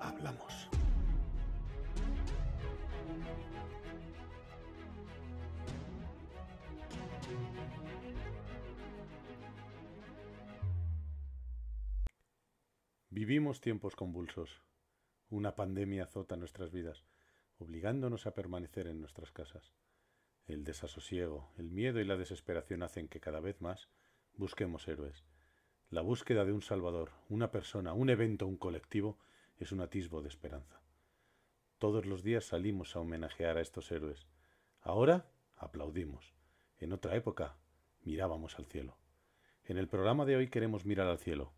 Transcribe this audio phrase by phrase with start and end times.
[0.00, 0.68] hablamos.
[13.10, 14.62] Vivimos tiempos convulsos.
[15.28, 17.04] Una pandemia azota nuestras vidas,
[17.58, 19.74] obligándonos a permanecer en nuestras casas.
[20.46, 23.88] El desasosiego, el miedo y la desesperación hacen que cada vez más
[24.34, 25.24] busquemos héroes.
[25.90, 29.18] La búsqueda de un salvador, una persona, un evento, un colectivo,
[29.58, 30.80] es un atisbo de esperanza.
[31.78, 34.26] Todos los días salimos a homenajear a estos héroes.
[34.80, 36.34] Ahora aplaudimos.
[36.78, 37.56] En otra época
[38.02, 38.98] mirábamos al cielo.
[39.64, 41.52] En el programa de hoy queremos mirar al cielo.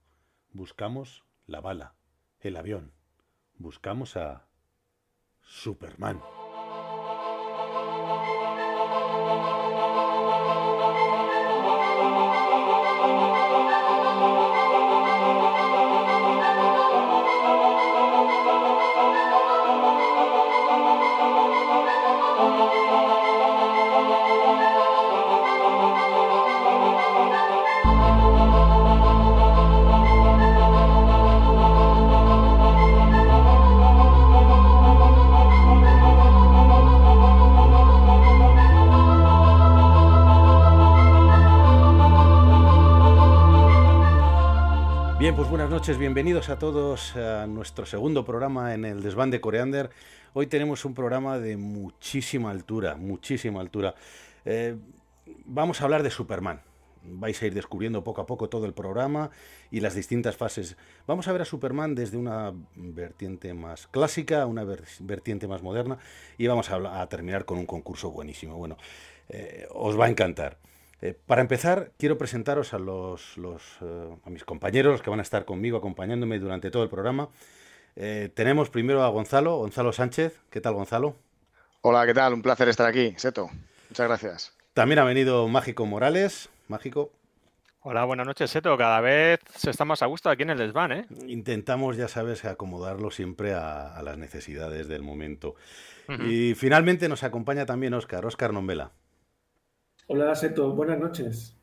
[0.51, 1.95] Buscamos la bala,
[2.41, 2.93] el avión.
[3.55, 4.49] Buscamos a
[5.43, 6.21] Superman.
[45.37, 49.91] Noches, bienvenidos a todos a nuestro segundo programa en el desván de Coreander.
[50.33, 53.95] Hoy tenemos un programa de muchísima altura, muchísima altura.
[54.45, 54.77] Eh,
[55.45, 56.63] vamos a hablar de Superman.
[57.05, 59.31] Vais a ir descubriendo poco a poco todo el programa
[59.71, 60.77] y las distintas fases.
[61.07, 64.65] Vamos a ver a Superman desde una vertiente más clásica una
[64.99, 65.99] vertiente más moderna
[66.39, 68.57] y vamos a, terminar con un concurso buenísimo.
[68.57, 68.77] Bueno,
[69.29, 70.59] eh, os va a encantar.
[71.03, 75.23] Eh, para empezar, quiero presentaros a, los, eh, a mis compañeros, los que van a
[75.23, 77.31] estar conmigo acompañándome durante todo el programa.
[77.97, 80.41] Eh, tenemos primero a Gonzalo, Gonzalo Sánchez.
[80.51, 81.17] ¿Qué tal, Gonzalo?
[81.81, 82.35] Hola, ¿qué tal?
[82.35, 83.49] Un placer estar aquí, Seto.
[83.89, 84.57] Muchas gracias.
[84.75, 86.51] También ha venido Mágico Morales.
[86.69, 87.11] Mágico.
[87.83, 88.77] Hola, buenas noches, Seto.
[88.77, 91.07] Cada vez se está más a gusto aquí en el desván, ¿eh?
[91.27, 95.55] Intentamos, ya sabes, acomodarlo siempre a, las necesidades del momento.
[96.27, 98.91] Y finalmente nos acompaña también Óscar, Óscar Nombela.
[100.13, 101.55] Hola, Seto, buenas noches.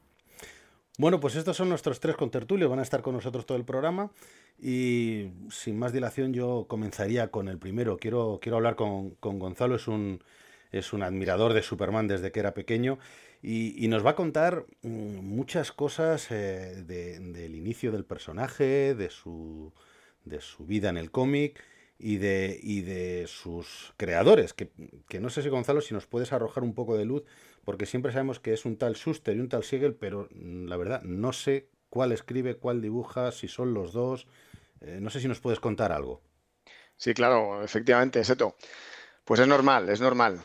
[0.97, 4.09] Bueno, pues estos son nuestros tres contertulios, van a estar con nosotros todo el programa.
[4.57, 7.97] Y sin más dilación yo comenzaría con el primero.
[7.97, 10.23] Quiero, quiero hablar con, Gonzalo, es un,
[10.71, 12.99] es un admirador de Superman desde que era pequeño.
[13.41, 19.73] Y, nos va a contar mm, muchas cosas eh, del inicio del personaje, de su,
[20.23, 21.61] de su vida en el cómic
[21.99, 24.69] y de, y de sus creadores, que,
[25.09, 27.25] que no sé si Gonzalo, si nos puedes arrojar un poco de luz
[27.67, 30.77] porque siempre sabemos que es un tal Schuster y un tal Siegel, pero mm, la
[30.77, 34.25] verdad no sé cuál escribe, cuál dibuja, si son los dos.
[34.79, 36.21] Eh, no sé si nos puedes contar algo.
[36.95, 38.55] Sí, claro, efectivamente, Seto.
[39.25, 40.41] Pues es normal, es normal.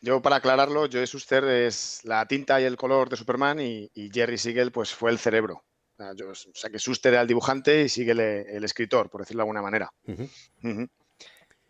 [0.00, 4.38] Yo, para aclararlo, Joe Schuster es la tinta y el color de Superman y, Jerry
[4.38, 5.64] Siegel pues, fue el cerebro.
[5.98, 9.62] O sea, que Schuster era el dibujante y Siegel el escritor, por decirlo de alguna
[9.62, 9.92] manera.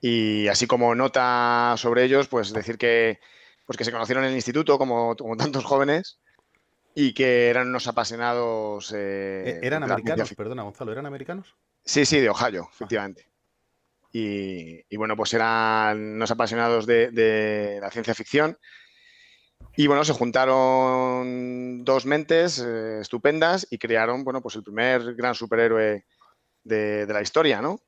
[0.02, 3.20] Y así como nota sobre ellos, pues decir que
[3.66, 6.20] pues que se conocieron en el instituto como, tantos jóvenes
[6.94, 8.92] y que eran unos apasionados.
[8.96, 10.32] Eh, ¿E-, ¿Eran americanos?
[10.34, 11.54] Perdona, Gonzalo, ¿eran americanos?
[11.84, 13.28] Sí, sí, de Ohio, efectivamente.
[14.18, 18.56] Y, bueno, pues eran unos apasionados de, la ciencia ficción.
[19.76, 25.34] Y bueno, se juntaron dos mentes eh, estupendas y crearon, bueno, pues el primer gran
[25.34, 26.06] superhéroe
[26.64, 27.78] de, de la historia, ¿no?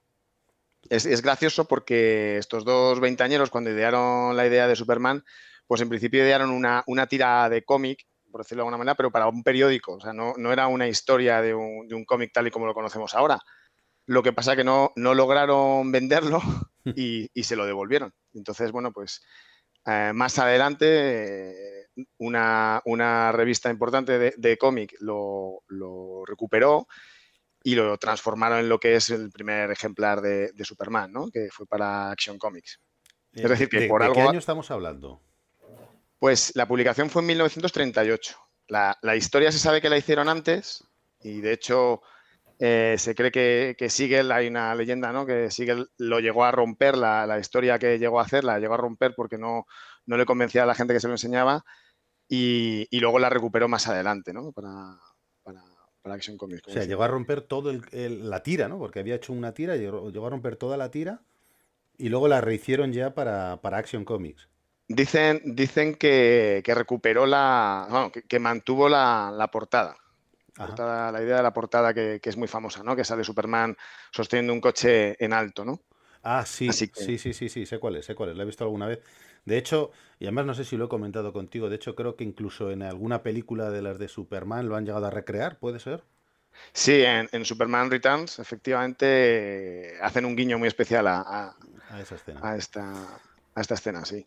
[0.91, 5.25] Es, es, gracioso porque estos dos veinteañeros, cuando idearon la idea de Superman,
[5.69, 9.12] pues en principio idearon una, una tira de cómic, por decirlo de alguna manera, pero
[9.12, 9.93] para un periódico.
[9.93, 13.38] O sea, no, era una historia de un, cómic tal y como lo conocemos ahora.
[14.06, 16.41] Lo que pasa es que no, no lograron venderlo
[16.97, 18.15] y, se lo devolvieron.
[18.32, 19.23] Entonces, bueno, pues
[19.87, 21.87] eh, más adelante eh,
[22.17, 25.61] una, revista importante de, cómic lo,
[26.26, 26.88] recuperó
[27.62, 31.29] y lo transformaron en lo que es el primer ejemplar de, Superman, ¿no?
[31.31, 32.81] que fue para Action Comics.
[33.32, 34.14] Es eh, decir, que por algo...
[34.14, 35.23] ¿De qué año estamos hablando?
[36.19, 38.37] Pues la publicación fue en 1938.
[38.69, 40.85] La, historia se sabe que la hicieron antes
[41.20, 42.03] y de hecho
[42.61, 45.25] Eh, se cree que, que Siegel, hay una leyenda, ¿no?
[45.25, 48.79] Que Siegel lo llegó a romper, la, historia que llegó a hacer, la llegó a
[48.79, 49.67] romper porque no,
[50.06, 51.65] no le convencía a la gente que se lo enseñaba
[52.29, 54.53] y, luego la recuperó más adelante, ¿no?
[54.53, 54.99] Para,
[55.44, 55.62] para,
[56.14, 56.67] Action Comics.
[56.67, 58.79] O sea, llegó a romper todo la tira, ¿no?
[58.79, 61.21] Porque había hecho una tira, llegó, llegó, a romper toda la tira
[61.99, 64.49] y luego la rehicieron ya para, Action Comics.
[64.88, 68.11] Dicen, dicen que, recuperó la.
[68.26, 69.96] que, mantuvo la, portada.
[70.56, 72.96] La idea de la portada que, es muy famosa, ¿no?
[72.96, 73.76] Que sale Superman
[74.11, 75.81] sosteniendo un coche en alto, ¿no?
[76.23, 78.64] Ah, sí, sí, sí, sí, sí, sé cuál es, sé cuál es, la he visto
[78.64, 79.00] alguna vez.
[79.44, 82.25] De hecho, y además no sé si lo he comentado contigo, de hecho creo que
[82.25, 86.02] incluso en alguna película de las de Superman lo han llegado a recrear, ¿puede ser?
[86.73, 91.55] Sí, en, Superman Returns efectivamente hacen un guiño muy especial a,
[92.00, 92.40] esa escena.
[92.43, 93.20] A esta,
[93.55, 94.26] a esta escena, sí.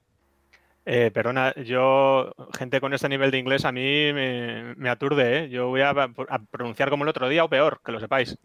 [0.86, 5.50] Eh, perdona, yo, gente con este nivel de inglés a mí me, aturde, ¿eh?
[5.50, 5.94] Yo voy a,
[6.50, 8.38] pronunciar como el otro día o peor, que lo sepáis.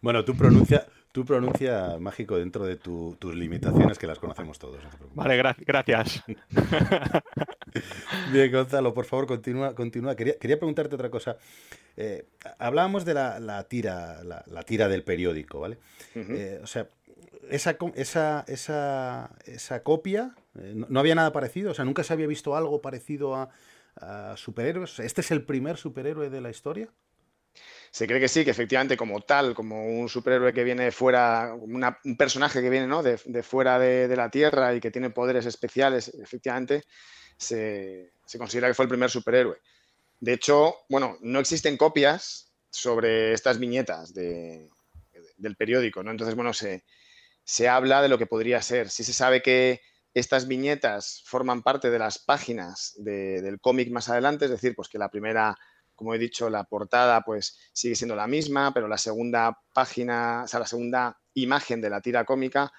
[0.00, 4.78] Bueno, tú pronuncia, tú pronuncia mágico dentro de tus limitaciones, que las conocemos todos.
[5.14, 6.22] vale, gracias.
[8.32, 9.74] Bien, Gonzalo, por favor, continúa.
[9.74, 10.14] continúa.
[10.14, 11.38] Quería, quería preguntarte otra cosa.
[11.96, 12.26] Eh,
[12.58, 15.78] hablábamos de la, tira, la, tira del periódico, ¿vale?
[16.14, 16.86] Eh, o sea,
[17.50, 22.26] esa, esa, esa, esa copia, eh, no, había nada parecido, o sea, nunca se había
[22.26, 23.50] visto algo parecido a,
[23.96, 24.98] a superhéroes.
[25.00, 26.88] ¿Este es el primer superhéroe de la historia?
[27.90, 32.16] se cree que sí, que efectivamente como tal, como un superhéroe que viene fuera, un
[32.16, 33.02] personaje que viene ¿no?
[33.02, 36.84] de, fuera de, la Tierra y que tiene poderes especiales, efectivamente,
[37.36, 39.58] se, considera que fue el primer superhéroe.
[40.20, 46.10] De hecho, bueno, no existen copias sobre estas viñetas del periódico, ¿no?
[46.10, 46.84] Entonces, bueno, se,
[47.48, 48.90] se habla de lo que podría ser.
[48.90, 49.80] Sí se sabe que
[50.12, 54.98] estas viñetas forman parte de las páginas del cómic más adelante, es decir, pues que
[54.98, 55.56] la primera
[55.94, 60.46] como he dicho, la portada pues sigue siendo la misma, pero la segunda página, o
[60.46, 62.70] sea, la segunda imagen de la tira cómica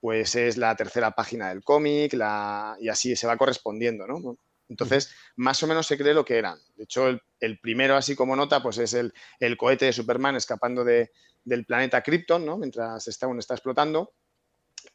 [0.00, 4.38] pues es la tercera página del cómic y así se va correspondiendo, ¿no?
[4.68, 6.58] Entonces, más o menos se cree lo que eran.
[6.76, 7.08] De hecho,
[7.40, 9.12] el, primero, así como nota, pues es el,
[9.56, 12.56] cohete de Superman escapando del planeta Krypton, ¿no?
[12.56, 14.14] Mientras está, aún está explotando.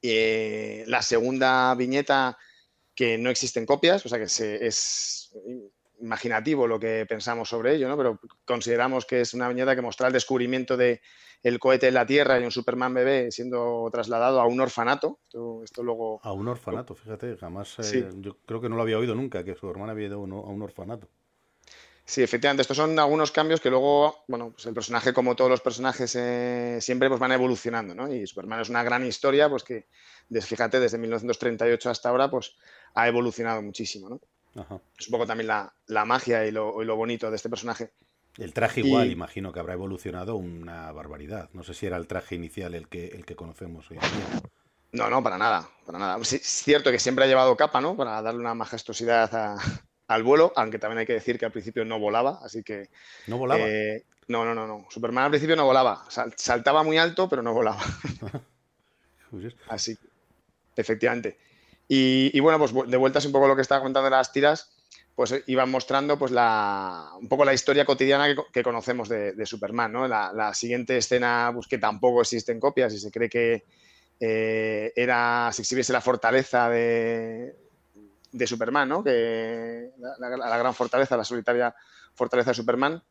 [0.02, 2.38] Eh, la segunda viñeta,
[2.96, 5.32] que no existen copias, o sea que se, es
[6.02, 7.98] imaginativo lo que pensamos sobre ello, ¿no?
[7.98, 11.02] Pero consideramos que es una viñeta que muestra el descubrimiento de
[11.42, 15.20] el cohete en la Tierra y un Superman bebé siendo trasladado a un orfanato.
[15.64, 16.20] Esto, luego...
[16.24, 17.78] A un orfanato, fíjate, jamás...
[17.80, 20.20] Eh, yo creo que no lo había oído nunca, que su hermana había ido a
[20.20, 21.08] un orfanato.
[22.10, 25.62] Sí, efectivamente, estos son algunos cambios que luego, bueno, pues el personaje, como todos los
[25.62, 28.12] personajes, eh, siempre pues van evolucionando, ¿no?
[28.12, 29.86] Y Superman es una gran historia, pues que,
[30.42, 32.56] fíjate, desde 1938 hasta ahora, pues
[32.96, 34.20] ha evolucionado muchísimo, ¿no?
[34.98, 37.92] Es un poco también la, magia y lo, bonito de este personaje.
[38.38, 41.50] El traje igual, imagino que habrá evolucionado una barbaridad.
[41.54, 44.42] No sé si era el traje inicial el que, el que conocemos hoy en día.
[44.92, 46.18] No, no, para nada, para nada.
[46.22, 47.96] es cierto que siempre ha llevado capa, ¿no?
[47.96, 49.58] Para darle una majestuosidad
[50.08, 52.90] al vuelo, aunque también hay que decir que al principio no volaba, así que...
[53.28, 53.68] ¿No volaba?
[53.68, 54.88] Eh, no, no, no, no.
[54.90, 56.06] Superman al principio no volaba.
[56.36, 57.82] saltaba muy alto, pero no volaba.
[59.70, 59.98] así,
[60.76, 61.38] efectivamente.
[61.92, 64.70] Y, bueno, pues de vueltas un poco lo que estaba contando de las tiras,
[65.16, 69.92] pues eh, iban mostrando pues la, un poco la historia cotidiana que, conocemos de, Superman,
[69.92, 70.08] ¿no?
[70.08, 73.66] La, siguiente escena, pues que tampoco existen copias y se cree que
[74.20, 77.56] eh, era, se exhibiese la fortaleza de,
[78.32, 79.04] de Superman, ¿no?
[79.04, 81.74] Que la, la, gran fortaleza, la solitaria
[82.14, 83.04] fortaleza de Superman.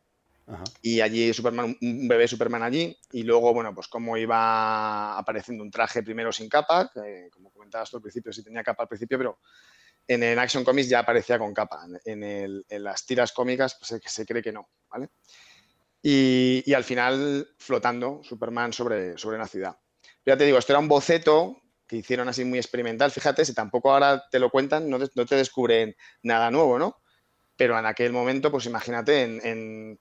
[0.81, 5.69] Y allí Superman, un bebé Superman allí, y luego, bueno, pues cómo iba apareciendo un
[5.69, 6.91] traje primero sin capa,
[7.31, 9.39] como comentabas tú al principio, sí tenía capa al principio, pero
[10.07, 11.85] en el Action Comics ya aparecía con capa.
[12.03, 15.09] En, las tiras cómicas pues, se, cree que no, ¿vale?
[16.01, 19.77] Y, al final flotando Superman sobre, sobre una ciudad.
[20.25, 23.11] ya te digo, esto era un boceto que hicieron así muy experimental.
[23.11, 26.97] Fíjate, si tampoco ahora te lo cuentan, no te, descubren nada nuevo, ¿no?
[27.55, 29.99] Pero en aquel momento, pues imagínate, en en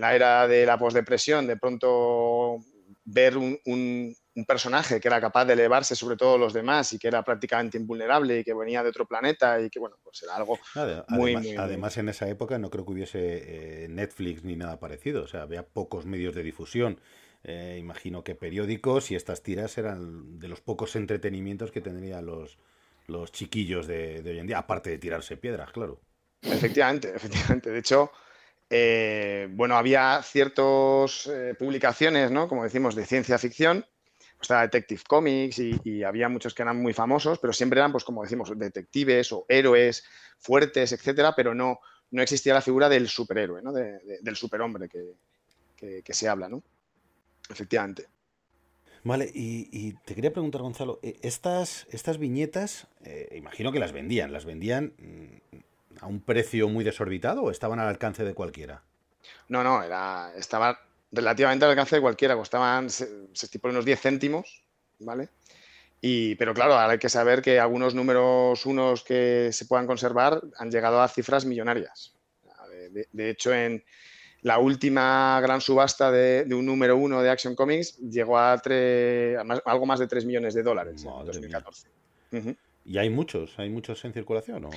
[0.00, 2.58] la era de la posdepresión, de pronto
[3.04, 7.22] ver un, personaje que era capaz de elevarse sobre todos los demás y que era
[7.22, 10.58] prácticamente invulnerable y que venía de otro planeta y que, bueno, pues era algo
[11.08, 15.24] muy, además, Además, en esa época no creo que hubiese eh, Netflix ni nada parecido,
[15.24, 16.98] o sea, había pocos medios de difusión.
[17.44, 22.56] Eh, imagino que periódicos y estas tiras eran de los pocos entretenimientos que tendrían los,
[23.08, 26.00] los chiquillos de, de hoy en día, aparte de tirarse piedras, claro.
[26.40, 27.70] Efectivamente, efectivamente.
[27.70, 28.10] De hecho,
[28.74, 32.48] eh, bueno, había ciertas eh, publicaciones, ¿no?
[32.48, 33.84] Como decimos, de ciencia ficción,
[34.40, 38.22] estaba Detective Comics y, había muchos que eran muy famosos, pero siempre eran, pues como
[38.22, 40.04] decimos, detectives o héroes
[40.38, 41.80] fuertes, etcétera, pero no,
[42.12, 43.72] no existía la figura del superhéroe, ¿no?
[43.72, 46.62] del superhombre que, que, se habla, ¿no?
[47.50, 48.06] Efectivamente.
[49.04, 52.88] Vale, y, te quería preguntar, Gonzalo, eh, estas, estas viñetas,
[53.32, 55.58] imagino que las vendían, ¿las vendían mm,
[56.02, 58.82] a un precio muy desorbitado o estaban al alcance de cualquiera?
[59.48, 60.78] No, no, era, estaba
[61.12, 64.62] relativamente al alcance de cualquiera, costaban, se, se unos 10 céntimos,
[64.98, 65.28] ¿vale?
[66.00, 70.42] Y, pero claro, ahora hay que saber que algunos números unos que se puedan conservar
[70.58, 72.14] han llegado a cifras millonarias.
[73.12, 73.84] De, hecho, en
[74.42, 78.60] la última gran subasta de, un número uno de Action Comics llegó a,
[79.64, 81.88] algo más de 3 millones de dólares en 2014.
[82.84, 83.58] ¿Y hay muchos?
[83.58, 84.68] ¿Hay muchos en circulación?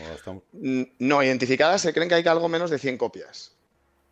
[0.52, 3.56] Mm, no, identificadas se creen que hay algo menos de 100 copias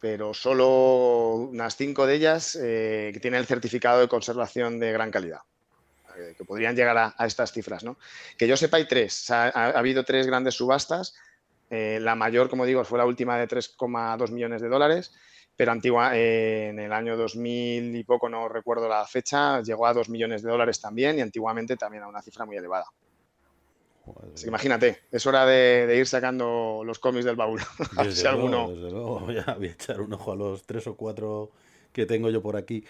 [0.03, 5.09] pero solo unas cinco de ellas eh, que tienen el certificado de conservación de gran
[5.11, 5.39] calidad,
[6.17, 7.85] eh, que podrían llegar a, estas cifras.
[7.85, 7.95] ¿no?
[8.37, 9.31] Que yo sepa, hay tres.
[9.31, 11.15] ha, habido tres grandes subastas.
[11.69, 15.13] Eh, la mayor, como digo, fue la última de 3,2 millones de dólares,
[15.55, 20.09] pero antigua, en el año 2000 y poco, no recuerdo la fecha, llegó a 2
[20.09, 22.87] millones de dólares también y antiguamente también a una cifra muy elevada
[24.45, 27.61] imagínate, es hora de, ir sacando los cómics del baúl.
[28.03, 31.51] Desde, luego, desde luego, voy a, echar un ojo a los tres o cuatro
[31.91, 32.83] que tengo yo por aquí.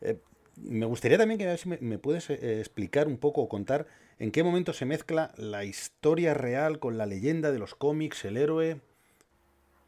[0.00, 0.18] Eh,
[0.56, 3.86] me gustaría también que me, me puedes eh, explicar un poco o contar
[4.18, 8.36] en qué momento se mezcla la historia real con la leyenda de los cómics, el
[8.36, 8.80] héroe.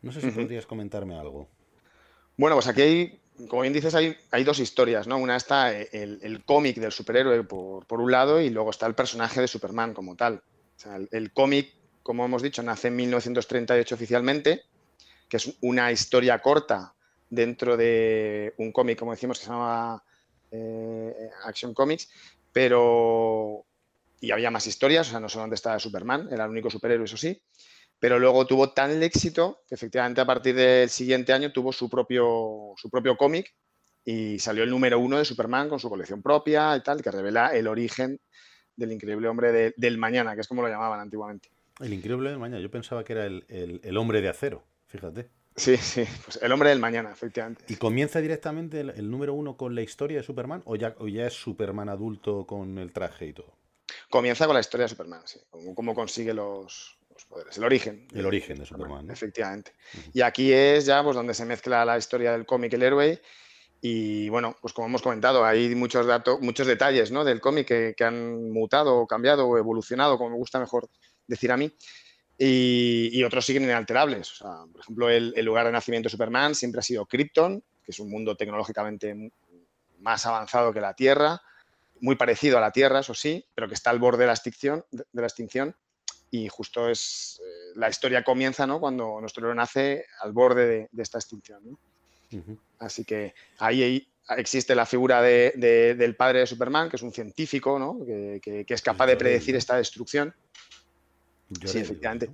[0.02, 1.48] No sé si podrías comentarme algo.
[2.36, 5.18] Bueno, pues aquí hay, como bien dices, hay, dos historias, ¿no?
[5.18, 9.40] Una está eh, el, cómic del superhéroe por, un lado y luego está el personaje
[9.40, 10.42] de Superman como tal.
[11.10, 14.62] el, cómic, como hemos dicho, nace en 1938 oficialmente,
[15.28, 16.94] que es una historia corta
[17.28, 20.02] dentro de un cómic, como decimos, que se llama
[20.50, 22.08] eh, Action Comics,
[22.52, 23.64] pero...
[24.18, 27.04] Y había más historias, o sea, no solo donde estaba Superman, era el único superhéroe,
[27.04, 27.38] eso sí,
[27.98, 32.74] pero luego tuvo tal éxito que efectivamente a partir del siguiente año tuvo su propio,
[32.76, 33.54] su propio cómic
[34.04, 37.48] y salió el número uno de Superman con su colección propia y tal, que revela
[37.48, 38.20] el origen
[38.76, 41.50] del increíble hombre del mañana, que es como lo llamaban antiguamente.
[41.80, 45.28] El increíble del mañana, yo pensaba que era el, hombre de acero, fíjate.
[45.56, 47.64] Sí, sí, pues el hombre del mañana, efectivamente.
[47.68, 51.32] ¿Y comienza directamente el, número uno con la historia de Superman o ya, ya, es
[51.32, 53.56] Superman adulto con el traje y todo?
[54.10, 55.40] Comienza con la historia de Superman, sí,
[55.74, 56.95] cómo consigue los,
[57.56, 58.08] el origen.
[58.14, 59.10] El origen de Superman.
[59.10, 59.72] Efectivamente.
[60.12, 63.22] Y aquí es ya pues, donde se mezcla la historia del cómic el héroe.
[63.80, 67.24] Y bueno, pues como hemos comentado, hay muchos datos, muchos detalles ¿no?
[67.24, 70.88] del cómic que, han mutado, cambiado o evolucionado, como me gusta mejor
[71.26, 71.72] decir a mí.
[72.38, 74.40] Y, otros siguen inalterables.
[74.72, 78.10] por ejemplo, el, lugar de nacimiento de Superman siempre ha sido Krypton, que es un
[78.10, 79.30] mundo tecnológicamente
[80.00, 81.40] más avanzado que la Tierra,
[82.00, 84.84] muy parecido a la Tierra, eso sí, pero que está al borde de la extinción.
[84.90, 85.74] De la extinción
[86.30, 88.80] y justo es eh, la historia comienza ¿no?
[88.80, 91.78] cuando nuestro héroe nace al borde de, esta extinción.
[92.78, 94.06] Así que ahí
[94.36, 98.04] existe la figura del padre de Superman, que es un científico ¿no?
[98.04, 100.34] que, es capaz de predecir esta destrucción.
[101.64, 102.30] sí, efectivamente.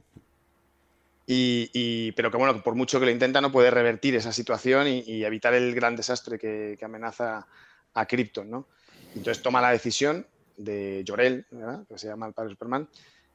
[1.26, 5.24] Y, pero que bueno, por mucho que lo intenta, no puede revertir esa situación y,
[5.24, 7.46] evitar el gran desastre que, amenaza
[7.94, 8.50] a Krypton.
[8.50, 8.66] ¿no?
[9.14, 11.46] Entonces toma la decisión de Jorel,
[11.88, 12.88] que se llama el padre de Superman,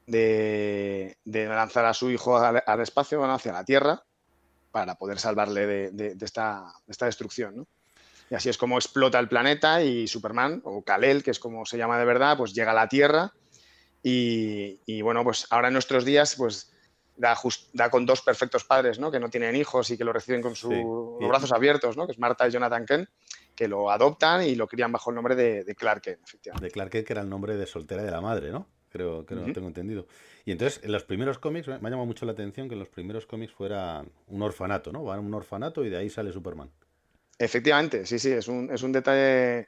[0.08, 4.04] de, lanzar a su hijo al, espacio, hacia la Tierra,
[4.72, 7.68] para poder salvarle de, esta, destrucción.
[8.30, 11.78] Y así es como explota el planeta y Superman, o Kal-El, que es como se
[11.78, 13.34] llama de verdad, pues llega a la Tierra
[14.04, 16.72] y, bueno, pues ahora en nuestros días, pues
[17.18, 17.38] da,
[17.74, 19.12] da con dos perfectos padres, ¿no?
[19.12, 20.74] Que no tienen hijos y que lo reciben con sus
[21.20, 22.06] brazos abiertos, ¿no?
[22.06, 23.10] Que es Marta y Jonathan Kent,
[23.56, 26.66] que lo adoptan y lo crían bajo el nombre de, Clark Kent, efectivamente.
[26.66, 28.68] De Clark Kent, que era el nombre de soltera de la madre, ¿no?
[28.98, 30.08] Creo que no tengo entendido.
[30.46, 32.90] Y entonces, en los primeros cómics, me ha llamado mucho la atención que en los
[32.90, 35.04] primeros cómics fuera un orfanato, ¿no?
[35.04, 36.70] Van a un orfanato y de ahí sale Superman.
[37.38, 39.68] Efectivamente, sí, sí, es un, es un detalle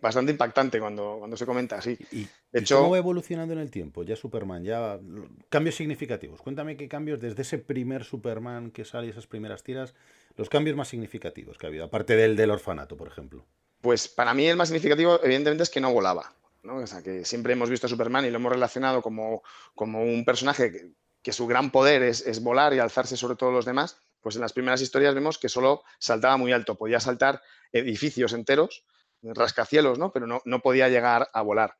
[0.00, 1.96] bastante impactante cuando, cuando se comenta así.
[2.12, 4.02] ¿Y, de hecho, cómo va evolucionando en el tiempo?
[4.02, 4.98] Ya Superman, ya
[5.48, 6.42] cambios significativos.
[6.42, 9.94] Cuéntame qué cambios desde ese primer Superman que sale, esas primeras tiras,
[10.36, 13.46] los cambios más significativos que ha habido, aparte del del orfanato, por ejemplo.
[13.80, 16.34] Pues para mí el más significativo, evidentemente, es que no volaba.
[16.62, 19.42] O sea, que siempre hemos visto a Superman y lo hemos relacionado como,
[19.76, 24.34] un personaje que, su gran poder es, volar y alzarse sobre todos los demás, pues
[24.36, 27.40] en las primeras historias vemos que solo saltaba muy alto, podía saltar
[27.72, 28.84] edificios enteros,
[29.22, 30.12] rascacielos, ¿no?
[30.12, 31.76] Pero no, no podía llegar a volar.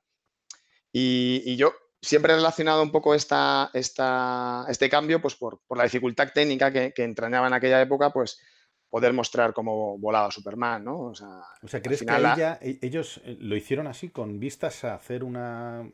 [0.92, 6.72] Y, yo siempre he relacionado un poco esta, este cambio pues por, la dificultad técnica
[6.72, 8.40] que, que, entrañaba en aquella época, pues
[8.90, 10.98] poder mostrar cómo volaba Superman, ¿no?
[11.00, 11.40] O sea,
[11.80, 15.88] ¿crees que e, ellos eh, lo hicieron así con vistas a hacer una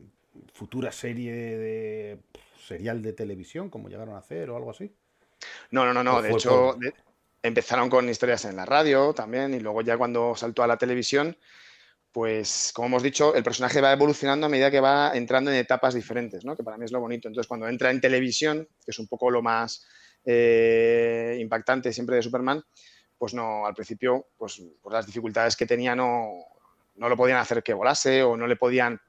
[0.53, 2.19] futura serie de
[2.59, 4.91] serial de televisión, como llegaron a hacer o algo así?
[5.71, 6.21] No, no, no, no.
[6.21, 6.75] De hecho,
[7.43, 11.37] empezaron con historias en la radio también y luego ya cuando saltó a la televisión,
[12.11, 15.93] pues como hemos dicho, el personaje va evolucionando a medida que va entrando en etapas
[15.93, 16.55] diferentes, ¿no?
[16.55, 17.27] que para mí es lo bonito.
[17.27, 19.85] Entonces cuando entra en televisión, que es un poco lo más
[20.29, 22.61] eh, impactante siempre de Superman,
[23.17, 26.27] pues no, al principio, pues por las dificultades que tenía no,
[26.95, 28.99] no lo podían hacer que volase o no le podían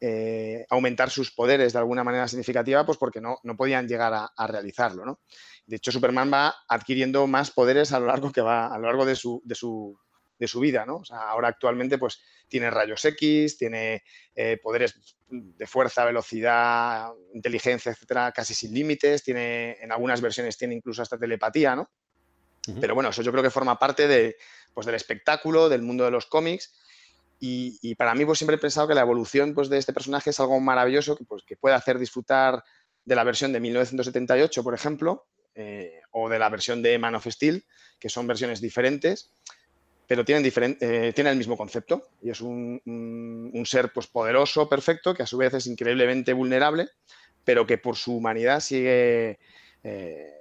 [0.00, 4.46] eh, aumentar sus poderes de alguna manera significativa, pues porque no, no podían llegar a,
[4.48, 5.20] realizarlo, ¿no?
[5.66, 9.06] De hecho, Superman va adquiriendo más poderes a lo largo que va, a lo largo
[9.06, 9.96] de su, de su,
[10.38, 10.96] de su vida, ¿no?
[10.96, 17.92] O sea, ahora actualmente, pues, tiene rayos X, tiene eh, poderes de fuerza, velocidad, inteligencia,
[17.92, 21.90] etcétera, casi sin límites, tiene, en algunas versiones tiene incluso hasta telepatía, ¿no?
[22.80, 24.36] Pero bueno, eso yo creo que forma parte de,
[24.74, 26.72] pues, del espectáculo, del mundo de los cómics
[27.38, 30.40] y, para mí pues siempre he pensado que la evolución pues, de este personaje es
[30.40, 32.64] algo maravilloso que, pues, que puede hacer disfrutar
[33.04, 37.26] de la versión de 1978, por ejemplo, eh, o de la versión de Man of
[37.26, 37.64] Steel,
[37.98, 39.32] que son versiones diferentes,
[40.06, 40.44] pero tienen,
[40.80, 45.54] eh, el mismo concepto y es un, ser pues, poderoso, perfecto, que a su vez
[45.54, 46.88] es increíblemente vulnerable,
[47.44, 49.38] pero que por su humanidad sigue...
[49.82, 50.32] Eh,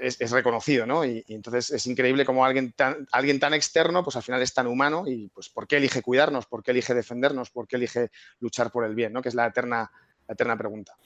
[0.00, 1.04] es, reconocido, ¿no?
[1.04, 4.66] Y, entonces es increíble como alguien tan, alguien tan externo, pues al final es tan
[4.66, 6.46] humano y pues ¿por qué elige cuidarnos?
[6.46, 7.50] ¿Por qué elige defendernos?
[7.50, 9.12] ¿Por qué elige luchar por el bien?
[9.12, 9.22] ¿no?
[9.22, 9.90] Que es la eterna,
[10.26, 10.96] eterna pregunta.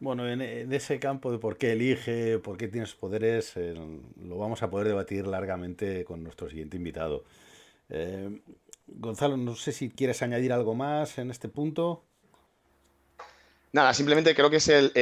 [0.00, 0.40] Bueno, en,
[0.72, 3.74] ese campo de por qué elige, por qué tienes poderes, eh,
[4.24, 7.24] lo vamos a poder debatir largamente con nuestro siguiente invitado.
[7.90, 8.40] Eh,
[8.86, 12.04] Gonzalo, no sé si quieres añadir algo más en este punto.
[13.72, 14.92] Nada, simplemente creo que es el,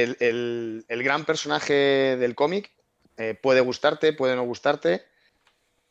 [0.87, 2.71] el gran personaje del cómic
[3.19, 5.03] eh, puede gustarte, puede no gustarte,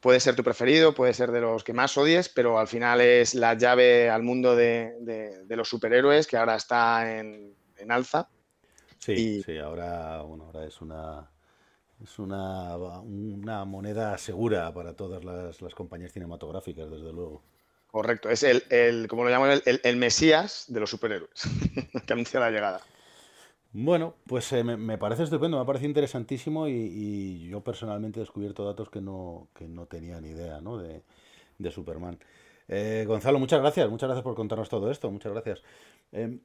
[0.00, 3.34] puede ser tu preferido, puede ser de los que más odies, pero al final es
[3.34, 7.54] la llave al mundo de, los superhéroes que ahora está en,
[7.90, 8.30] alza.
[8.98, 11.30] Sí, sí, ahora, ahora es una
[12.02, 17.42] es una, una moneda segura para todas las, compañías cinematográficas, desde luego.
[17.88, 21.42] Correcto, es el, el como lo llaman, el, el Mesías de los superhéroes,
[22.06, 22.80] que anuncia la llegada.
[23.72, 28.88] Bueno, pues eh, me, parece estupendo, me parece interesantísimo y, yo personalmente he descubierto datos
[28.88, 30.78] que no, que no tenía ni idea ¿no?
[30.78, 31.02] de,
[31.70, 32.18] Superman.
[32.66, 35.62] Eh, Gonzalo, muchas gracias, muchas gracias por contarnos todo esto, muchas gracias.
[36.12, 36.40] Em,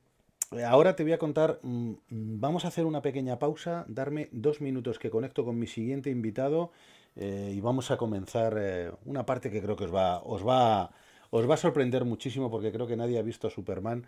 [0.66, 5.00] ahora te voy a contar, mm, vamos a hacer una pequeña pausa, darme dos minutos
[5.00, 6.72] que conecto con mi siguiente invitado
[7.16, 8.58] eh, y vamos a comenzar
[9.06, 10.92] una parte que creo que os va, os va,
[11.30, 14.06] os va a sorprender muchísimo porque creo que nadie ha visto a Superman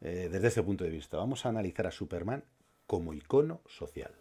[0.00, 1.16] desde ese punto de vista.
[1.16, 2.44] Vamos a analizar a Superman
[2.86, 4.12] como icono social.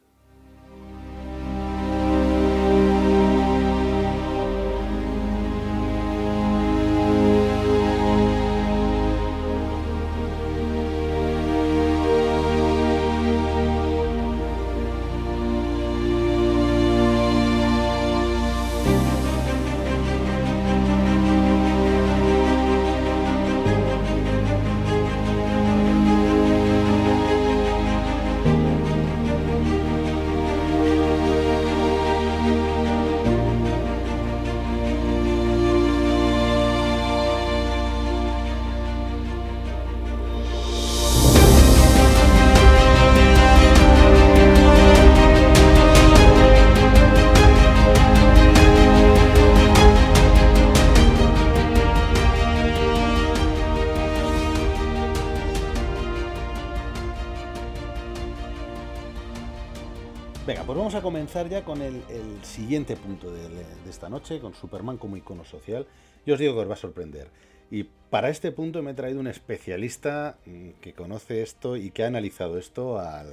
[61.49, 62.01] Ya con el,
[62.43, 65.85] siguiente punto de, esta noche, con Superman como icono social.
[66.25, 67.27] Yo os digo que os va a sorprender.
[67.69, 72.05] Y para este punto me he traído un especialista mm, que conoce esto y que
[72.05, 73.25] ha analizado esto a,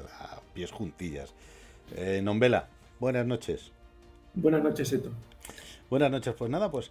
[0.54, 1.34] pies juntillas.
[1.94, 3.70] Eh, Nombela, buenas noches.
[4.34, 5.10] Buenas noches, Eto.
[5.88, 6.90] Buenas noches, pues nada, pues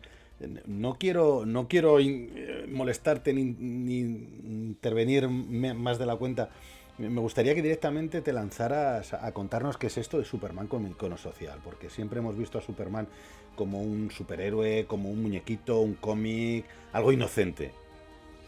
[0.66, 6.50] no quiero, no quiero eh, molestarte ni, ni intervenir más de la cuenta
[6.98, 11.18] me gustaría que directamente te lanzaras a contarnos qué es esto de Superman con icono
[11.18, 13.08] social, porque siempre hemos visto a Superman
[13.56, 17.72] como un superhéroe, como un muñequito, un cómic, algo inocente.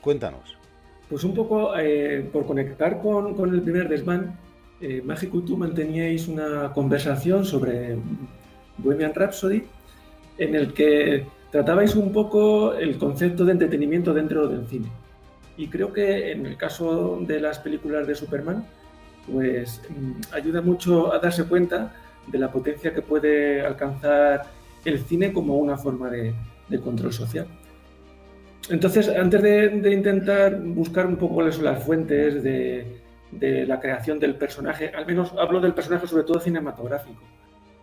[0.01, 0.58] Cuéntanos.
[1.10, 4.38] Pues un poco eh, por conectar con, el primer desván,
[4.81, 7.95] eh, Mágico y tú manteníais una conversación sobre
[8.77, 9.63] Bohemian Rhapsody
[10.38, 14.88] en el que tratabais un poco el concepto de entretenimiento dentro del cine.
[15.57, 18.65] Y creo que en el caso de las películas de Superman,
[19.31, 21.93] pues mm, ayuda mucho a darse cuenta
[22.27, 24.43] de la potencia que puede alcanzar
[24.83, 26.33] el cine como una forma de,
[26.83, 27.47] control social.
[28.69, 33.01] Entonces, antes de, intentar buscar un poco cuáles son las fuentes de,
[33.67, 37.21] la creación del personaje, al menos hablo del personaje sobre todo cinematográfico,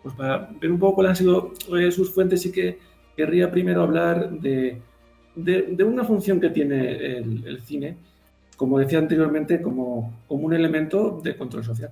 [0.02, 2.78] pues para ver un poco cuáles han sido eh, sus fuentes, sí que
[3.16, 4.80] querría primero hablar de,
[5.34, 7.96] de, una función que tiene el, cine,
[8.56, 11.90] como decía anteriormente, como, como un elemento de control social.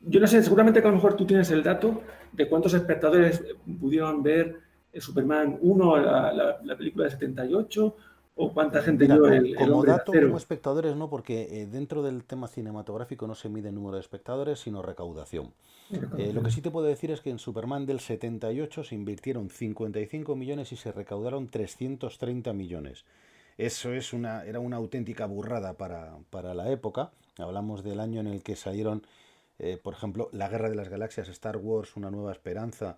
[0.00, 3.44] Yo no sé, seguramente que a lo mejor tú tienes el dato de cuántos espectadores
[3.80, 4.58] pudieron ver
[4.98, 7.96] Superman 1, la, la película de 78,
[8.34, 12.48] o cuánta gente vio el, Como dato, como espectadores no, porque eh, dentro del tema
[12.48, 15.52] cinematográfico no se mide el número de espectadores, sino recaudación.
[16.16, 19.50] Eh, lo que sí te puedo decir es que en Superman del 78 se invirtieron
[19.50, 23.04] 55 millones y se recaudaron 330 millones.
[23.58, 27.10] Eso es una, era una auténtica burrada para, para la época.
[27.36, 29.02] Hablamos del año en el que salieron,
[29.58, 32.96] eh, por ejemplo, La Guerra de las Galaxias, Star Wars, Una Nueva Esperanza,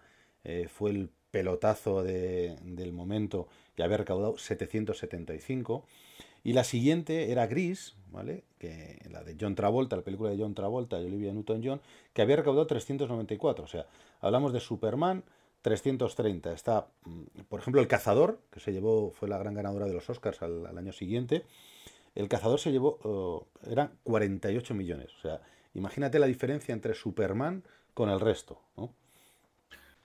[0.69, 5.85] fue el pelotazo del momento y había recaudado 775.
[6.43, 8.45] Y la siguiente era Gris, ¿vale?
[8.59, 11.81] Que, la de John Travolta, la película de John Travolta y Olivia Newton-John,
[12.13, 13.65] que había recaudado 394.
[13.65, 13.87] O sea,
[14.21, 15.25] hablamos de Superman
[15.63, 16.53] 330.
[16.53, 20.09] Está, mm, por ejemplo, El Cazador, que se llevó, fue la gran ganadora de los
[20.11, 21.45] Oscars al, año siguiente.
[22.15, 25.09] El Cazador se llevó, oh, eran 48 millones.
[25.17, 25.41] O sea,
[25.73, 28.61] imagínate la diferencia entre Superman con el resto.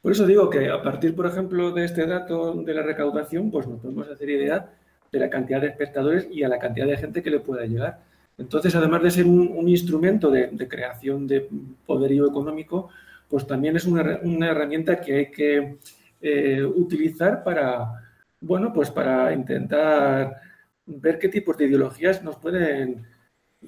[0.01, 3.67] Por eso digo que a partir, por ejemplo, de este dato de la recaudación, pues
[3.67, 4.71] nos podemos hacer idea
[5.11, 7.99] de la cantidad de espectadores y a la cantidad de gente que le pueda llegar.
[8.37, 11.49] Entonces, además de ser un, instrumento de, creación de
[11.85, 12.89] poderío económico,
[13.27, 15.77] pues también es una, herramienta que hay que
[16.21, 17.91] eh, utilizar para,
[18.39, 20.39] bueno, pues para intentar
[20.85, 23.05] ver qué tipos de ideologías nos pueden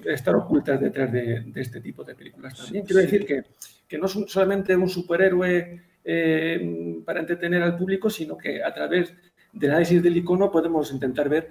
[0.06, 2.86] estar ocultas detrás de, este tipo de películas también.
[2.86, 3.44] Quiero decir que,
[3.86, 9.14] que no es solamente un superhéroe eh, para entretener al público, sino que a través
[9.52, 11.50] del análisis del icono podemos intentar ver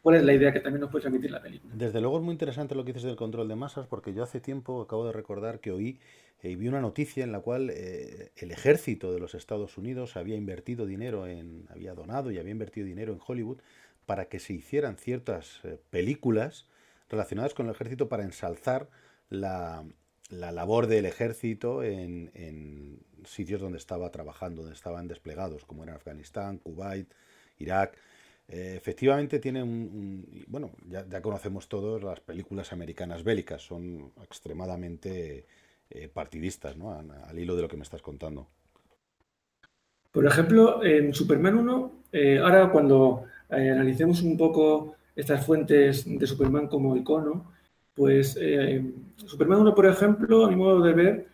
[0.00, 1.72] cuál es la idea que también nos puede transmitir la película.
[1.74, 4.40] Desde luego es muy interesante lo que dices del control de masas, porque yo hace
[4.40, 5.98] tiempo acabo de recordar que oí
[6.42, 10.16] y eh, vi una noticia en la cual eh, el ejército de los Estados Unidos
[10.16, 13.58] había invertido dinero en, había donado y había invertido dinero en Hollywood
[14.04, 16.68] para que se hicieran ciertas películas
[17.08, 18.90] relacionadas con el ejército para ensalzar
[19.30, 19.86] la,
[20.30, 25.94] la labor del ejército en, en, sitios donde estaba trabajando, donde estaban desplegados, como era
[25.94, 27.08] Afganistán, Kuwait,
[27.58, 27.96] Irak.
[28.48, 35.46] Eh, efectivamente tiene un, bueno, ya, conocemos todos las películas americanas bélicas, son extremadamente
[35.88, 36.92] eh, partidistas, ¿no?
[36.92, 38.48] Al, hilo de lo que me estás contando.
[40.12, 46.68] Por ejemplo, en Superman 1, eh, ahora cuando analicemos un poco estas fuentes de Superman
[46.68, 47.53] como icono,
[47.94, 48.84] pues eh,
[49.16, 51.28] Superman 1, por ejemplo, a mi modo de ver,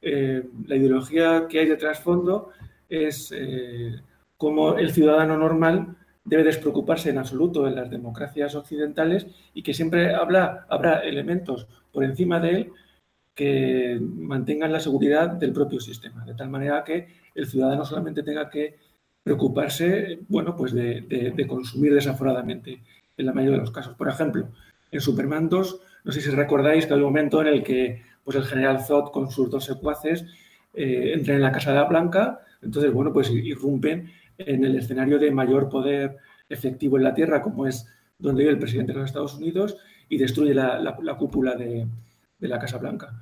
[0.00, 2.50] eh, la ideología que hay de trasfondo
[2.88, 4.00] es eh,
[4.36, 10.14] cómo el ciudadano normal debe despreocuparse en absoluto en las democracias occidentales y que siempre
[10.14, 12.72] habrá elementos por encima de él
[13.34, 18.48] que mantengan la seguridad del propio sistema, de tal manera que el ciudadano solamente tenga
[18.48, 18.78] que
[19.22, 22.82] preocuparse, bueno, pues de, de consumir desaforadamente
[23.16, 23.94] en la mayoría de los casos.
[23.94, 24.48] Por ejemplo,
[24.90, 28.36] en Superman 2 no sé si recordáis que hay un momento en el que pues,
[28.36, 30.24] el general Zod con sus dos secuaces
[30.72, 35.18] eh, entran en la Casa de la Blanca, entonces, bueno, pues irrumpen en el escenario
[35.18, 36.16] de mayor poder
[36.48, 40.16] efectivo en la Tierra, como es donde vive el presidente de los Estados Unidos, y
[40.16, 41.88] destruye la, cúpula de,
[42.38, 43.12] la Casa Blanca.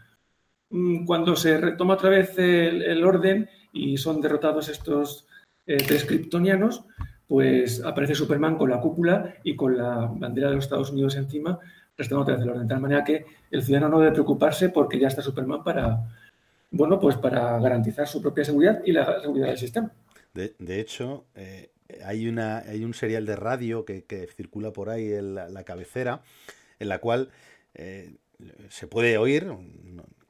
[0.68, 5.26] Mm, cuando se retoma otra vez el, orden y son derrotados estos
[5.66, 6.84] eh, tres kryptonianos,
[7.26, 11.58] pues aparece Superman con la cúpula y con la bandera de los Estados Unidos encima,
[12.12, 12.36] otra.
[12.36, 16.04] De tal manera que el ciudadano no debe preocuparse porque ya está Superman para,
[16.70, 19.92] bueno, pues para garantizar su propia seguridad y la seguridad del sistema.
[20.32, 21.70] De, hecho, eh,
[22.04, 26.22] hay, una, hay un serial de radio que, circula por ahí en la, cabecera,
[26.80, 27.30] en la cual
[27.74, 28.16] eh,
[28.68, 29.46] se puede oír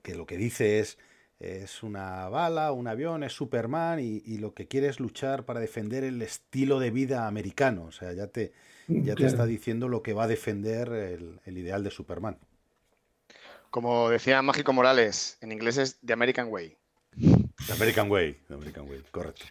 [0.03, 0.99] que lo que dice es
[1.41, 6.05] es una bala, un avión, es Superman y, lo que quiere es luchar para defender
[6.05, 7.85] el estilo de vida americano.
[7.85, 8.53] O sea, ya te,
[8.89, 12.39] ya te está diciendo lo que va a defender el, ideal de Superman.
[13.71, 16.77] Como decía Mágico Morales, en inglés es The American Way.
[17.67, 19.45] The American Way, The American Way, correcto.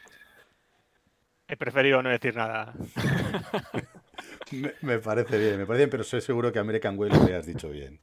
[1.48, 2.74] He preferido no decir nada.
[4.82, 7.70] me, parece bien, me parece bien, pero soy seguro que American Way lo habías dicho
[7.70, 8.00] bien.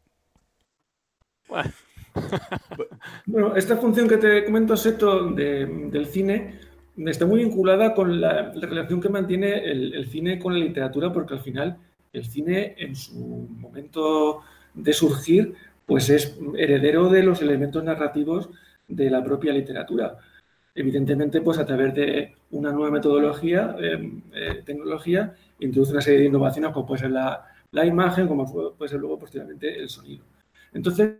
[1.48, 1.72] Bueno.
[3.56, 6.60] esta función que te comento, Seto, del cine,
[6.96, 11.40] está muy vinculada con la, relación que mantiene el, cine con la literatura, porque al
[11.40, 11.78] final
[12.12, 14.42] el cine en su momento
[14.74, 15.54] de surgir,
[15.86, 18.50] pues es heredero de los elementos narrativos
[18.88, 20.18] de la propia literatura.
[20.74, 26.26] Evidentemente, pues a través de una nueva metodología, eh, eh, tecnología, introduce una serie de
[26.26, 30.24] innovaciones, como puede ser la, la imagen, como puede ser luego posteriormente el sonido.
[30.72, 31.10] Entonces,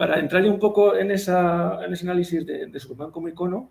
[0.00, 3.68] para entrar un poco en, esa, ese análisis de, Superman como icono,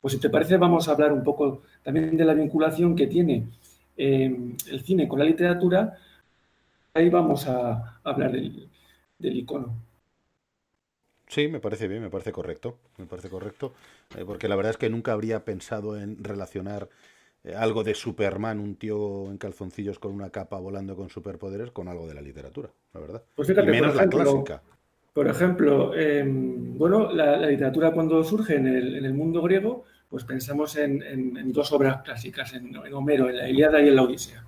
[0.00, 3.46] pues si te parece vamos a hablar un poco también de la vinculación que tiene
[3.94, 4.34] eh,
[4.70, 5.98] el cine con la literatura.
[6.94, 8.70] Ahí vamos a hablar del,
[9.18, 9.74] icono.
[11.26, 13.74] Sí, me parece bien, me parece correcto, me parece correcto,
[14.16, 16.88] eh, porque la verdad es que nunca habría pensado en relacionar
[17.44, 21.88] eh, algo de Superman, un tío en calzoncillos con una capa volando con superpoderes, con
[21.88, 23.22] algo de la literatura, la verdad.
[23.34, 24.62] Pues fíjate, menos la clásica.
[25.16, 31.52] Por ejemplo, em, bueno, la, literatura cuando surge en el, mundo griego, pues pensamos en,
[31.54, 34.44] dos obras clásicas, en, Homero, en la Ilíada y en la Odisea.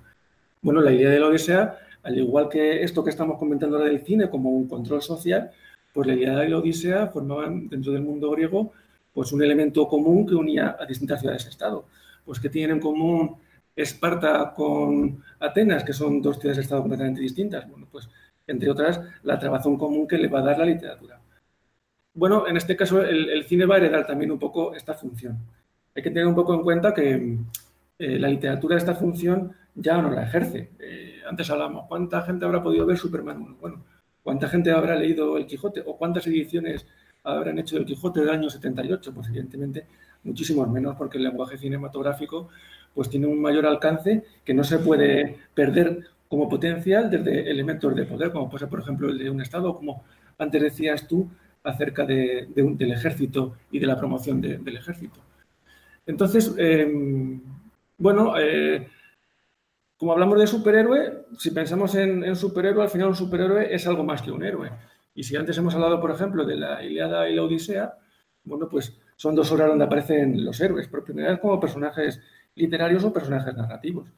[0.61, 4.01] Bueno, la Ilíada y la Odisea, al igual que esto que estamos comentando ahora del
[4.01, 5.49] cine como un control social,
[5.91, 8.71] pues la Ilíada y la Odisea formaban dentro del mundo griego
[9.11, 11.87] pues un elemento común que unía a distintas ciudades-estado.
[12.23, 13.37] Pues que tienen en común
[13.75, 17.67] Esparta con Atenas, que son dos ciudades-estado completamente distintas.
[17.67, 18.07] Bueno, pues
[18.49, 21.19] entre otras, la trabazón común que le va a dar la literatura.
[22.13, 25.37] Bueno, en este caso el, cine va a heredar también un poco esta función.
[25.95, 27.37] Hay que tener un poco en cuenta que
[27.99, 30.71] eh, la literatura esta función ya no la ejerce.
[30.79, 33.57] Eh, antes hablamos, ¿cuánta gente habrá podido ver Superman 1?
[33.61, 33.85] Bueno,
[34.23, 35.83] ¿cuánta gente habrá leído El Quijote?
[35.85, 36.85] ¿O cuántas ediciones
[37.23, 39.13] habrán hecho del Quijote del año 78?
[39.13, 39.85] Pues evidentemente
[40.23, 42.49] muchísimos menos, porque el lenguaje cinematográfico
[42.93, 48.05] pues tiene un mayor alcance que no se puede perder como potencial desde elementos de
[48.05, 50.03] poder, como ser, por ejemplo, el de un Estado, como
[50.37, 51.27] antes decías tú
[51.63, 55.19] acerca de, del ejército y de la promoción del ejército.
[56.05, 57.41] Entonces, em,
[57.97, 58.87] bueno, eh,
[59.97, 64.03] como hablamos de superhéroe, si pensamos en, en, superhéroe, al final un superhéroe es algo
[64.03, 64.71] más que un héroe.
[65.13, 67.95] Y si antes hemos hablado, por ejemplo, de la Iliada y la Odisea,
[68.43, 72.21] bueno, pues son dos obras donde aparecen los héroes, por primera vez como personajes
[72.55, 74.09] literarios o personajes narrativos.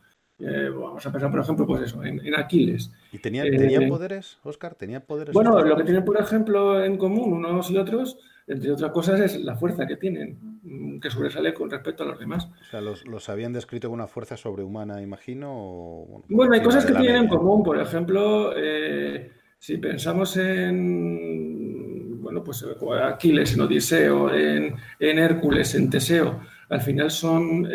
[0.44, 2.92] Eh, vamos a pensar, por ejemplo, pues eso, en, Aquiles.
[3.12, 4.74] ¿Y tenían, eh, poderes, Oscar?
[4.76, 5.34] ¿Tenía poderes?
[5.34, 9.40] Bueno, lo que tienen, por ejemplo, en común unos y otros, entre otras cosas, es
[9.42, 12.50] la fuerza que tienen, mm, que sobresale con respecto a los demás.
[12.62, 16.24] O sea, los, habían descrito con una fuerza sobrehumana, imagino.
[16.30, 17.62] bueno, hay cosas que tienen en común.
[17.62, 22.66] Por ejemplo, eh, si pensamos en, bueno, pues
[23.04, 27.70] Aquiles, en Odiseo, en, en Hércules, en Teseo, al final son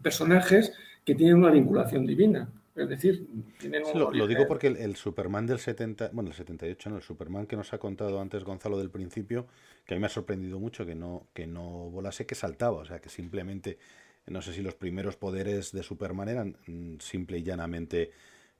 [0.00, 0.74] personajes
[1.04, 2.50] que tienen una vinculación divina.
[2.74, 3.28] Es decir,
[3.60, 7.46] tienen lo, lo, digo porque el, Superman del 70, bueno, el 78, no, el Superman
[7.46, 9.46] que nos ha contado antes Gonzalo del principio,
[9.84, 12.84] que a mí me ha sorprendido mucho que no, que no volase, que saltaba, o
[12.84, 13.78] sea, que simplemente,
[14.26, 18.10] no sé si los primeros poderes de Superman eran mm, simple y llanamente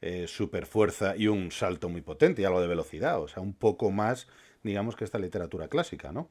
[0.01, 3.55] eh, super fuerza y un salto muy potente y algo de velocidad, o sea, un
[3.55, 4.29] poco más,
[4.63, 6.29] digamos, que esta literatura clásica, ¿no?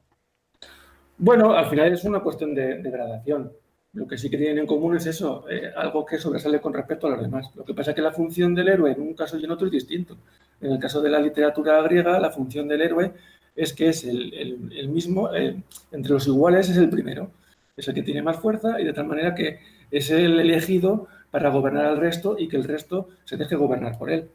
[1.18, 3.52] Bueno, al final es una cuestión de gradación.
[3.94, 7.06] Lo que sí que tienen en común es eso, eh, algo que sobresale con respecto
[7.06, 7.50] a los demás.
[7.54, 9.66] Lo que pasa es que la función del héroe en un caso y en otro
[9.66, 10.16] es distinto.
[10.60, 13.12] En el caso de la literatura griega, la función del héroe
[13.54, 15.56] es que es el, mismo, eh,
[15.92, 17.30] entre los iguales es el primero.
[17.76, 21.50] Es el que tiene más fuerza y de tal manera que es el elegido para
[21.50, 24.28] gobernar al resto y que el resto se deje gobernar por él.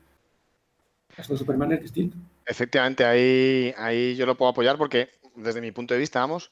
[1.10, 2.18] El caso de Superman es distinto.
[2.46, 6.52] Efectivamente, ahí, ahí yo lo puedo apoyar porque desde mi punto de vista, vamos,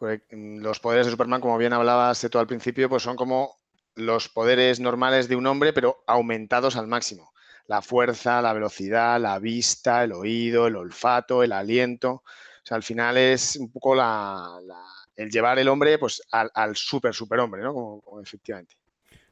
[0.00, 3.58] los poderes de Superman, como bien hablabas tú al principio, pues son como
[3.94, 7.32] los poderes normales de un hombre, pero aumentados al máximo.
[7.66, 12.10] La fuerza, la velocidad, la vista, el oído, el olfato, el aliento.
[12.12, 17.14] O sea, al final es un poco el llevar el hombre pues, al, al super
[17.14, 17.74] superhombre, ¿no?
[17.74, 18.76] Como, efectivamente.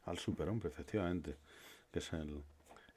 [0.04, 1.37] Al superhombre, efectivamente.
[1.90, 2.42] Que es el,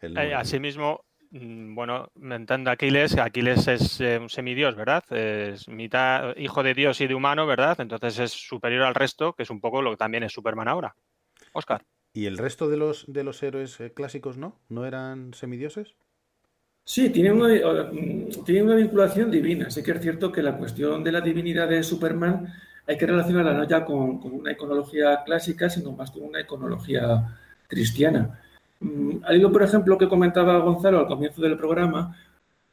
[0.01, 5.03] el eh, asimismo, Mm, bueno, me entiendo Aquiles, Aquiles es eh, un semidios, ¿verdad?
[5.11, 7.79] Es mitad hijo de Dios y de humano, ¿verdad?
[7.79, 10.93] Entonces es superior al resto, que es un poco lo que también es Superman ahora.
[11.53, 11.83] Oscar.
[12.13, 14.59] ¿Y el resto de los, de los héroes eh, clásicos no?
[14.67, 15.95] ¿No eran semidioses?
[16.83, 19.69] Sí, tienen una, mm, tiene una vinculación divina.
[19.69, 22.53] Sí que es cierto que la cuestión de la divinidad de Superman
[22.85, 27.37] hay que relacionarla no ya con, con una iconología clásica, sino más con una iconología
[27.69, 28.41] cristiana.
[28.81, 32.17] Mm, al hilo, por ejemplo, que comentaba Gonzalo al comienzo del programa,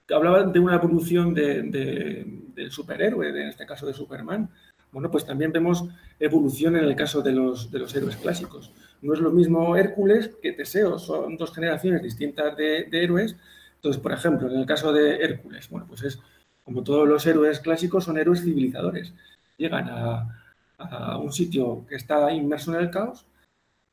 [0.06, 4.48] que hablaba de una evolución del superhéroe, en este caso de Superman.
[4.90, 5.84] Bueno, pues también vemos
[6.18, 8.72] evolución en el caso de los, de los héroes clásicos.
[9.02, 13.36] No es lo mismo Hércules que Teseo, son dos generaciones distintas de, héroes.
[13.76, 16.18] Entonces, por ejemplo, en el caso de Hércules, bueno, pues es
[16.64, 19.12] como todos los héroes clásicos, son héroes civilizadores.
[19.58, 23.26] Llegan a un sitio que está inmerso en el caos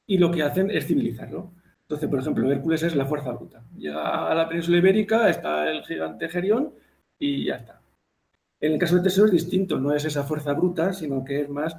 [0.08, 1.52] y lo que hacen es civilizarlo.
[1.88, 3.64] Entonces, por ejemplo, Hércules es la fuerza bruta.
[3.78, 6.74] Llega a la península ibérica, está el gigante Gerión
[7.20, 7.82] y ya está.
[8.60, 11.50] En el caso de Teseo es distinto, no es esa fuerza bruta, sino que es
[11.50, 11.78] más,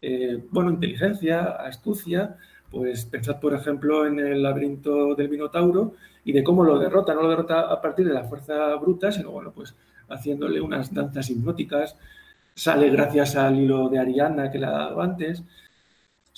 [0.00, 2.36] eh, bueno, inteligencia, astucia,
[2.70, 5.94] Pues pensad, por ejemplo, en el laberinto del Minotauro
[6.24, 7.14] y de cómo lo derrota.
[7.14, 9.74] No lo derrota a partir de la fuerza bruta, sino, bueno, pues
[10.08, 11.96] haciéndole unas danzas hipnóticas.
[12.54, 15.42] Sale gracias al hilo de Ariana que le ha dado antes.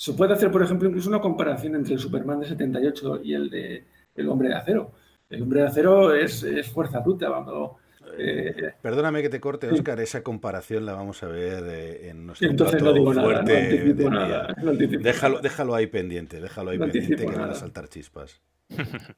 [0.01, 3.51] Se puede hacer, por ejemplo, incluso una comparación entre el Superman de 78 y el
[3.51, 3.83] de
[4.15, 4.93] El Hombre de Acero.
[5.29, 7.77] El Hombre de Acero es, es fuerza bruta, cuando
[8.17, 12.49] eh, Perdóname que te corte, Oscar, esa comparación la vamos a ver eh, en nuestro
[12.49, 14.55] Entonces no digo fuerte nada,
[15.03, 18.41] déjalo, déjalo ahí pendiente, déjalo ahí pendiente que van a saltar chispas.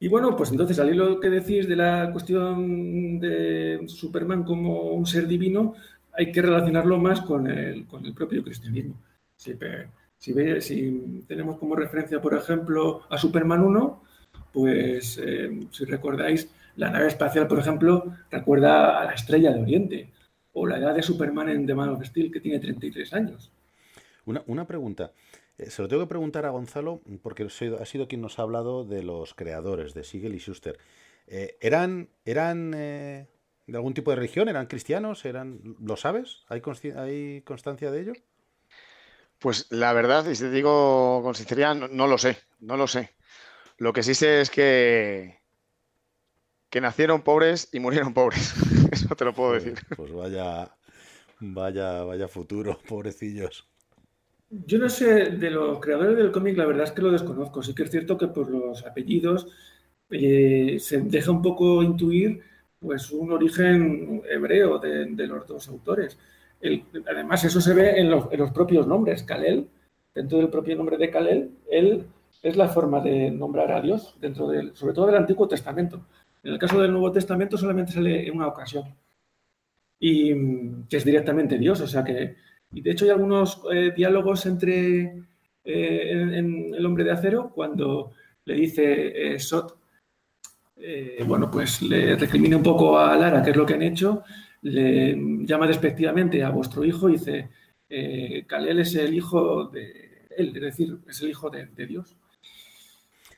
[0.00, 5.06] Y bueno, pues entonces al hilo que decís de la cuestión de Superman como un
[5.06, 5.74] ser divino,
[6.12, 8.96] hay que relacionarlo más con el, con el propio cristianismo.
[10.24, 14.02] Si, tenemos como referencia, por ejemplo, a Superman 1,
[14.54, 20.10] pues eh, si recordáis, la nave espacial, por ejemplo, recuerda a la estrella de Oriente
[20.54, 23.52] o la edad de Superman en The Man of Steel, que tiene 33 años.
[24.24, 25.12] Una, pregunta.
[25.58, 28.86] Eh, se lo tengo que preguntar a Gonzalo porque ha sido quien nos ha hablado
[28.86, 30.78] de los creadores de Siegel y Schuster.
[31.26, 33.26] Eh, ¿Eran, de
[33.74, 34.48] algún tipo de religión?
[34.48, 35.26] ¿Eran cristianos?
[35.26, 36.44] ¿Eran, ¿Lo sabes?
[36.48, 36.62] ¿Hay,
[36.96, 38.12] ¿Hay constancia de ello?
[39.44, 43.10] Pues la verdad, y te digo con sinceridad, no, lo sé, no lo sé.
[43.76, 45.38] Lo que sí sé es que,
[46.70, 48.54] que nacieron pobres y murieron pobres.
[48.90, 49.74] Eso te lo puedo decir.
[49.98, 50.74] Pues vaya,
[51.40, 53.68] vaya, vaya futuro, pobrecillos.
[54.48, 57.62] Yo no sé, de los creadores del cómic, la verdad es que lo desconozco.
[57.62, 59.48] Sí que es cierto que por los apellidos
[60.08, 62.40] eh, se deja un poco intuir
[62.80, 66.16] pues un origen hebreo de, los dos autores.
[67.06, 69.22] Además, eso se ve en los, propios nombres.
[69.22, 69.68] Kalel,
[70.14, 72.06] dentro del propio nombre de Kalel, él
[72.42, 76.06] es la forma de nombrar a Dios, dentro del, sobre todo del Antiguo Testamento.
[76.42, 78.84] En el caso del Nuevo Testamento solamente sale en una ocasión.
[79.98, 82.36] Y mm, que es directamente Dios, o sea que...
[82.72, 85.22] Y de hecho hay algunos eh, diálogos entre
[85.64, 88.12] eh, en, El hombre de acero cuando
[88.44, 89.78] le dice eh, Sot,
[91.26, 94.22] bueno, pues le recrimina un poco a Lara qué es lo que han hecho,
[94.64, 97.50] le llama despectivamente a vuestro hijo y dice,
[98.46, 102.16] Kalel es el hijo de él, es decir, es el hijo de, Dios.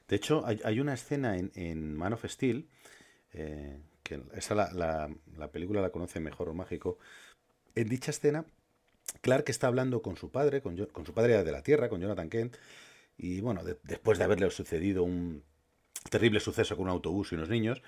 [0.09, 2.69] De hecho, hay, una escena en, Man of Steel
[3.33, 6.99] eh, que esa la, la, película la conoce mejor mágico.
[7.75, 8.45] En dicha escena,
[9.21, 12.57] Clark está hablando con su padre, con su padre de la Tierra, con Jonathan Kent,
[13.19, 15.43] y bueno, después de haberle sucedido un
[16.11, 17.83] terrible suceso con un autobús y unos niños,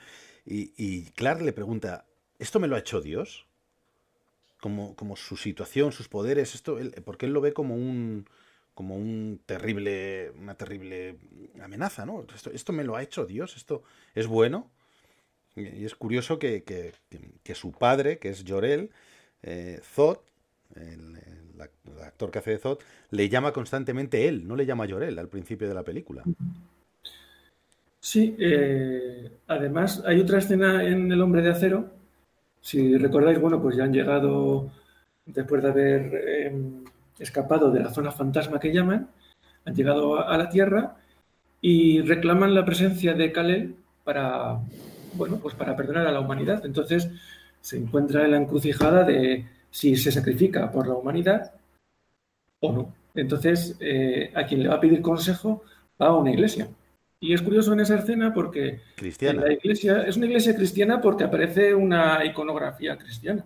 [0.45, 2.07] y, Clark le pregunta,
[2.39, 3.47] ¿esto me lo ha hecho Dios?
[4.61, 8.27] Como, su situación, sus poderes, esto, porque él lo ve como un,
[9.47, 11.17] terrible, una terrible
[11.63, 12.27] amenaza, ¿no?
[12.53, 13.85] Esto, me lo ha hecho Dios, esto
[14.17, 14.69] es bueno.
[15.55, 16.93] Y es curioso que,
[17.55, 18.91] su padre, que es Jorel,
[19.43, 20.19] eh, Zod,
[20.75, 21.19] el,
[22.05, 22.79] actor que hace de Zod,
[23.11, 26.25] le llama constantemente él, no le llama Jorel al principio de la película.
[28.01, 31.98] Sí, eh, además hay otra escena en El hombre de acero.
[32.61, 34.71] Si recordáis, bueno, pues ya han llegado,
[35.27, 36.85] después de haber em,
[37.19, 39.09] escapado de la zona fantasma que llaman,
[39.65, 40.97] han llegado a, la Tierra
[41.61, 44.59] y reclaman la presencia de Kalel para,
[45.15, 46.65] bueno, pues para perdonar a la humanidad.
[46.65, 47.11] Entonces
[47.61, 51.53] se encuentra en la encrucijada de si se sacrifica por la humanidad
[52.61, 52.95] o no.
[53.15, 55.63] Entonces, eh, a quien le va a pedir consejo
[56.01, 56.69] va a una iglesia.
[57.21, 59.43] Y es curioso en esa escena porque cristiana.
[59.43, 63.45] la iglesia es una iglesia cristiana porque aparece una iconografía cristiana.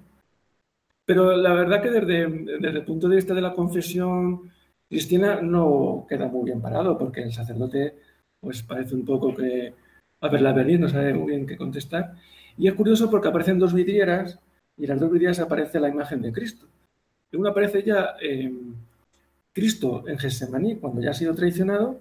[1.04, 2.28] Pero la verdad que desde,
[2.60, 4.52] desde el punto de vista de la confesión
[4.88, 7.96] cristiana no queda muy bien parado porque el sacerdote
[8.40, 9.72] pues parece un poco que
[10.20, 12.14] a verla venir, no sabe muy bien qué contestar.
[12.58, 14.38] Y es curioso porque aparecen dos vidrieras
[14.76, 16.66] y en las dos vidrieras aparece la imagen de Cristo.
[17.30, 18.52] En una aparece ya eh,
[19.52, 22.00] Cristo en Getsemaní, cuando ya ha sido traicionado,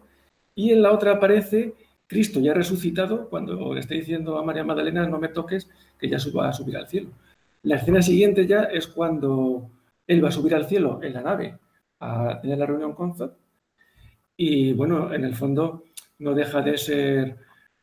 [0.55, 1.73] y en la otra aparece
[2.07, 6.17] Cristo ya resucitado, cuando le está diciendo a María Magdalena, no me toques, que ya
[6.35, 7.09] va a subir al cielo.
[7.63, 9.69] La escena siguiente ya es cuando
[10.07, 11.57] él va a subir al cielo en la nave
[11.99, 13.31] a tener la reunión con Zod.
[14.35, 15.85] Y bueno, en el fondo
[16.19, 17.37] no deja de ser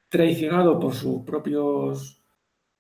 [0.09, 2.21] traicionado por sus propios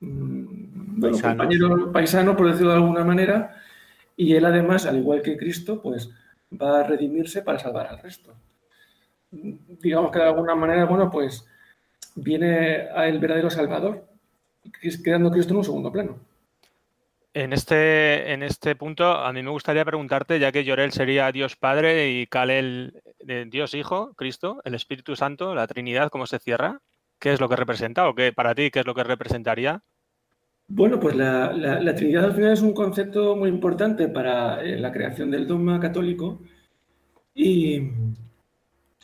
[0.00, 3.56] mm, compañeros paisanos, por decirlo de alguna manera,
[4.16, 6.10] y él además, al igual que Cristo, pues
[6.52, 8.34] va a redimirse para salvar al resto.
[9.30, 11.46] Digamos que de alguna manera, bueno, pues
[12.14, 14.06] viene a el verdadero Salvador,
[15.04, 16.18] quedando Cristo en un segundo plano.
[17.34, 21.56] En este, en este punto, a mí me gustaría preguntarte, ya que Llorel sería Dios
[21.56, 23.00] Padre y Kalel
[23.50, 26.80] Dios Hijo, Cristo, el Espíritu Santo, la Trinidad, ¿cómo se cierra?
[27.18, 29.82] ¿Qué es lo que representa o qué para ti qué es lo que representaría?
[30.68, 35.30] Bueno, pues la, Trinidad al final es un concepto muy importante para eh, la creación
[35.30, 36.40] del dogma católico
[37.34, 37.90] y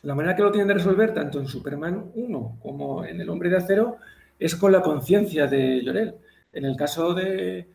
[0.05, 3.49] la manera que lo tienen de resolver, tanto en Superman 1 como en El Hombre
[3.49, 3.97] de Acero,
[4.37, 6.13] es con la conciencia de Llorel.
[6.53, 7.67] En el caso de,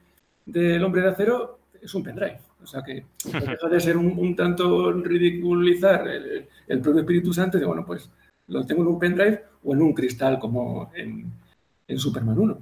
[0.47, 2.39] del Hombre de Acero, es un pendrive.
[2.63, 7.67] O sea que deja de ser un, tanto ridiculizar el, el, propio Espíritu Santo de,
[7.67, 8.09] bueno, pues
[8.47, 11.33] lo tengo en un pendrive o en un cristal como en,
[11.89, 12.59] en Superman 1.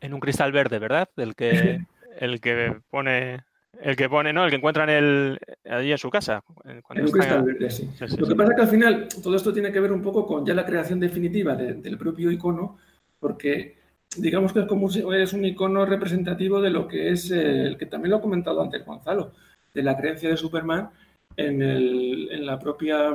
[0.00, 1.08] En un cristal verde, ¿verdad?
[1.16, 1.86] El que,
[2.18, 3.44] el que pone
[3.80, 4.44] el que pone, ¿no?
[4.44, 6.42] El que encuentra en el, allí en su casa.
[6.64, 7.90] en un cristal verde, sí.
[8.18, 10.44] Lo que pasa es que al final todo esto tiene que ver un poco con
[10.44, 12.78] ya la creación definitiva del propio icono,
[13.18, 13.76] porque
[14.16, 18.10] digamos que es como es un icono representativo de lo que es el que también
[18.10, 19.32] lo ha comentado antes Gonzalo,
[19.74, 20.90] de la creencia de Superman
[21.36, 23.12] en, el, en la propia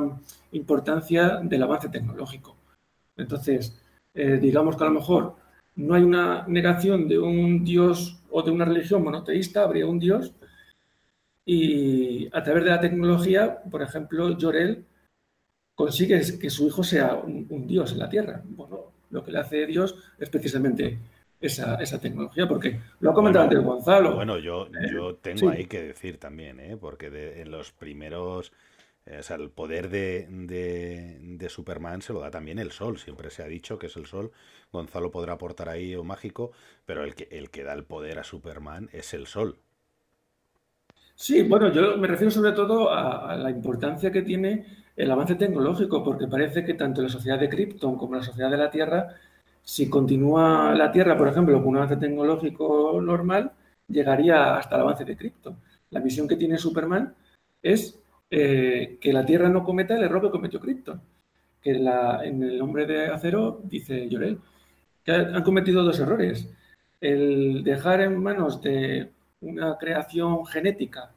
[0.51, 2.55] importancia del avance tecnológico.
[3.18, 3.82] Entonces,
[4.14, 5.36] eh, digamos que a lo mejor
[5.76, 10.34] no hay una negación de un dios o de una religión monoteísta, habría un dios,
[11.46, 14.86] y a través de la tecnología, por ejemplo, Llorel
[15.76, 18.42] consigue que su hijo sea un, dios en la Tierra.
[18.46, 21.00] Bueno, lo que le hace Dios es precisamente
[21.39, 24.16] esa, tecnología, porque lo ha comentado antes Gonzalo.
[24.16, 26.78] Bueno, yo, yo tengo ahí que decir también, ¿eh?
[26.78, 27.08] porque
[27.42, 28.52] en los primeros
[29.06, 33.00] eh, o sea, el poder de, de, Superman se lo da también el sol.
[33.00, 34.32] Siempre se ha dicho que es el sol.
[34.72, 36.52] Gonzalo podrá aportar ahí o mágico,
[36.86, 39.58] pero el que, el que da el poder a Superman es el sol.
[41.22, 44.65] Sí, bueno, yo me refiero sobre todo a, la importancia que tiene
[44.95, 48.57] el avance tecnológico, porque parece que tanto la sociedad de Krypton como la sociedad de
[48.57, 49.07] la Tierra,
[49.61, 53.51] si continúa la Tierra, por ejemplo, con un avance tecnológico normal,
[53.88, 55.57] llegaría hasta el avance de Krypton.
[55.91, 57.13] La misión que tiene Superman
[57.61, 57.99] es
[58.32, 61.01] eh, que la Tierra no cometa el error que cometió Krypton.
[61.61, 64.39] Que en el hombre de acero, dice Llorel,
[65.03, 66.49] que han cometido dos errores.
[66.99, 69.11] El dejar en manos de
[69.42, 71.12] una creación genética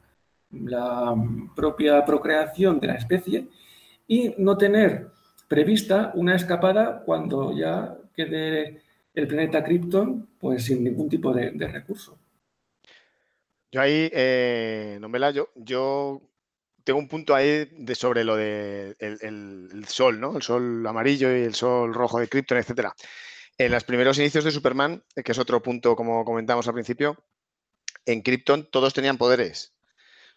[0.63, 1.15] la
[1.55, 3.47] propia procreación de la especie
[4.07, 5.07] y no tener
[5.47, 8.81] prevista una escapada cuando ya quede
[9.13, 12.17] el planeta Krypton pues sin ningún tipo de, recurso.
[13.71, 16.21] Yo ahí, eh, Nomela, yo, yo
[16.83, 20.37] tengo un punto ahí de sobre lo de el, sol, ¿no?
[20.37, 22.93] El sol amarillo y el sol rojo de Krypton, etcétera.
[23.57, 27.17] En los primeros inicios de Superman, que es otro punto como comentamos al principio,
[28.05, 29.73] en Krypton todos tenían poderes.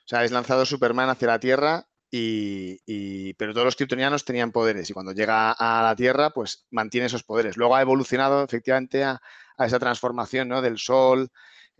[0.04, 4.88] O sea, es lanzado Superman hacia la Tierra y, pero todos los kryptonianos tenían poderes
[4.88, 7.56] y cuando llega a la Tierra, pues mantiene esos poderes.
[7.56, 9.20] Luego ha evolucionado efectivamente a,
[9.58, 10.62] a esa transformación ¿no?
[10.62, 11.30] del Sol,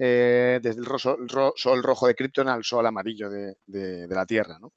[0.01, 0.87] eh, desde el
[1.57, 4.73] sol rojo de Krypton al sol amarillo de, la Tierra, ¿no?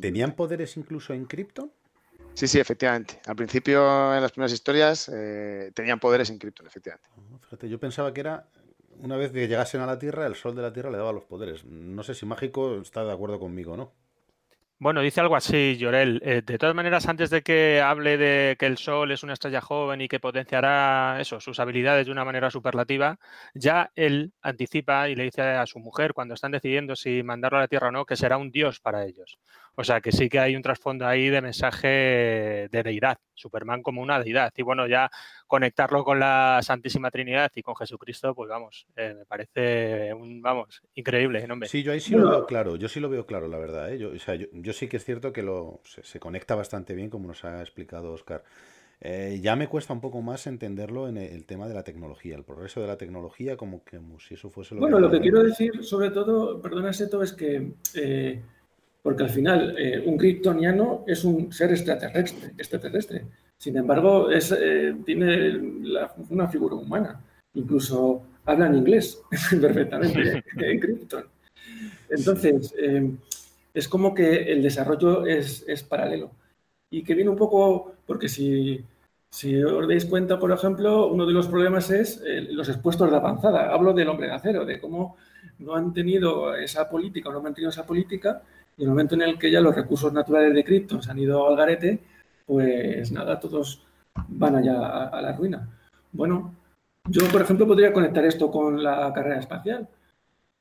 [0.00, 1.70] ¿Tenían poderes incluso en Krypton?
[2.32, 3.20] Sí, sí, efectivamente.
[3.26, 7.10] Al principio, en las primeras historias, eh, tenían poderes en Krypton, efectivamente.
[7.14, 8.48] Ah, fíjate, yo pensaba que era,
[9.00, 11.24] una vez que llegasen a la Tierra, el sol de la Tierra le daba los
[11.24, 11.64] poderes.
[11.64, 13.92] No sé si Mágico está de acuerdo conmigo, ¿no?
[14.78, 16.20] Bueno, dice algo así, Llorel.
[16.22, 19.62] Eh, de todas maneras, antes de que hable de que el Sol es una estrella
[19.62, 23.18] joven y que potenciará eso, sus habilidades de una manera superlativa,
[23.54, 27.62] ya él anticipa y le dice a su mujer, cuando están decidiendo si mandarlo a
[27.62, 29.38] la Tierra o no, que será un dios para ellos.
[29.78, 34.00] O sea, que sí que hay un trasfondo ahí de mensaje de deidad, Superman como
[34.00, 34.50] una deidad.
[34.56, 35.10] Y bueno, ya
[35.46, 40.82] conectarlo con la Santísima Trinidad y con Jesucristo, pues vamos, eh, me parece un, vamos,
[40.94, 41.56] increíble, ¿no?
[41.66, 43.92] Sí, yo ahí sí lo veo claro, yo sí lo veo claro, la verdad.
[43.92, 43.98] ¿eh?
[43.98, 47.28] Yo, o sea, yo, sí que es cierto que lo, se, conecta bastante bien, como
[47.28, 48.44] nos ha explicado Oscar.
[49.02, 52.44] Eh, ya me cuesta un poco más entenderlo en el, tema de la tecnología, el
[52.44, 55.84] progreso de la tecnología, como que si eso fuese lo Bueno, lo que quiero decir,
[55.84, 58.40] sobre todo, perdona, Seto, es que eh,
[59.06, 63.24] porque al final eh, un kryptoniano es un ser extraterrestre, extraterrestre.
[63.56, 65.60] Sin embargo, es, eh, tiene
[66.28, 67.22] una figura humana.
[67.54, 69.22] Incluso habla en inglés
[69.60, 71.24] perfectamente en Krypton.
[72.10, 73.12] Entonces, eh,
[73.72, 76.32] es como que el desarrollo es, paralelo.
[76.90, 78.84] Y que viene un poco, porque si,
[79.30, 83.72] si os dais cuenta, por ejemplo, uno de los problemas es los expuestos de avanzada.
[83.72, 85.16] Hablo del hombre de acero, de cómo
[85.60, 88.42] no han tenido esa política o no han mantenido esa política
[88.76, 91.18] y en el momento en el que ya los recursos naturales de Krypton se han
[91.18, 91.98] ido al garete,
[92.44, 93.84] pues nada, todos
[94.28, 95.68] van allá a, la ruina.
[96.12, 96.54] Bueno,
[97.08, 99.88] yo, por ejemplo, podría conectar esto con la carrera espacial.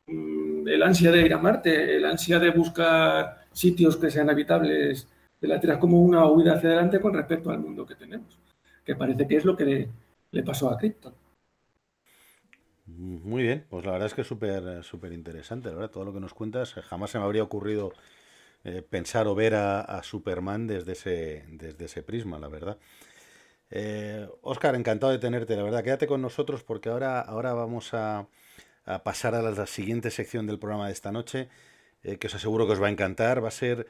[0.07, 5.07] Mm, el ansia de ir a Marte, el ansia de buscar sitios que sean habitables
[5.41, 8.39] de la Tierra como una huida hacia adelante con respecto al mundo que tenemos,
[8.84, 9.89] que parece que es lo que le,
[10.32, 11.13] le pasó a Krypton.
[12.98, 16.34] Muy bien, pues la verdad es que es súper interesante, verdad, todo lo que nos
[16.34, 16.74] cuentas.
[16.74, 17.93] Jamás se me habría ocurrido
[18.64, 22.78] eh, pensar o ver a, Superman desde ese, desde ese prisma, la verdad.
[24.41, 25.84] Oscar, eh, encantado de tenerte, la verdad.
[25.84, 28.28] Quédate con nosotros porque ahora, ahora vamos a,
[29.04, 31.50] pasar a la, siguiente sección del programa de esta noche,
[32.04, 33.43] eh, que os aseguro que os va a encantar.
[33.43, 33.88] Va a ser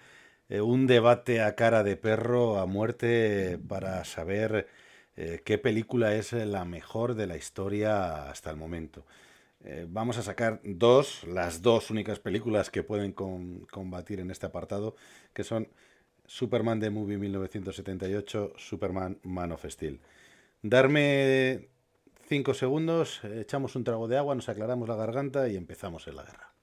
[0.49, 4.67] eh, un debate a cara de perro a muerte para saber
[5.17, 9.05] eh, qué película es la mejor de la historia hasta el momento.
[9.63, 14.95] Eh, vamos a sacar dos, las dos únicas películas que pueden combatir en este apartado,
[15.33, 15.67] que son
[16.27, 19.99] Superman The Movie 1978, Superman Man of Steel.
[20.61, 21.69] Darme
[22.27, 26.23] cinco segundos, echamos un trago de agua, nos aclaramos la garganta y empezamos en la
[26.23, 26.54] guerra.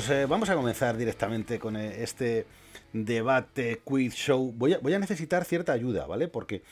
[0.00, 2.46] Pues eh, vamos a comenzar directamente con eh, este
[2.90, 4.50] debate quiz show.
[4.50, 6.26] Voy a, necesitar cierta ayuda, ¿vale?
[6.26, 6.62] Porque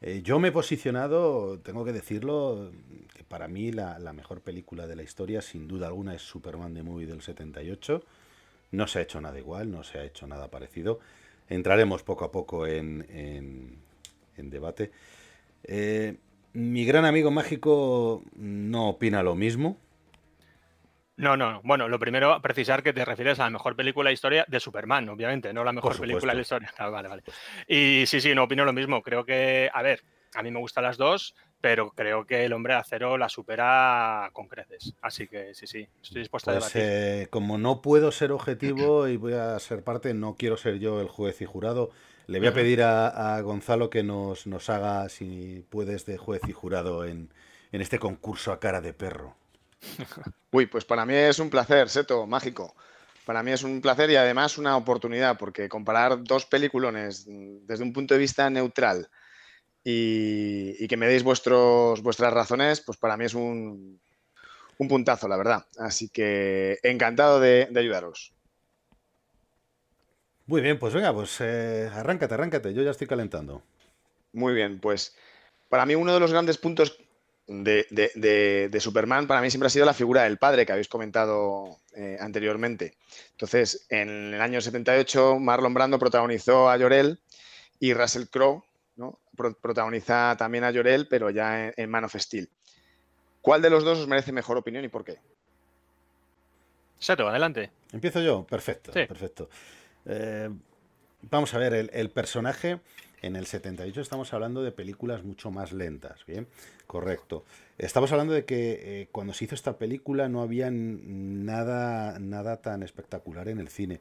[0.00, 2.70] eh, yo me he posicionado, tengo que decirlo,
[3.16, 6.84] que para mí la, mejor película de la historia, sin duda alguna, es Superman de
[6.84, 8.04] Movie del 78.
[8.70, 11.00] No se ha hecho nada igual, no se ha hecho nada parecido.
[11.48, 13.80] Entraremos poco a poco en
[14.36, 14.92] debate.
[16.52, 19.78] mi gran amigo mágico no opina lo mismo.
[21.18, 21.60] No, no.
[21.64, 25.08] Bueno, lo primero, precisar que te refieres a la mejor película de historia de Superman,
[25.08, 26.72] obviamente, no la mejor película de la historia.
[26.78, 27.22] Ah, vale, vale.
[27.66, 29.02] Y sí, sí, no opino lo mismo.
[29.02, 30.04] Creo que, a ver,
[30.34, 34.30] a mí me gustan las dos, pero creo que el hombre de acero la supera
[34.32, 34.94] con creces.
[35.02, 36.82] Así que sí, sí, estoy dispuesto a pues, debatir.
[36.84, 41.00] Eh, como no puedo ser objetivo y voy a ser parte, no quiero ser yo
[41.00, 41.90] el juez y jurado.
[42.28, 46.52] Le voy a pedir a, Gonzalo que nos, nos, haga, si puedes, de juez y
[46.52, 47.30] jurado en,
[47.72, 49.34] en este concurso a cara de perro.
[50.52, 52.74] Uy, pues para mí es un placer, Seto, mágico.
[53.24, 57.92] Para mí es un placer y además una oportunidad, porque comparar dos peliculones desde un
[57.92, 59.08] punto de vista neutral
[59.84, 64.00] y, que me deis vuestros, vuestras razones, pues para mí es un,
[64.88, 65.66] puntazo, la verdad.
[65.78, 68.32] Así que encantado de, ayudaros.
[70.46, 73.62] Muy bien, pues venga, pues eh, arráncate, arráncate, yo ya estoy calentando.
[74.32, 75.14] Muy bien, pues
[75.68, 76.98] para mí uno de los grandes puntos
[77.48, 82.16] de, Superman para mí siempre ha sido la figura del padre que habéis comentado eh,
[82.20, 82.96] anteriormente.
[83.32, 87.18] Entonces, en el año 78, Marlon Brando protagonizó a Llorel
[87.80, 88.62] y Russell Crowe
[88.96, 89.18] ¿no?
[89.34, 92.48] protagoniza también a Llorel, pero ya en, Man of Steel.
[93.40, 95.18] ¿Cuál de los dos os merece mejor opinión y por qué?
[96.98, 97.70] Seto, adelante.
[97.92, 99.48] Empiezo yo, perfecto, perfecto.
[100.04, 100.50] Eh,
[101.22, 102.80] vamos a ver, el personaje
[103.22, 106.46] en el 78 estamos hablando de películas mucho más lentas, ¿bien?
[106.86, 107.44] Correcto.
[107.76, 112.82] Estamos hablando de que eh, cuando se hizo esta película no había nada, nada tan
[112.82, 114.00] espectacular en el cine.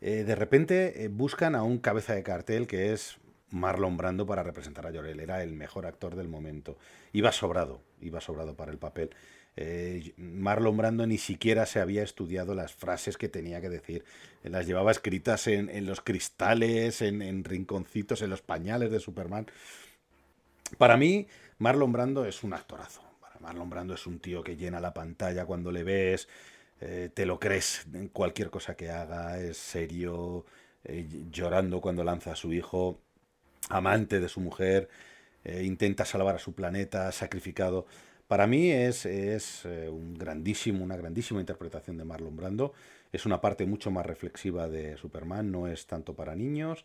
[0.00, 3.16] Eh, de repente eh, buscan a un cabeza de cartel que es
[3.50, 5.20] Marlon Brando para representar a Llorel.
[5.20, 6.76] Era el mejor actor del momento.
[7.12, 9.10] Iba sobrado, iba sobrado para el papel.
[9.56, 14.04] Eh, Marlon Brando ni siquiera se había estudiado las frases que tenía que decir.
[14.42, 19.46] Las llevaba escritas en, los cristales, en, rinconcitos, en los pañales de Superman.
[20.78, 21.28] Para mí,
[21.58, 23.02] Marlon Brando es un actorazo.
[23.40, 26.28] Marlon Brando es un tío que llena la pantalla cuando le ves,
[26.80, 30.46] eh, te lo crees en cualquier cosa que haga, es serio,
[30.84, 33.00] eh, llorando cuando lanza a su hijo,
[33.68, 34.88] amante de su mujer,
[35.44, 37.86] intenta salvar a su planeta, sacrificado.
[38.26, 42.72] Para mí es, es eh, un grandísimo, una grandísima interpretación de Marlon Brando.
[43.12, 46.84] Es una parte mucho más reflexiva de Superman, no es tanto para niños.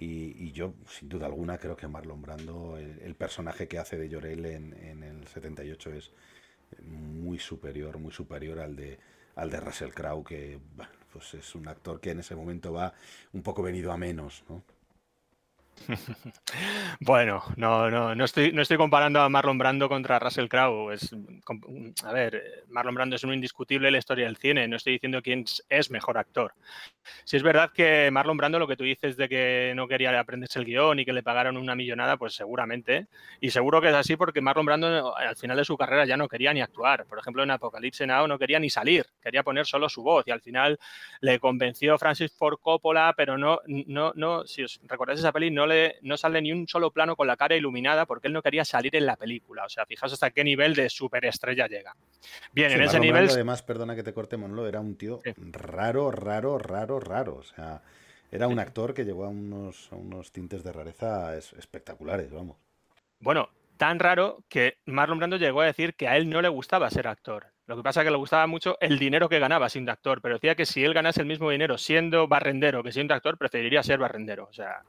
[0.00, 4.46] Y, yo, sin duda alguna, creo que Marlon Brando, el, personaje que hace de Llorel
[4.46, 6.12] en, en, el 78 es
[6.84, 8.98] muy superior, muy superior al de,
[9.34, 10.60] al de Russell Crowe, que
[11.12, 12.94] pues es un actor que en ese momento va
[13.32, 14.62] un poco venido a menos, ¿no?
[17.00, 20.96] Bueno, no, no, no estoy, no estoy comparando a Marlon Brando contra Russell Crowe.
[22.04, 24.66] A ver, Marlon Brando es un indiscutible en la historia del cine.
[24.68, 26.54] No estoy diciendo quién es mejor actor.
[27.24, 30.58] Si es verdad que Marlon Brando, lo que tú dices de que no quería aprenderse
[30.58, 33.06] el guion y que le pagaron una millonada, pues seguramente.
[33.40, 36.28] Y seguro que es así porque Marlon Brando al final de su carrera ya no
[36.28, 37.06] quería ni actuar.
[37.06, 40.24] Por ejemplo, en Apocalipse Now no quería ni salir, quería poner solo su voz.
[40.26, 40.78] Y al final
[41.20, 45.66] le convenció Francis Ford Coppola, pero no, no, no, si os recordáis esa peli, no
[46.02, 48.94] no sale ni un solo plano con la cara iluminada porque él no quería salir
[48.96, 49.64] en la película.
[49.64, 51.94] O sea, fijaos hasta qué nivel de superestrella llega.
[52.52, 53.28] Bien, en ese nivel.
[53.28, 57.36] además, perdona que te corte, Monlo, era un tío raro, raro, raro, raro.
[57.36, 57.82] O sea,
[58.30, 62.56] Era un actor que llegó a unos, unos tintes de rareza espectaculares, vamos.
[63.20, 63.48] Bueno,
[63.78, 67.08] tan raro que Marlon Brando llegó a decir que a él no le gustaba ser
[67.08, 67.46] actor.
[67.68, 70.36] Lo que pasa es que le gustaba mucho el dinero que ganaba siendo actor, pero
[70.36, 73.98] decía que si él ganase el mismo dinero siendo barrendero que siendo actor, preferiría ser
[73.98, 74.48] barrendero.
[74.50, 74.82] O sea,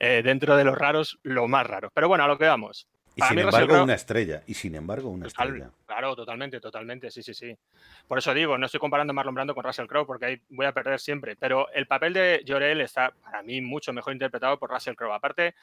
[0.00, 1.90] eh, dentro de los raros, lo más raro.
[1.94, 2.88] Pero bueno, a lo que vamos.
[3.16, 4.42] Y sin embargo, una estrella.
[4.46, 5.70] Y sin embargo, una estrella.
[5.84, 7.10] Claro, totalmente, totalmente.
[7.10, 7.54] Sí, sí, sí.
[8.06, 10.72] Por eso digo, no estoy comparando Marlon Brando con Russell Crowe porque ahí voy a
[10.72, 11.36] perder siempre.
[11.36, 15.12] Pero el papel de Jorel está, para mí, mucho mejor interpretado por Russell Crowe.
[15.12, 15.54] Aparte,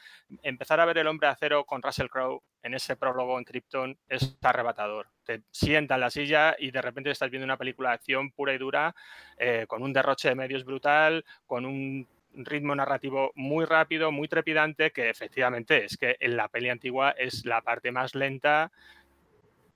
[0.42, 4.36] empezar a ver el hombre acero con Russell Crowe en ese prólogo en Krypton es
[4.42, 5.08] arrebatador.
[5.24, 8.52] Te sienta en la silla y de repente estás viendo una película de acción pura
[8.52, 8.94] y dura,
[9.38, 12.06] eh, con un derroche de medios brutal, con un
[12.44, 17.44] ritmo narrativo muy rápido, muy trepidante, que efectivamente es que en la peli antigua es
[17.44, 18.70] la parte más lenta,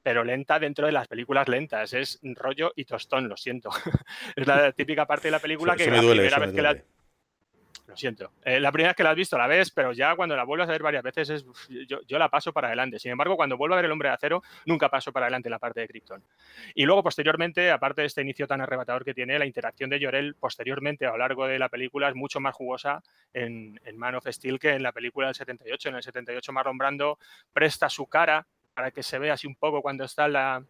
[0.03, 1.93] pero lenta dentro de las películas lentas.
[1.93, 3.71] Es rollo y tostón, lo siento.
[4.37, 6.83] es la típica parte de la película que la primera vez que la
[7.93, 8.33] lo siento.
[8.45, 10.69] Eh, la primera vez que la has visto la ves, pero ya cuando la vuelves
[10.69, 11.47] a ver varias veces es,
[11.87, 12.99] yo, la paso para adelante.
[12.99, 15.59] Sin embargo, cuando vuelvo a ver El Hombre de Acero, nunca paso para adelante la
[15.59, 16.23] parte de Krypton.
[16.75, 20.35] Y luego, posteriormente, aparte de este inicio tan arrebatador que tiene, la interacción de Llorel
[20.35, 24.27] posteriormente a lo largo de la película es mucho más jugosa en, en Man of
[24.27, 25.91] Steel que en la película del 78.
[25.91, 27.19] En el 78 Marlon Brando
[27.53, 30.65] presta su cara para que se vea así un poco cuando está la,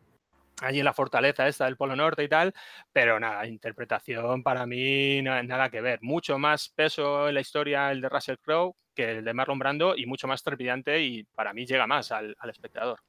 [0.60, 2.54] allí en la fortaleza esta del Polo Norte y tal,
[2.92, 6.00] pero nada, interpretación para mí nada que ver.
[6.02, 9.96] Mucho más peso en la historia el de Russell Crowe que el de Marlon Brando
[9.96, 13.00] y mucho más trepidante y para mí llega más al, espectador.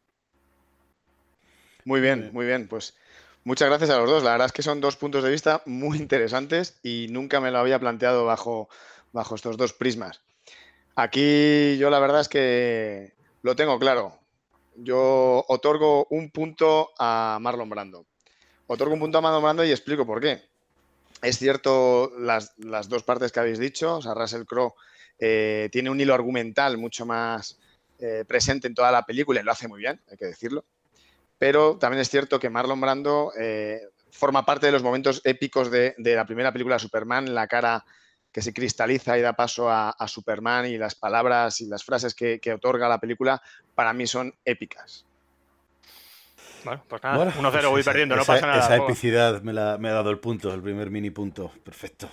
[1.85, 2.95] Muy bien, muy bien, pues
[3.43, 4.23] muchas gracias a los dos.
[4.23, 7.59] La verdad es que son dos puntos de vista muy interesantes y nunca me lo
[7.59, 8.69] había planteado bajo,
[9.11, 10.21] bajo estos dos prismas.
[10.95, 14.22] Aquí yo la verdad es que lo tengo claro
[14.75, 18.05] yo otorgo un punto a Marlon Brando.
[18.67, 20.41] Otorgo un punto a Marlon Brando y explico por qué.
[21.21, 22.53] Es cierto las,
[22.89, 24.73] dos partes que habéis dicho, o sea, Russell Crowe
[25.19, 27.59] eh, tiene un hilo argumental mucho más
[27.99, 30.65] eh, presente en toda la película y lo hace muy bien, hay que decirlo.
[31.37, 35.95] Pero también es cierto que Marlon Brando eh, forma parte de los momentos épicos de,
[35.97, 37.85] de, la primera película de Superman, la cara
[38.33, 42.41] que se cristaliza y da paso a, Superman y las palabras y las frases que,
[42.53, 43.41] otorga la película,
[43.75, 45.05] para mí son épicas.
[46.65, 48.59] Bueno, pues nada, 1-0 pues voy perdiendo, no pasa nada.
[48.59, 51.51] Esa epicidad me, la, me, ha dado el punto, el primer mini punto.
[51.63, 52.09] Perfecto.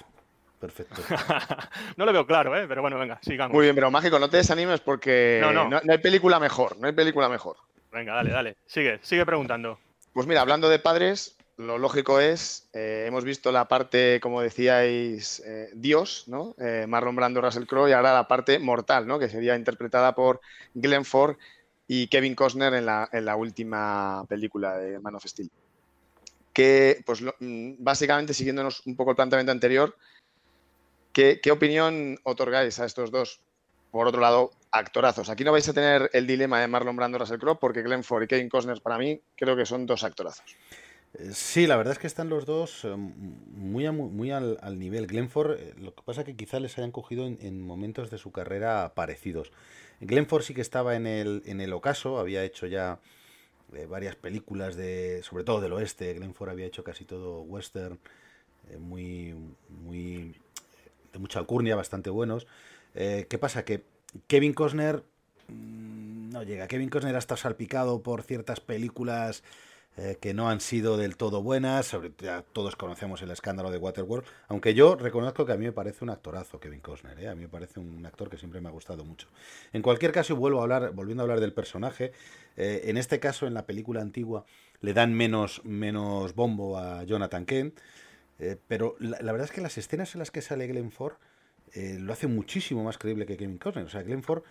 [0.60, 1.00] Perfecto.
[1.96, 2.66] no lo veo claro, ¿eh?
[2.68, 3.54] pero bueno, venga, sigamos.
[3.54, 5.68] Muy bien, pero Mágico, no te desanimes porque no, no.
[5.70, 7.56] no, hay película mejor, no hay película mejor.
[7.90, 8.56] Venga, dale, dale.
[8.66, 9.78] Sigue, sigue preguntando.
[10.12, 15.40] Pues mira, hablando de padres, lo lógico es, eh, hemos visto la parte, como decíais,
[15.44, 16.54] eh, Dios, ¿no?
[16.58, 19.18] Eh, Marlon Brando, Russell Crowe, y ahora la parte mortal, ¿no?
[19.18, 20.40] Que sería interpretada por
[20.74, 21.36] Glenn Ford
[21.86, 25.50] y Kevin Costner en la, última película de Man of Steel.
[26.52, 29.96] Que, pues, mm, básicamente, siguiéndonos un poco el planteamiento anterior,
[31.12, 33.40] ¿qué, ¿qué opinión otorgáis a estos dos?
[33.90, 35.28] Por otro lado, actorazos.
[35.28, 38.22] Aquí no vais a tener el dilema de Marlon Brando, Russell Crowe, porque Glenn Ford
[38.22, 40.56] y Kevin Costner, para mí, creo que son dos actorazos.
[41.14, 45.06] Eh, sí, la verdad es que están los dos eh, muy, muy al, nivel.
[45.06, 48.30] Glenford, eh, lo que pasa es que quizá les hayan cogido en, momentos de su
[48.30, 49.50] carrera parecidos.
[50.00, 53.00] Glenford sí que estaba en el, en el ocaso, había hecho ya
[53.88, 56.14] varias películas, de sobre todo del oeste.
[56.14, 57.98] Glenford había hecho casi todo western,
[58.78, 59.34] muy,
[59.68, 60.34] muy
[61.12, 62.46] de mucha alcurnia, bastante buenos.
[62.94, 63.64] ¿Qué pasa?
[63.64, 63.84] Que
[64.26, 65.04] Kevin Costner
[65.48, 66.66] mm, no llega.
[66.66, 69.44] Kevin Costner ha estado salpicado por ciertas películas
[69.96, 71.86] eh, que no han sido del todo buenas.
[71.86, 74.24] Sobre, ya todos conocemos el escándalo de Waterworld.
[74.48, 77.18] Aunque yo reconozco que a mí me parece un actorazo Kevin Costner.
[77.18, 77.28] ¿eh?
[77.28, 79.28] A mí me parece un actor que siempre me ha gustado mucho.
[79.72, 82.12] En cualquier caso, vuelvo a hablar, volviendo a hablar del personaje.
[82.56, 84.46] Eh, en este caso, en la película antigua,
[84.80, 87.78] le dan menos, menos bombo a Jonathan Kent.
[88.68, 91.14] pero la, verdad es que las escenas en las que sale Glenn Ford
[91.74, 93.84] lo hace muchísimo más creíble que Kevin Costner.
[93.84, 94.44] O sea, Glenn Ford,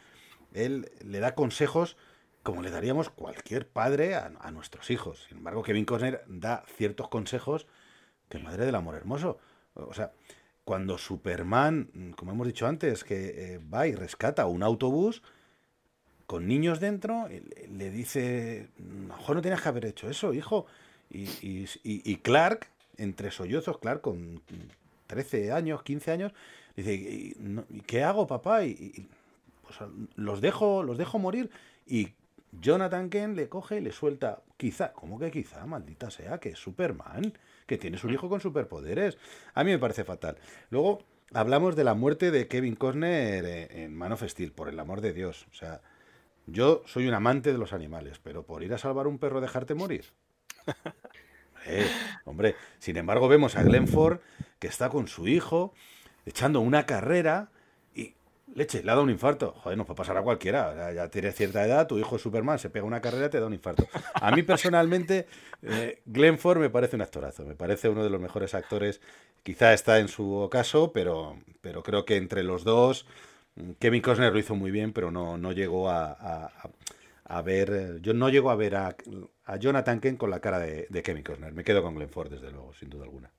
[0.54, 1.98] él le da consejos
[2.44, 5.26] como le daríamos cualquier padre a, nuestros hijos.
[5.28, 7.68] Sin embargo, Kevin Costner da ciertos consejos
[8.30, 9.38] que madre del amor hermoso.
[9.74, 10.14] O sea,
[10.64, 15.22] cuando Superman, como hemos dicho antes, que eh, va y rescata un autobús
[16.28, 20.68] con niños dentro, le dice, mejor no tienes que haber hecho eso, hijo.
[21.10, 22.68] Y, Clark,
[22.98, 24.44] entre sollozos, Clark con
[25.08, 26.34] 13 años, 15 años,
[26.76, 28.64] dice, ¿y, qué hago, papá?
[28.64, 29.10] Y,
[29.64, 31.50] pues los dejo, los dejo morir.
[31.88, 32.10] Y
[32.52, 35.66] Jonathan Kent le coge y le suelta, quizá, ¿cómo que quizá?
[35.66, 37.34] Maldita sea, que es Superman,
[37.68, 39.18] que tiene su hijo con superpoderes.
[39.54, 40.38] A mí me parece fatal.
[40.70, 45.02] Luego hablamos de la muerte de Kevin Costner en Man of Steel, por el amor
[45.02, 45.47] de Dios.
[45.52, 45.82] O sea,
[46.47, 49.74] yo soy un amante de los animales, pero por ir a salvar un perro dejarte
[49.76, 50.06] morir.
[51.66, 51.86] Eh,
[52.24, 54.20] hombre, sin embargo vemos a Glenn Ford
[54.60, 55.74] que está con su hijo
[56.26, 57.50] echando una carrera
[58.56, 59.54] leche, le ha dado un infarto.
[59.64, 60.93] Joder, nos puede pasar a cualquiera.
[60.93, 63.47] Ya, tiene cierta edad, tu hijo es Superman, se pega una carrera y te da
[63.47, 63.88] un infarto.
[64.14, 65.28] A mí personalmente,
[65.62, 69.02] eh, Glenn Ford me parece un actorazo, me parece uno de los mejores actores.
[69.43, 73.06] Quizá está en su ocaso, pero, pero creo que entre los dos,
[73.56, 76.52] mm, Kevin Costner lo hizo muy bien, pero no, no llegó a,
[77.26, 78.95] a, ver, yo no llego a ver a,
[79.45, 81.54] a Jonathan Kent con la cara de, de Kevin Costner.
[81.54, 83.32] Me quedo con Glenn Ford, desde luego, sin duda alguna.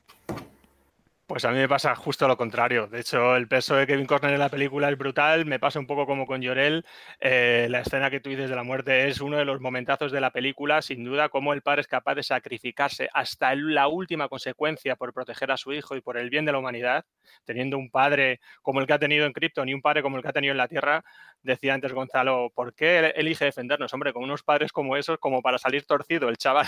[1.30, 2.88] Pues a mí me pasa justo lo contrario.
[2.88, 5.46] De hecho, el peso de Kevin Costner en la película es brutal.
[5.46, 6.84] Me pasa un poco como con Llorel.
[7.20, 10.20] Eh, la escena que tú dices de la muerte es uno de los momentazos de
[10.20, 10.82] la película.
[10.82, 15.52] Sin duda, cómo el padre es capaz de sacrificarse hasta la última consecuencia por proteger
[15.52, 17.04] a su hijo y por el bien de la humanidad,
[17.44, 20.24] teniendo un padre como el que ha tenido en Krypton y un padre como el
[20.24, 21.04] que ha tenido en la Tierra.
[21.42, 23.94] Decía antes Gonzalo, ¿por qué elige defendernos?
[23.94, 26.66] Hombre, con unos padres como esos, como para salir torcido el chaval.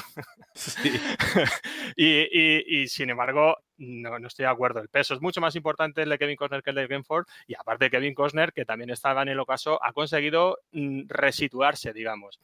[1.97, 4.81] y, sin embargo, no, no, estoy de acuerdo.
[4.81, 7.55] El peso es mucho más importante el de Kevin Costner que el de Genford y
[7.55, 12.41] aparte Kevin Costner, que también estaba en el ocaso, ha conseguido mm, resituarse, digamos.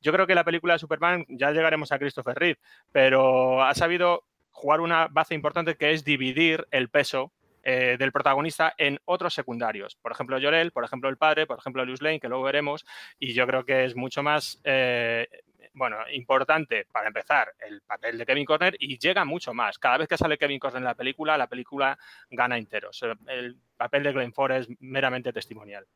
[0.00, 2.60] Yo creo que la película de Superman, ya llegaremos a Christopher Reeve,
[2.90, 7.32] pero ha sabido jugar una base importante que es dividir el peso
[7.64, 9.94] eh, del protagonista en otros secundarios.
[9.96, 12.84] Por ejemplo, Llorel, por ejemplo, el padre, por ejemplo, Luis Lane, que luego veremos,
[13.20, 15.28] y yo creo que es mucho más eh,
[15.74, 19.78] bueno, importante para empezar el papel de Kevin Costner y llega mucho más.
[19.78, 21.98] Cada vez que sale Kevin Costner en la película, la película
[22.30, 23.02] gana enteros.
[23.26, 25.86] El papel de Glenn Ford es meramente testimonial.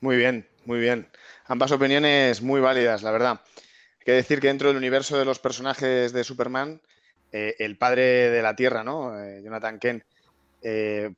[0.00, 1.08] Muy bien, muy bien.
[1.46, 3.40] Ambas opiniones muy válidas, la verdad.
[4.00, 6.80] Hay que decir que dentro del universo de los personajes de Superman,
[7.30, 9.18] eh, el padre de la Tierra, ¿no?
[9.22, 10.04] Eh, Jonathan Kent,
[10.60, 11.14] eh,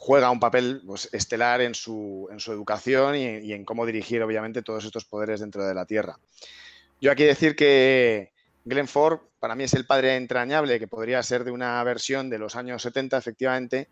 [0.00, 4.62] juega un papel pues, estelar en su, en su educación y, en cómo dirigir, obviamente,
[4.62, 6.18] todos estos poderes dentro de la Tierra.
[7.00, 8.32] Yo aquí decir que
[8.64, 12.38] Glenn Ford para mí es el padre entrañable, que podría ser de una versión de
[12.38, 13.88] los años 70, efectivamente,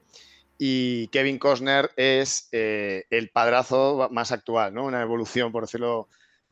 [0.59, 4.85] y Kevin Costner es eh, el padrazo más actual, ¿no?
[4.85, 6.09] Una evolución, por decirlo.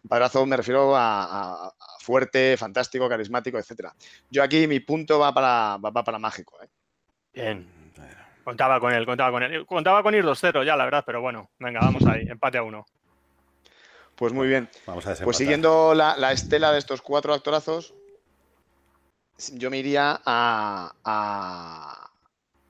[0.06, 3.88] Padrazo me refiero a, fuerte, fantástico, carismático, etc.
[4.28, 6.58] Yo aquí mi punto va para, va, para mágico.
[6.62, 6.68] ¿eh?
[7.32, 7.66] Bien,
[8.44, 9.66] Contaba con él, contaba con él.
[9.66, 12.86] Contaba con ir 2-0 ya, la verdad, pero bueno, venga, vamos ahí, empate a uno.
[14.14, 14.68] Pues muy bien.
[14.86, 17.94] Vamos a pues siguiendo la, estela de estos cuatro actorazos,
[19.54, 20.92] yo me iría a,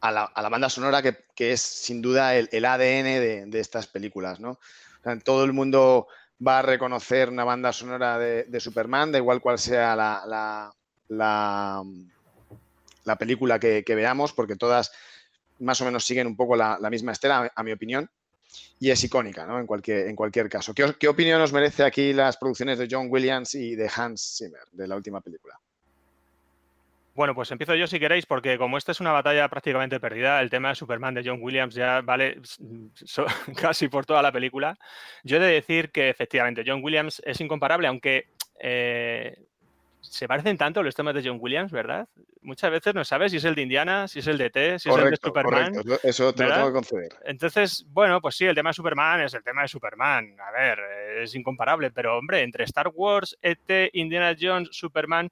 [0.00, 4.58] a, la, banda sonora que, es sin duda el, ADN de, estas películas, ¿no?
[5.22, 6.08] todo el mundo
[6.46, 10.72] va a reconocer una banda sonora de, Superman, da igual cual sea la,
[11.08, 11.84] la,
[13.18, 14.92] película que, veamos, porque todas
[15.60, 18.08] más o menos siguen un poco la, misma estela, a mi opinión,
[18.78, 19.58] y es icónica, ¿no?
[19.58, 20.74] En cualquier, en cualquier caso.
[20.74, 24.88] ¿Qué, opinión os merece aquí las producciones de John Williams y de Hans Zimmer, de
[24.88, 25.58] la última película?
[27.14, 30.50] Bueno, pues empiezo yo si queréis, porque como esta es una batalla prácticamente perdida, el
[30.50, 32.40] tema de Superman de John Williams ya vale
[33.56, 34.76] casi por toda la película.
[35.22, 38.26] Yo he de decir que efectivamente John Williams es incomparable, aunque
[38.58, 39.46] eh,
[40.10, 42.06] se parecen tanto los temas de John Williams, ¿verdad?
[42.42, 44.90] Muchas veces no sabes si es el de Indiana, si es el de T, si
[44.90, 45.74] es el de Superman.
[45.74, 46.06] Correcto.
[46.06, 47.08] Eso te lo tengo que conceder.
[47.24, 50.36] Entonces, bueno, pues sí, el tema de Superman es el tema de Superman.
[50.38, 50.78] A ver,
[51.22, 55.30] es incomparable, pero hombre, entre Star Wars, ET, Indiana Jones, Superman,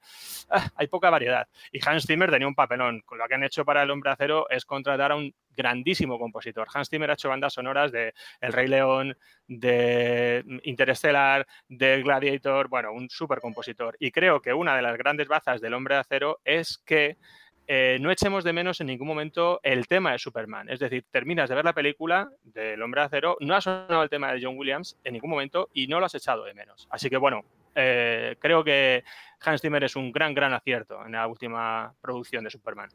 [0.49, 1.47] ah, hay poca variedad.
[1.71, 3.01] Y Hans Zimmer tenía un papelón.
[3.01, 6.67] Con lo que han hecho para El Hombre Acero es contratar a un grandísimo compositor.
[6.73, 12.93] Hans Zimmer ha hecho bandas sonoras de El Rey León, de Interstellar, de Gladiator, bueno,
[12.93, 13.95] un súper compositor.
[13.99, 17.17] Y creo que una de las grandes bazas del Hombre de Acero es que
[17.65, 20.69] eh, no echemos de menos en ningún momento el tema de Superman.
[20.69, 24.09] Es decir, terminas de ver la película del Hombre de Acero, no ha sonado el
[24.09, 26.87] tema de John Williams en ningún momento y no lo has echado de menos.
[26.89, 27.45] Así que bueno,
[27.75, 29.03] eh, creo que
[29.41, 32.89] Hans Zimmer es un gran, gran acierto en la última producción de Superman.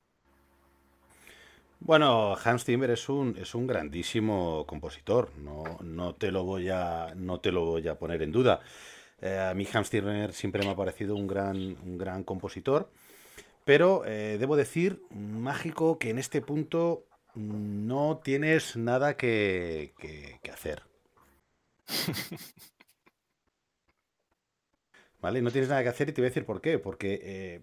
[1.81, 7.15] Bueno, Hans Zimmer es un, es un grandísimo compositor, no, no, te lo voy a,
[7.17, 8.61] no te lo voy a poner en duda.
[9.21, 12.91] Eh, a mí Hans Zimmer siempre me ha parecido un gran, un gran compositor,
[13.65, 20.83] pero eh, debo decir, mágico, que en este punto no tienes nada que, que, hacer.
[25.21, 25.43] ¿Vale?
[25.43, 26.79] No tienes nada que hacer y te voy a decir por qué.
[26.79, 27.61] Porque eh,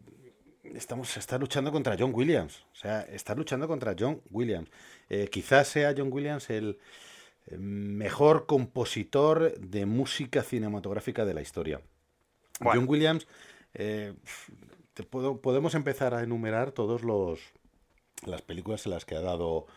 [0.73, 2.65] estamos, está luchando contra John Williams.
[2.73, 4.69] O sea, está luchando contra John Williams.
[5.09, 6.79] Eh, quizás sea John Williams el
[7.57, 11.81] mejor compositor de música cinematográfica de la historia.
[12.59, 13.27] John Williams,
[13.73, 14.13] eh,
[14.93, 17.39] te puedo, podemos empezar a enumerar todos los
[18.25, 19.67] las películas en las que ha dado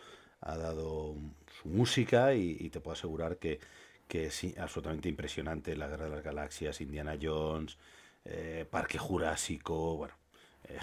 [0.41, 1.15] ha dado
[1.61, 3.59] su música y, te puedo asegurar que,
[4.07, 7.77] que, es absolutamente impresionante La Guerra de las Galaxias, Indiana Jones,
[8.23, 10.18] eh, Parque Jurásico, bueno, eh,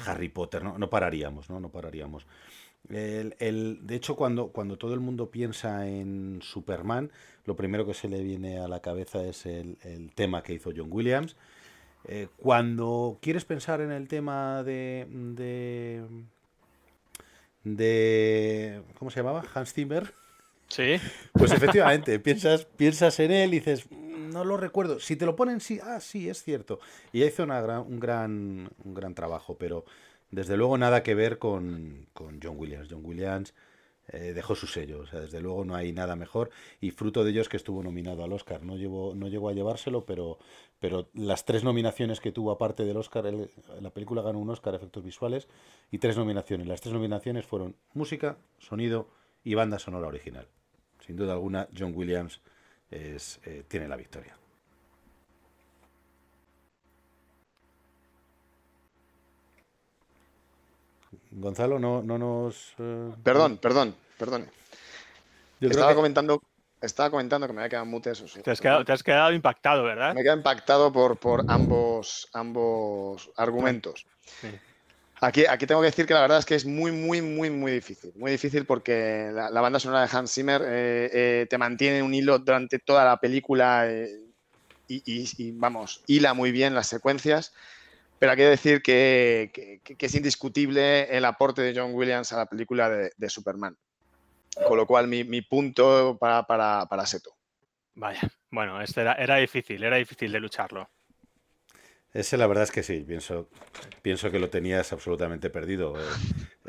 [0.07, 1.61] Harry Potter, no, no pararíamos, ¿no?
[1.61, 2.26] No pararíamos.
[2.89, 7.11] El, de hecho, cuando, cuando todo el mundo piensa en Superman,
[7.45, 9.76] lo primero que se le viene a la cabeza es el,
[10.14, 11.37] tema que hizo John Williams.
[12.05, 16.05] Eh, cuando quieres pensar en el tema de, de,
[17.64, 19.45] de ¿cómo se llamaba?
[19.55, 20.12] Hans Zimmer.
[20.76, 21.00] Sí.
[21.32, 25.00] Pues efectivamente, piensas, piensas en él y dices, mm, no lo recuerdo.
[25.00, 26.80] Si te lo ponen, sí, ah, sí, es cierto.
[27.14, 29.86] Y hizo una un, gran, un gran trabajo, pero
[30.30, 32.88] desde luego nada que ver con, John Williams.
[32.90, 33.54] John Williams
[34.08, 37.30] eh, dejó su sello, o sea, desde luego no hay nada mejor y fruto de
[37.30, 38.62] ello es que estuvo nominado al Oscar.
[38.62, 40.36] No, llevó, no llegó a llevárselo, pero,
[40.78, 43.24] pero las tres nominaciones que tuvo aparte del Oscar,
[43.80, 45.48] la película ganó un Oscar efectos visuales
[45.90, 46.66] y tres nominaciones.
[46.66, 49.08] Las tres nominaciones fueron música, sonido
[49.42, 50.46] y banda sonora original.
[51.07, 52.40] Sin duda alguna, John Williams
[52.90, 54.36] es, eh, tiene la victoria.
[61.30, 62.74] Gonzalo, no, no nos.
[62.78, 64.50] Eh, perdón, perdón, perdón.
[65.61, 66.42] estaba, comentando,
[66.80, 68.24] estaba comentando que me había quedado mute eso.
[68.42, 70.14] Te, has quedado, impactado, ¿verdad?
[70.14, 74.07] Me he quedado impactado por, por ambos, ambos argumentos.
[75.20, 77.72] Aquí, aquí tengo que decir que la verdad es que es muy, muy, muy, muy
[77.72, 78.12] difícil.
[78.16, 82.38] Muy difícil porque la, banda sonora de Hans Zimmer eh, eh, te mantiene un hilo
[82.38, 83.88] durante toda la película
[84.88, 85.02] y,
[85.38, 87.54] y, vamos, hila muy bien las secuencias.
[88.18, 92.90] Pero hay que decir que, es indiscutible el aporte de John Williams a la película
[92.90, 93.76] de, Superman.
[94.66, 97.34] Con lo cual, mi, punto para, para, Seto.
[97.94, 100.90] Vaya, bueno, este era, era difícil, era difícil de lucharlo.
[102.16, 103.50] Ese la verdad es que sí, pienso,
[104.00, 105.98] pienso que lo tenías absolutamente perdido.
[106.00, 106.04] Eh.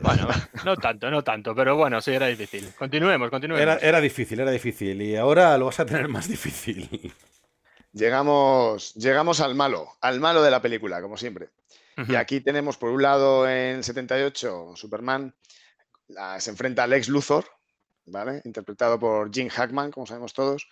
[0.02, 0.28] Bueno,
[0.66, 2.74] no tanto, no tanto, pero bueno, sí, era difícil.
[2.78, 3.62] Continuemos, continuemos.
[3.62, 7.14] Era, era difícil, era difícil y ahora lo vas a tener más difícil.
[7.94, 11.50] Llegamos, llegamos al malo, al malo de la película, como siempre.
[12.08, 15.34] Y aquí tenemos, por un lado, en 78, Superman
[16.38, 17.46] se enfrenta a Lex Luthor,
[18.06, 18.42] ¿vale?
[18.46, 20.68] Interpretado por Jim Hackman, como sabemos todos.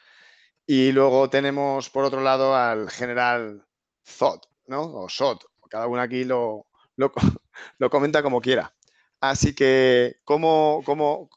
[0.67, 3.65] Y luego tenemos, por otro lado, al general
[4.05, 4.82] Zod, ¿no?
[4.82, 5.39] O Sod.
[5.70, 6.68] Cada uno aquí lo,
[7.78, 8.74] lo, comenta como quiera.
[9.20, 11.30] Así que, ¿cómo, cómo,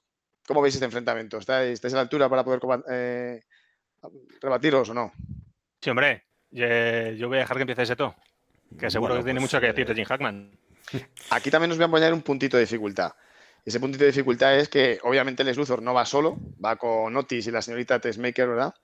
[0.47, 1.39] cómo veis este enfrentamiento?
[1.39, 2.61] ¿Estáis, a la altura para poder
[2.91, 3.43] eh,
[4.41, 5.13] rebatiros o no?
[5.81, 8.15] Sí, hombre, yo voy a dejar que empiece ese todo.
[8.79, 10.59] Que seguro que tiene pues, mucho que decir de Jim Hackman.
[11.31, 13.13] Aquí también nos voy a poner un puntito de dificultad.
[13.65, 17.47] Ese puntito de dificultad es que, obviamente, Les Luthor no va solo, va con Otis
[17.47, 18.75] y la señorita Tessmaker, ¿verdad?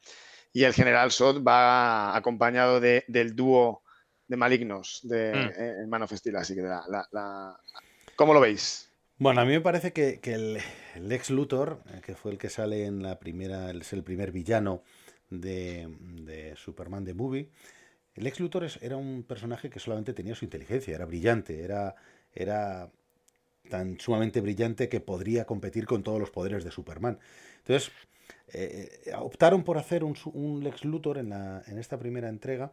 [0.53, 3.84] Y el general Sod va acompañado del dúo
[4.27, 5.89] de malignos de mm.
[5.89, 6.37] Man of Steel.
[6.37, 7.59] Así que, la,
[8.17, 8.91] ¿cómo lo veis?
[9.19, 10.59] Bueno, a mí me parece que, el,
[10.95, 14.33] el, ex Luthor, eh, que fue el que sale en la primera, es el primer
[14.33, 14.83] villano
[15.31, 17.51] de, Superman de Movie,
[18.15, 21.95] el ex Luthor era un personaje que solamente tenía su inteligencia, era brillante, era,
[22.33, 22.91] era
[23.69, 27.19] tan sumamente brillante que podría competir con todos los poderes de Superman.
[27.59, 27.93] Entonces,
[28.53, 32.73] eh, optaron por hacer un, un Lex Luthor en, la, en esta primera entrega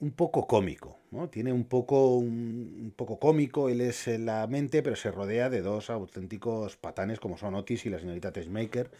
[0.00, 1.28] un poco cómico, ¿no?
[1.28, 5.90] Tiene un poco, un, poco cómico, él es la mente, pero se rodea de dos
[5.90, 8.90] auténticos patanes como son Otis y la señorita Tessmaker,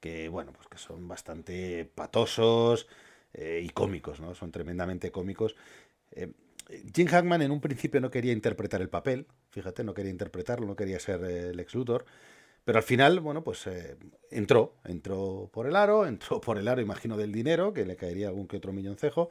[0.00, 2.86] que bueno, pues que son bastante patosos
[3.34, 4.34] eh, y cómicos, ¿no?
[4.34, 5.54] Son tremendamente cómicos.
[6.12, 6.32] Eh,
[6.94, 10.76] Jim Hackman en un principio no quería interpretar el papel, fíjate, no quería interpretarlo, no
[10.76, 12.04] quería ser eh, el ex Luthor,
[12.64, 13.68] pero al final, bueno, pues
[14.30, 18.28] entró, entró por el aro, entró por el aro, imagino, del dinero, que le caería
[18.28, 19.30] algún que otro milloncejo,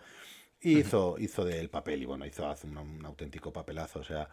[0.61, 4.29] y hizo, hizo del papel, y bueno, hizo un, un auténtico papelazo, o sea,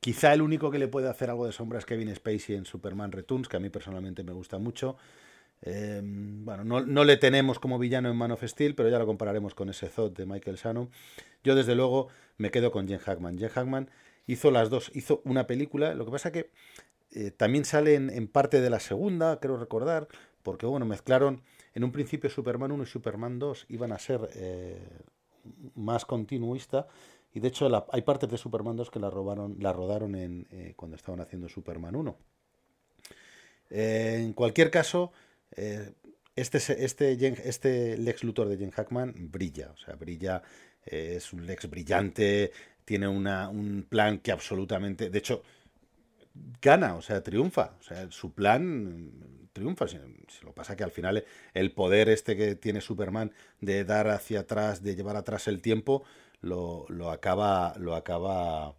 [0.00, 3.12] Quizá el único que le puede hacer algo de sombra es Kevin Spacey en Superman
[3.12, 4.96] Returns, que a mí personalmente me gusta mucho.
[5.60, 9.54] Em, bueno, no, le tenemos como villano en Man of Steel, pero ya lo compararemos
[9.54, 10.88] con ese Zod de Michael Shannon.
[11.44, 12.08] Yo, desde luego,
[12.38, 13.38] me quedo con Jen Hackman.
[13.38, 13.90] Jen Hackman
[14.26, 15.94] hizo las dos, hizo una película.
[15.94, 16.50] Lo que pasa que
[17.10, 20.08] eh, también sale en, parte de la segunda, creo recordar,
[20.42, 21.42] porque bueno, mezclaron.
[21.74, 24.78] En un principio Superman 1 y Superman 2 iban a ser eh,
[25.74, 26.86] más continuista
[27.32, 30.74] y de hecho hay partes de Superman 2 que la, robaron, la rodaron en, eh,
[30.76, 32.18] cuando estaban haciendo Superman 1.
[33.70, 35.12] Eh, en cualquier caso,
[35.52, 35.92] eh,
[36.34, 40.42] este, este, este Lex Luthor de Jen Hackman brilla, o sea, brilla,
[40.84, 42.50] es un Lex brillante,
[42.84, 45.42] tiene una, un plan que absolutamente, de hecho,
[46.60, 49.98] gana, o sea, triunfa, o sea, su plan triunfa, se
[50.42, 51.24] lo pasa que al final
[51.54, 56.04] el poder este que tiene Superman de dar hacia atrás, de llevar atrás el tiempo,
[56.40, 58.76] lo, lo, acaba, lo acaba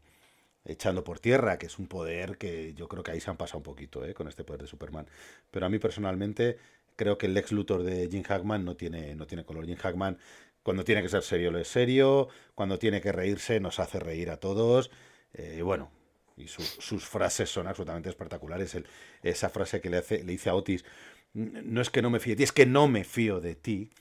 [0.66, 3.60] echando por tierra, que es un poder que yo creo que ahí se han pasado
[3.60, 4.14] un poquito ¿eh?
[4.14, 5.08] con este poder de Superman.
[5.50, 6.58] Pero a mí personalmente
[6.96, 9.66] creo que el ex Luthor de Jim Hackman no tiene, no tiene color.
[9.66, 10.18] Jim Hackman
[10.64, 14.30] cuando tiene que ser serio lo es serio, cuando tiene que reírse nos hace reír
[14.30, 14.92] a todos.
[15.34, 15.92] Eh, bueno,
[16.38, 18.78] Y sus frases son absolutamente espectaculares.
[19.22, 20.86] esa frase que le, hace, le dice a Otis,
[21.34, 23.92] no es que no me fíe de ti, es que no me fío de ti.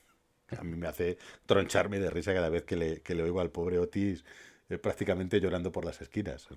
[0.59, 3.51] A mí me hace troncharme de risa cada vez que le, que le oigo al
[3.51, 4.25] pobre Otis
[4.69, 6.49] eh, prácticamente llorando por las esquinas.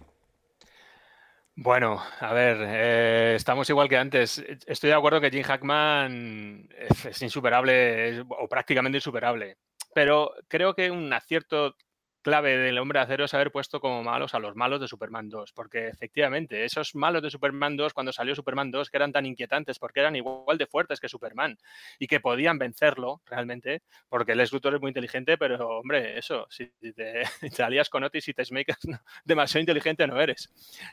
[1.56, 4.44] Bueno, a ver, eh, estamos igual que antes.
[4.66, 6.70] Estoy de acuerdo que Jim Hackman
[7.06, 9.58] es insuperable o prácticamente insuperable,
[9.94, 11.76] pero creo que un acierto
[12.24, 15.54] clave del hombre acero es haber puesto como malos a los malos de Superman 2,
[15.54, 19.78] porque efectivamente esos malos de Superman 2, cuando salió Superman 2, que eran tan inquietantes
[19.78, 21.58] porque eran igual de fuertes que Superman
[22.00, 26.72] y que podían vencerlo realmente, porque el ex es muy inteligente, pero hombre, eso, si
[26.94, 28.44] te, salías con Otis y te
[29.26, 30.52] demasiado inteligente no eres.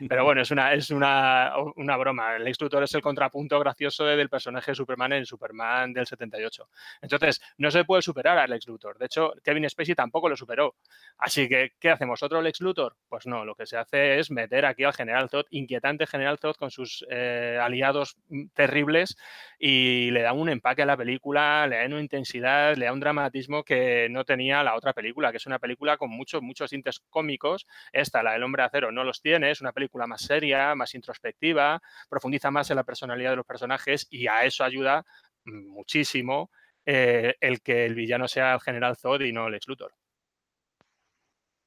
[0.09, 2.37] Pero bueno, es una, es una, una broma.
[2.37, 6.68] El ex es el contrapunto gracioso del personaje de Superman en Superman del 78.
[7.03, 8.99] Entonces, no se puede superar al ex Luthor.
[8.99, 10.76] De hecho, Kevin Spacey tampoco lo superó.
[11.23, 12.23] Así que, ¿qué hacemos?
[12.23, 12.97] ¿Otro Lex Luthor?
[13.07, 16.57] Pues no, lo que se hace es meter aquí al General Zod, inquietante General Zod
[16.57, 19.18] con sus eh, aliados mm, terribles
[19.59, 23.01] y le da un empaque a la película, le da una intensidad, le da un
[23.01, 27.01] dramatismo que no tenía la otra película, que es una película con muchos, muchos tintes
[27.11, 27.66] cómicos.
[27.93, 30.95] Esta, la del Hombre de Acero, no los tiene, es una película más seria, más
[30.95, 35.05] introspectiva, profundiza más en la personalidad de los personajes y a eso ayuda
[35.45, 36.51] mm, muchísimo
[36.87, 39.93] eh, el que el villano sea el General Zod y no Lex Luthor.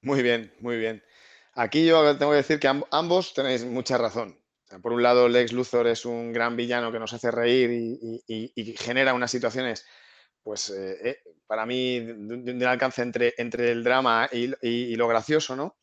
[0.04, 1.02] Muy bien, muy bien.
[1.54, 4.38] Aquí yo tengo que decir que ambos tenéis mucha razón.
[4.82, 7.70] por un lado, Lex Luthor es un gran villano que nos hace reír
[8.28, 9.86] y, genera unas situaciones,
[10.44, 15.56] pues eh, eh, para mí, de, un alcance entre, entre el drama y, lo gracioso,
[15.56, 15.78] ¿no?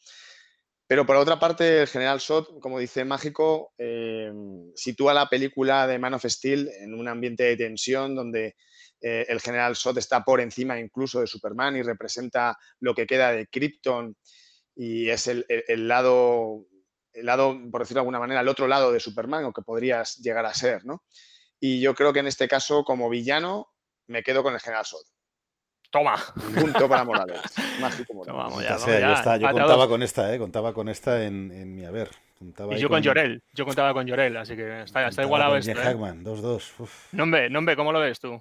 [0.87, 4.31] Pero por otra parte, el General Sot, como dice Mágico, eh,
[4.75, 8.57] sitúa la película de Man of Steel en un ambiente de tensión donde
[9.01, 13.33] eh, el general Sot está por encima incluso de Superman y representa lo que queda
[13.33, 14.17] de Krypton
[14.75, 15.45] y es el,
[15.89, 16.65] lado,
[17.13, 20.17] el lado, por decirlo de alguna manera, el otro lado de Superman, o que podrías
[20.19, 21.05] llegar a ser, ¿no?
[21.59, 23.69] Y yo creo que en este caso, como villano,
[24.07, 25.05] me quedo con el general Sot.
[25.91, 26.17] Toma.
[26.59, 27.43] Punto para Morales.
[27.81, 28.87] Mágico Morales.
[29.41, 30.39] yo, contaba con esta, ¿eh?
[30.39, 32.11] Contaba con esta en, mi haber.
[32.71, 33.43] y yo con, Llorel.
[33.53, 35.73] Yo contaba con Llorel, así que está, está igualado esto.
[35.73, 35.75] ¿eh?
[35.75, 36.89] Hackman, 2-2.
[37.13, 38.41] Nombre, nombre, ¿cómo lo ves tú?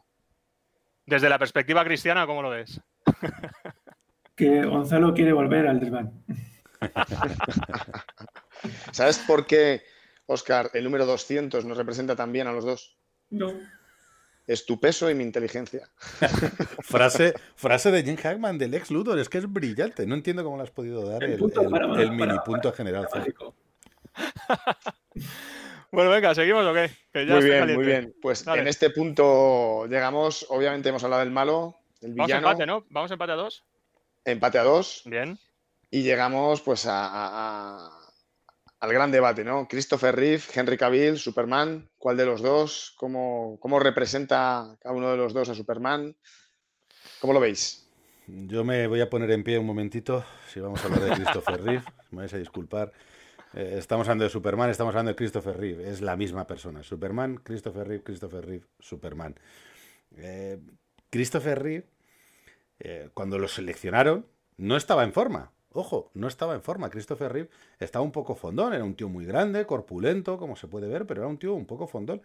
[1.09, 2.79] Desde la perspectiva cristiana, ¿cómo lo ves?
[4.35, 6.23] que Gonzalo quiere volver al desván.
[8.91, 9.81] ¿Sabes por qué,
[10.27, 12.95] Oscar, el número 200 nos representa también a los dos?
[13.31, 13.51] No.
[14.45, 15.89] Es tu peso y mi inteligencia.
[16.83, 20.05] frase, frase de Jim Hackman del ex Luthor, es que es brillante.
[20.05, 21.39] No entiendo cómo le has podido dar el,
[22.11, 23.07] mini punto general.
[25.91, 26.91] Bueno, venga, ¿seguimos o qué?
[27.25, 28.15] muy bien, muy bien.
[28.21, 32.27] Pues en este punto llegamos, obviamente hemos hablado del malo, del villano.
[32.27, 32.85] Vamos a empate, ¿no?
[32.89, 33.63] Vamos a empate a dos.
[34.25, 35.01] Empate a dos.
[35.05, 35.39] Bien.
[35.89, 37.89] Y llegamos pues a,
[38.79, 39.67] al gran debate, ¿no?
[39.67, 42.93] Christopher Reeve, Henry Cavill, Superman, ¿cuál de los dos?
[42.95, 46.15] ¿Cómo, ¿Cómo representa cada uno de los dos a Superman?
[47.19, 47.89] ¿Cómo lo veis?
[48.27, 51.63] Yo me voy a poner en pie un momentito, si vamos a hablar de Christopher
[51.63, 52.93] Reeve, me vais a disculpar.
[53.53, 55.89] Eh, estamos hablando de Superman, estamos hablando de Christopher Reeve.
[55.89, 56.83] Es la misma persona.
[56.83, 59.35] Superman, Christopher Reeve, Christopher Reeve, Superman.
[60.17, 60.59] Eh,
[61.09, 61.87] Christopher Reeve,
[62.79, 64.25] eh, cuando lo seleccionaron,
[64.57, 65.51] no estaba en forma.
[65.71, 66.89] Ojo, no estaba en forma.
[66.89, 68.73] Christopher Reeve estaba un poco fondón.
[68.73, 71.65] Era un tío muy grande, corpulento, como se puede ver, pero era un tío un
[71.65, 72.21] poco fondón.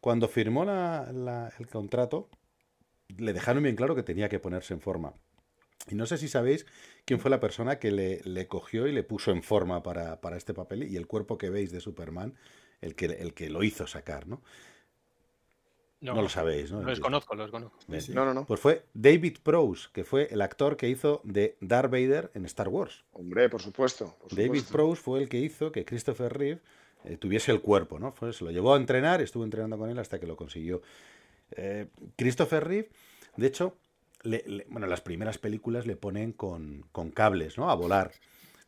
[0.00, 2.28] Cuando firmó el contrato,
[3.16, 5.14] le dejaron bien claro que tenía que ponerse en forma.
[5.88, 6.66] Y no sé si sabéis
[7.04, 10.84] quién fue la persona que le, cogió y le puso en forma para, este papel
[10.84, 12.34] y el cuerpo que veis de Superman,
[12.80, 14.42] el que, el que lo hizo sacar, ¿no?
[16.00, 16.80] No, lo sabéis, ¿no?
[16.80, 17.76] Lo desconozco, lo desconozco.
[18.14, 18.46] No, no, no.
[18.46, 22.68] Pues fue David Prowse, que fue el actor que hizo de Darth Vader en Star
[22.68, 23.04] Wars.
[23.12, 24.16] Hombre, por supuesto.
[24.30, 26.60] David Prowse fue el que hizo que Christopher Reeve
[27.04, 28.12] eh, tuviese el cuerpo, ¿no?
[28.12, 30.82] Fue, se lo llevó a entrenar, estuvo entrenando con él hasta que lo consiguió.
[31.52, 32.90] Eh, Christopher Reeve,
[33.36, 33.76] de hecho,
[34.68, 37.70] bueno, las primeras películas le ponen con, cables, ¿no?
[37.70, 38.12] A volar.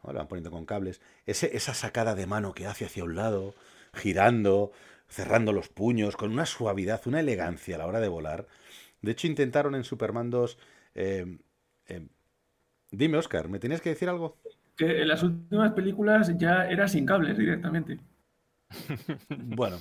[0.06, 1.00] Le van poniendo con cables.
[1.26, 3.54] Ese, esa sacada de mano que hace hacia un lado,
[3.92, 4.72] girando,
[5.08, 8.46] cerrando los puños, con una suavidad, una elegancia a la hora de volar.
[9.02, 10.58] De hecho, intentaron en Superman 2...
[10.94, 11.38] Eh,
[11.86, 12.06] eh,
[12.90, 14.38] dime, Oscar, ¿me tenías que decir algo?
[14.76, 17.98] Que en las últimas películas ya era sin cables directamente.
[19.28, 19.78] bueno,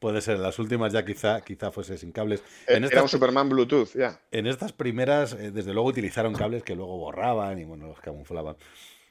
[0.00, 2.40] Puede ser, en las últimas ya quizá, quizá fuese sin cables.
[2.66, 4.18] Eh, en Era un Superman Bluetooth, ya.
[4.30, 8.56] En estas primeras, eh, desde luego utilizaron cables que luego borraban y bueno, los camuflaban.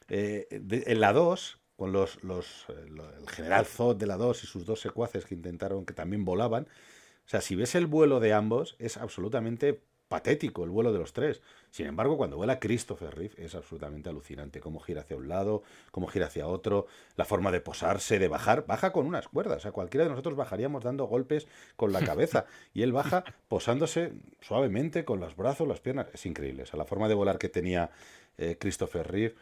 [0.08, 4.66] Eh, en la 2, con los, los el general Zod de la 2 y sus
[4.66, 6.64] dos secuaces que intentaron, que también volaban.
[6.64, 11.12] O sea, si ves el vuelo de ambos, es absolutamente patético el vuelo de los
[11.12, 11.40] tres.
[11.70, 14.60] Sin embargo, cuando vuela Christopher Reeve es absolutamente alucinante.
[14.60, 15.62] Cómo gira hacia un lado,
[15.92, 18.66] cómo gira hacia otro, la forma de posarse, de bajar.
[18.66, 19.58] Baja con unas cuerdas.
[19.58, 21.46] O sea, cualquiera de nosotros bajaríamos dando golpes
[21.76, 22.46] con la cabeza.
[22.72, 26.06] Y él baja posándose suavemente con los brazos, las piernas.
[26.12, 26.62] Es increíble.
[26.62, 27.90] O sea, la forma de volar que tenía
[28.38, 29.34] eh, Christopher Reeve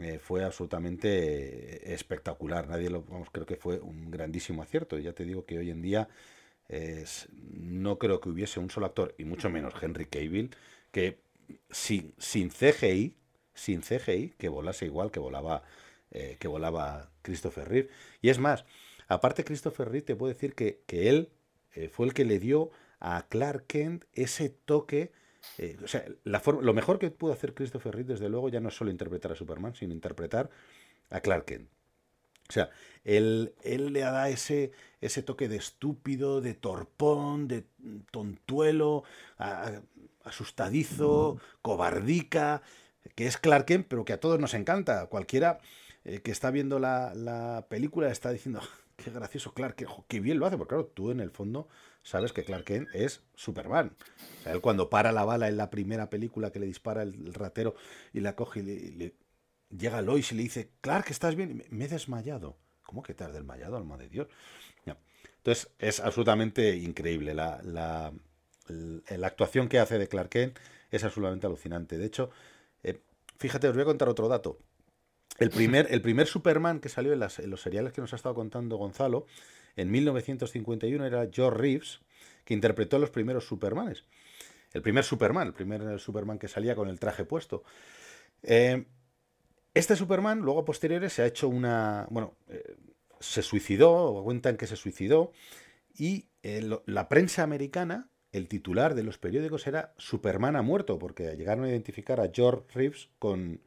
[0.00, 2.68] eh, fue absolutamente espectacular.
[2.68, 4.98] Nadie lo, vamos, creo que fue un grandísimo acierto.
[4.98, 6.08] Ya te digo que hoy en día
[7.52, 10.50] no creo que hubiese un solo actor, y mucho menos Henry Cavill,
[10.92, 11.18] que
[11.70, 13.14] sin, sin CGI,
[13.54, 15.62] sin CGI, que volase igual que volaba,
[16.10, 17.90] eh, que volaba Christopher Reeve.
[18.22, 18.64] Y es más,
[19.08, 21.30] aparte Christopher Reeve te puedo decir que, él
[21.72, 22.70] eh, fue el que le dio
[23.00, 25.12] a Clark Kent ese toque.
[25.58, 28.68] Eh, o sea, la lo mejor que pudo hacer Christopher Reeve, desde luego, ya no
[28.68, 30.50] es solo interpretar a Superman, sino interpretar
[31.10, 31.68] a Clark Kent.
[32.48, 32.70] O sea,
[33.04, 34.72] él, él le da ese,
[35.02, 37.66] ese toque de estúpido, de torpón, de
[38.10, 39.04] tontuelo,
[40.24, 42.62] asustadizo, cobardica,
[43.14, 45.06] que es Clark Kent, pero que a todos nos encanta.
[45.06, 45.60] Cualquiera
[46.04, 48.60] eh, que está viendo la, película está diciendo,
[48.96, 51.68] qué gracioso Clark Kent, qué bien lo hace, porque claro, tú en el fondo
[52.02, 53.96] sabes que Clark Kent es Superman.
[54.40, 57.34] O sea, él cuando para la bala en la primera película que le dispara el,
[57.34, 57.74] ratero
[58.12, 59.14] y la coge y le
[59.70, 61.64] llega Lois y le dice, Clark, ¿estás bien?
[61.70, 62.56] Me he desmayado.
[62.82, 64.28] ¿Cómo que te has desmayado, alma de Dios?
[65.38, 67.34] Entonces, es absolutamente increíble.
[67.34, 68.12] La, la,
[68.68, 70.58] la, actuación que hace de Clark Kent
[70.90, 71.98] es absolutamente alucinante.
[71.98, 72.30] De hecho,
[72.82, 73.00] eh,
[73.38, 74.58] fíjate, os voy a contar otro dato.
[75.38, 78.16] El primer, el primer Superman que salió en, las, en, los seriales que nos ha
[78.16, 79.26] estado contando Gonzalo,
[79.76, 82.00] en 1951, era George Reeves,
[82.44, 84.04] que interpretó los primeros Supermanes.
[84.72, 87.62] El primer Superman, el primer Superman que salía con el traje puesto.
[88.42, 88.84] Eh,
[89.74, 92.06] este Superman, luego a posteriores, se ha hecho una.
[92.10, 92.76] Bueno, eh,
[93.20, 95.32] se suicidó, o cuentan que se suicidó,
[95.96, 101.64] y la prensa americana, el titular de los periódicos era Superman ha muerto, porque llegaron
[101.64, 103.60] a identificar a George Reeves con,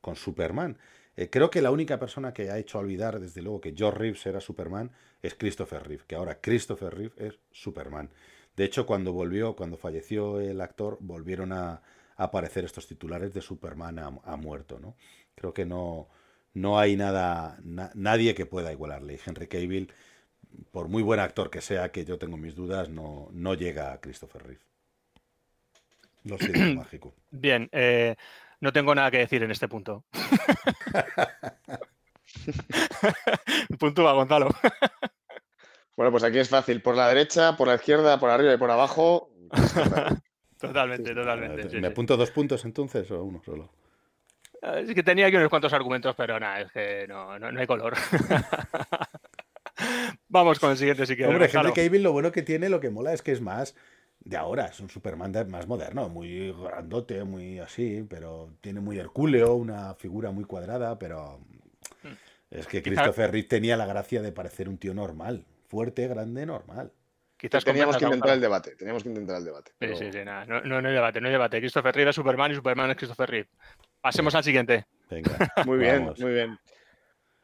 [0.00, 0.78] con Superman.
[1.16, 4.26] Eh, creo que la única persona que ha hecho olvidar, desde luego, que George Reeves
[4.26, 4.92] era Superman
[5.22, 8.10] es Christopher Reeve, que ahora Christopher Reeve es Superman.
[8.56, 11.82] De hecho, cuando volvió, cuando falleció el actor, volvieron a,
[12.16, 14.96] aparecer estos titulares de Superman ha, muerto, ¿no?
[15.36, 16.08] Creo que no,
[16.52, 19.20] no hay nada, nadie que pueda igualarle.
[19.24, 19.92] Henry Cavill,
[20.70, 24.00] por muy buen actor que sea, que yo tengo mis dudas, no, no llega a
[24.00, 24.62] Christopher Reeve.
[26.24, 27.14] Lo siento, mágico.
[27.30, 28.16] Bien, eh,
[28.60, 30.04] no tengo nada que decir en este punto.
[33.78, 34.48] punto va, Gonzalo.
[35.96, 36.82] bueno, pues aquí es fácil.
[36.82, 39.30] Por la derecha, por la izquierda, por arriba y por abajo.
[40.58, 41.80] Totalmente, totalmente.
[41.80, 43.70] ¿Me apunto dos puntos entonces o uno solo?
[44.60, 47.66] Ah, es que tenía aquí unos cuantos argumentos, pero nada, es que no, no, hay
[47.66, 47.94] color.
[50.28, 51.32] Vamos con el siguiente si quieres.
[51.32, 53.74] Hombre, Henry Cavill lo bueno que tiene, lo que mola es que es más
[54.20, 59.54] de ahora, es un Superman más moderno, muy grandote, muy así, pero tiene muy hercúleo,
[59.54, 61.40] una figura muy cuadrada, pero
[62.50, 66.92] es que Christopher Reeve tenía la gracia de parecer un tío normal, fuerte, grande, normal.
[67.36, 68.74] Quizás teníamos que intentar el debate.
[68.74, 69.70] Teníamos que intentar el debate.
[69.80, 70.44] Sí, sí, sí, nada.
[70.44, 71.60] No, no, hay debate, no hay debate.
[71.60, 73.48] Christopher Reeve es Superman y Superman es Christopher Reeve.
[74.00, 74.86] Pasemos al siguiente.
[75.08, 75.38] Venga.
[75.64, 76.58] Muy bien, muy bien.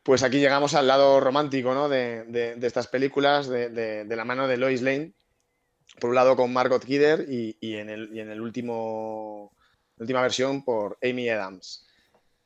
[0.04, 1.88] Pues aquí llegamos al lado romántico ¿no?
[1.88, 5.14] de, estas películas, de, la mano de Lois Lane.
[5.98, 9.52] Por un lado con Margot Kidder y, en el, en el último
[9.96, 11.86] última versión por Amy Adams,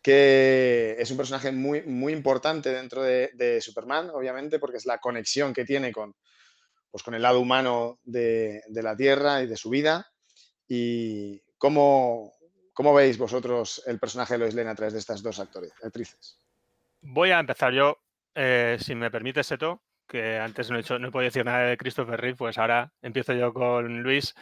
[0.03, 5.53] que es un personaje muy, muy importante dentro de Superman, obviamente, porque es la conexión
[5.53, 6.15] que tiene con,
[6.91, 10.11] pues con el lado humano de, la Tierra y de su vida.
[10.67, 12.33] ¿Y cómo,
[12.73, 16.39] cómo, veis vosotros el personaje de Lois Lane a través de estas dos actores, actrices?
[17.01, 17.99] Voy a empezar yo,
[18.35, 21.77] eh, si me permite, Seto, que antes no he, hecho, no podido decir nada de
[21.77, 24.35] Christopher Reeve, pues ahora empiezo yo con Luis.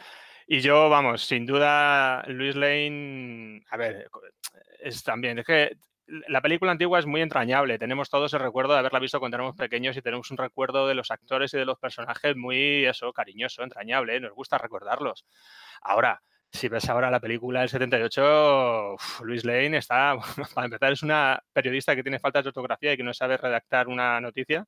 [0.47, 4.09] Y yo, vamos, sin duda, Luis Lane, a ver,
[4.79, 5.77] es también, es que
[6.07, 7.77] la película antigua es muy entrañable.
[7.77, 10.95] Tenemos todos el recuerdo de haberla visto cuando éramos pequeños y tenemos un recuerdo de
[10.95, 14.19] los actores y de los personajes muy, eso, cariñoso, entrañable.
[14.21, 15.25] Nos gusta recordarlos.
[15.81, 16.21] Ahora,
[16.51, 20.15] si ves ahora la película del 78, Luis Lane está,
[20.55, 23.87] para empezar, es una periodista que tiene faltas de ortografía y que no sabe redactar
[23.87, 24.65] una noticia.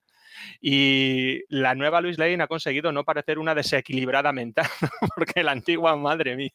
[0.62, 4.68] Y la nueva Luis Lane ha conseguido no parecer una desequilibrada mental,
[5.16, 6.52] porque la antigua, madre mía,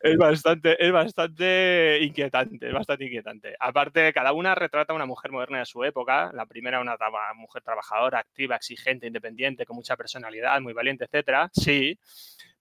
[0.00, 3.56] es bastante, es bastante inquietante, es bastante inquietante.
[3.58, 6.30] Aparte, cada una retrata a una mujer moderna de su época.
[6.32, 6.96] La primera, una
[7.34, 11.50] mujer trabajadora, activa, exigente, independiente, con mucha personalidad, muy valiente, etcétera.
[11.52, 11.98] Sí,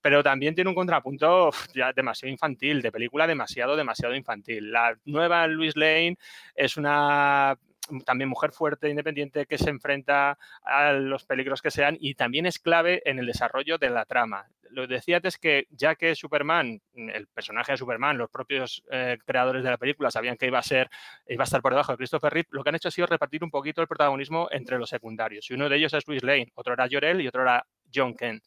[0.06, 4.72] pero también tiene un contrapunto ya demasiado infantil, de película demasiado, demasiado infantil.
[4.72, 6.20] La nueva Luis Lane
[6.54, 7.58] es una
[8.06, 12.60] también mujer fuerte, independiente, que se enfrenta a los peligros que sean y también es
[12.60, 14.46] clave en el desarrollo de la trama.
[14.70, 19.64] lo decía antes que ya que Superman, el personaje de Superman, los propios eh, creadores
[19.64, 20.88] de la película sabían que iba a ser,
[21.28, 23.44] iba a estar por debajo de Christopher Reeve, lo que han hecho ha sido repartir
[23.44, 25.50] un poquito el protagonismo entre los secundarios.
[25.50, 28.44] Y uno de ellos es Luis Lane, otro era Jorel y otro era John Kent.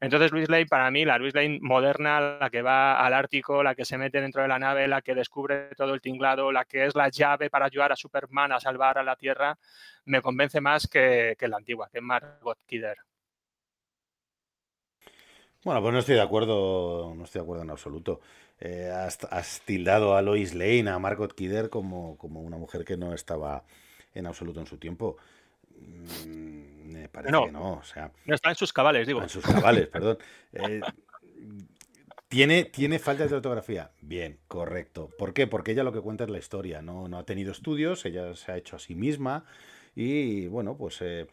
[0.00, 3.74] Entonces, Luis Lane, para mí, la Luis Lane moderna, la que va al Ártico, la
[3.74, 6.86] que se mete dentro de la nave, la que descubre todo el tinglado, la que
[6.86, 9.58] es la llave para ayudar a Superman a salvar a la Tierra,
[10.06, 12.96] me convence más que, la antigua, que Margot Kidder.
[15.62, 18.20] Bueno, pues no estoy de acuerdo, no estoy de acuerdo en absoluto.
[18.58, 23.12] Eh, has, tildado a Lois Lane, a Margot Kidder, como, como una mujer que no
[23.12, 23.64] estaba
[24.14, 25.18] en absoluto en su tiempo.
[25.76, 27.72] Mm, me parece no, que no.
[27.74, 29.22] O sea, no está en sus cabales, digo.
[29.22, 30.18] En sus cabales, perdón.
[30.52, 30.80] Eh,
[32.28, 33.90] ¿tiene, ¿Tiene falta de ortografía?
[34.00, 35.10] Bien, correcto.
[35.18, 35.46] ¿Por qué?
[35.46, 36.82] Porque ella lo que cuenta es la historia.
[36.82, 39.44] No, no ha tenido estudios, ella se ha hecho a sí misma.
[39.94, 41.26] Y bueno, pues eh,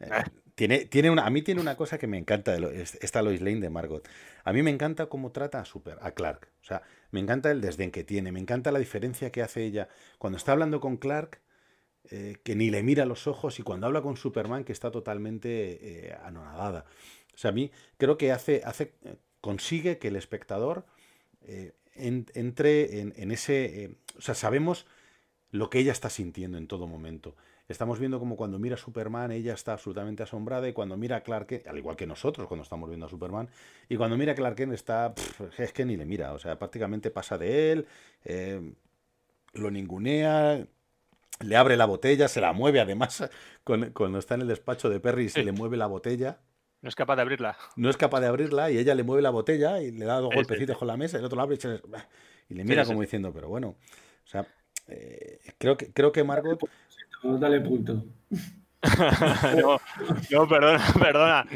[0.00, 0.24] eh, ah.
[0.54, 3.60] tiene, tiene una, a mí tiene una cosa que me encanta de esta Lois Lane
[3.60, 4.06] de Margot.
[4.44, 6.48] A mí me encanta cómo trata a Super, a Clark.
[6.60, 9.88] O sea, me encanta el desdén que tiene, me encanta la diferencia que hace ella.
[10.18, 11.40] Cuando está hablando con Clark,
[12.10, 16.08] eh, que ni le mira los ojos y cuando habla con Superman que está totalmente
[16.08, 16.84] eh, anonadada.
[17.34, 18.92] O sea, a mí creo que hace, hace
[19.40, 20.84] consigue que el espectador
[21.42, 23.96] eh, entre en, ese...
[24.18, 24.86] o sea, sabemos
[25.50, 27.36] lo que ella está sintiendo en todo momento.
[27.68, 31.22] Estamos viendo como cuando mira a Superman ella está absolutamente asombrada y cuando mira a
[31.22, 33.48] Clark al igual que nosotros cuando estamos viendo a Superman,
[33.88, 35.14] y cuando mira a Clark está,
[35.56, 37.86] es que ni le mira, o sea, prácticamente pasa de él,
[39.54, 40.66] lo ningunea,
[41.40, 43.28] le abre la botella, se la mueve además
[43.64, 46.38] cuando está en el despacho de Perry se le mueve la botella.
[46.82, 47.56] No es capaz de abrirla.
[47.76, 50.34] No es capaz de abrirla y ella le mueve la botella y le da dos
[50.34, 51.58] golpecitos con la mesa y el otro la abre
[52.48, 54.46] y, le mira como diciendo, pero bueno, o sea,
[54.86, 56.60] eh, creo, que, creo que Margot...
[57.22, 58.04] Dale punto.
[59.56, 59.80] no,
[60.30, 61.46] no, perdona, perdona.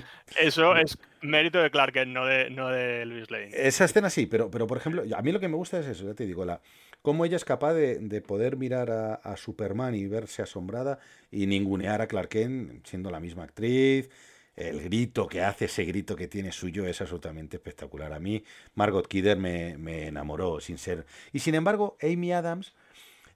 [0.41, 3.51] Eso es mérito de Clark, no de, no de Luis Lane.
[3.53, 6.07] Esa escena sí, pero, pero por ejemplo, a mí lo que me gusta es eso,
[6.07, 6.61] ya te digo, la,
[7.09, 10.99] cómo ella es capaz de, poder mirar a, Superman y verse asombrada
[11.31, 14.11] y ningunear a Clark Kent siendo la misma actriz.
[14.55, 18.13] El grito que hace, ese grito que tiene suyo es absolutamente espectacular.
[18.13, 18.45] A mí,
[18.75, 21.07] Margot Kidder me, enamoró sin ser.
[21.33, 22.75] Y sin embargo, Amy Adams,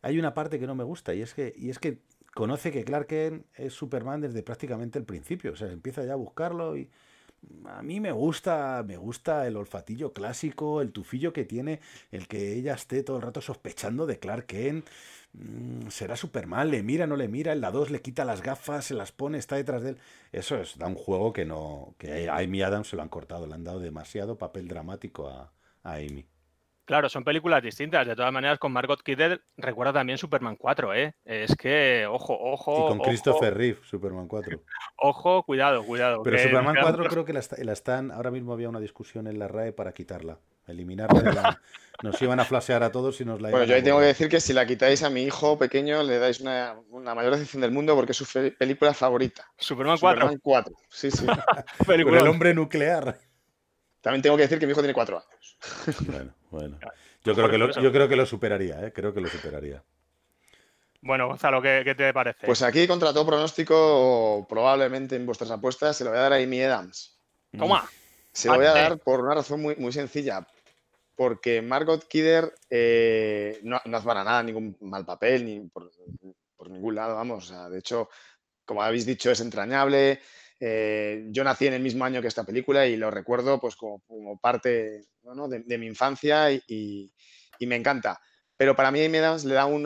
[0.03, 1.97] hay una parte que no me gusta y es que, y es que
[2.35, 5.53] conoce que Clark Kent es Superman desde prácticamente el principio.
[5.53, 6.91] O sea, empieza ya a buscarlo y
[7.67, 12.55] a mí me gusta, me gusta el olfatillo clásico, el tufillo que tiene, el que
[12.55, 14.89] ella esté todo el rato sospechando de Clark Kent.
[15.35, 18.85] Mm, será Superman, le mira, no le mira, en la 2 le quita las gafas,
[18.87, 19.99] se las pone, está detrás de él.
[20.33, 23.47] Eso es, da un juego que no, que a Amy Adams se lo han cortado,
[23.47, 25.53] le han dado demasiado papel dramático a,
[25.83, 26.27] a Amy.
[26.93, 28.07] Claro, son películas distintas.
[28.07, 31.15] De todas maneras, con Margot Kidder recuerda también Superman 4, ¿eh?
[31.25, 32.85] Es que, ojo, ojo.
[32.85, 34.61] Y con Christopher Reeve, Superman 4.
[34.99, 36.23] Ojo, cuidado, cuidado.
[36.23, 38.11] Pero Superman 4 creo que la, están.
[38.11, 40.39] Ahora mismo había una discusión en la RAE para quitarla.
[40.67, 41.63] Eliminarla.
[42.03, 44.29] nos iban a flashear a todos y nos la Bueno, yo ahí tengo que decir
[44.29, 47.95] que si la quitáis a mi hijo pequeño, le dais una, mayor decepción del mundo
[47.95, 48.27] porque es su
[48.59, 49.51] película favorita.
[49.57, 50.21] Superman 4.
[50.21, 51.25] Superman 4, sí, sí.
[51.89, 53.19] el hombre nuclear.
[54.03, 55.57] También tengo que decir que mi hijo tiene 4 años.
[56.07, 56.35] bueno.
[56.51, 56.79] Bueno,
[57.25, 58.93] yo creo, que lo, yo creo que lo superaría, ¿eh?
[58.93, 59.83] creo que lo superaría.
[61.01, 62.47] Bueno, Gonzalo, ¿qué, te parece?
[62.47, 66.37] Pues aquí, contra todo pronóstico, probablemente en vuestras apuestas, se lo voy a dar a
[66.37, 67.19] Amy Adams.
[67.57, 67.89] Toma.
[68.31, 70.47] Se lo voy a dar por una razón muy, muy sencilla.
[71.17, 75.91] Porque Margot Kidder eh, no, hace para nada ningún mal papel, ni por,
[76.71, 77.53] ningún lado, vamos.
[77.71, 78.09] de hecho,
[78.65, 80.21] como habéis dicho, es entrañable.
[80.65, 84.39] Eh, yo nací en el mismo año que esta película y lo recuerdo pues como,
[84.41, 87.13] parte de, mi infancia y,
[87.63, 88.21] me encanta.
[88.57, 89.83] Pero para mí Amy Adams le da un,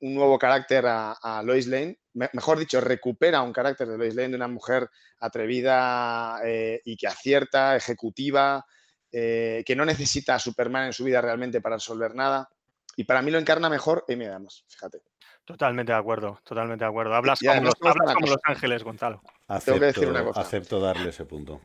[0.00, 4.48] nuevo carácter a, Lois Lane, mejor dicho, recupera un carácter de Lois Lane, de una
[4.48, 4.90] mujer
[5.20, 8.66] atrevida eh, y que acierta, ejecutiva,
[9.12, 12.48] eh, que no necesita a Superman en su vida realmente para resolver nada.
[12.96, 15.02] Y para mí lo encarna mejor Amy Adams, fíjate.
[15.44, 17.14] Totalmente de acuerdo, totalmente de acuerdo.
[17.14, 19.22] Hablas, como, los, los, Ángeles, Gonzalo.
[19.48, 20.40] Acepto, tengo que decir una cosa.
[20.40, 21.60] Acepto darle ese punto.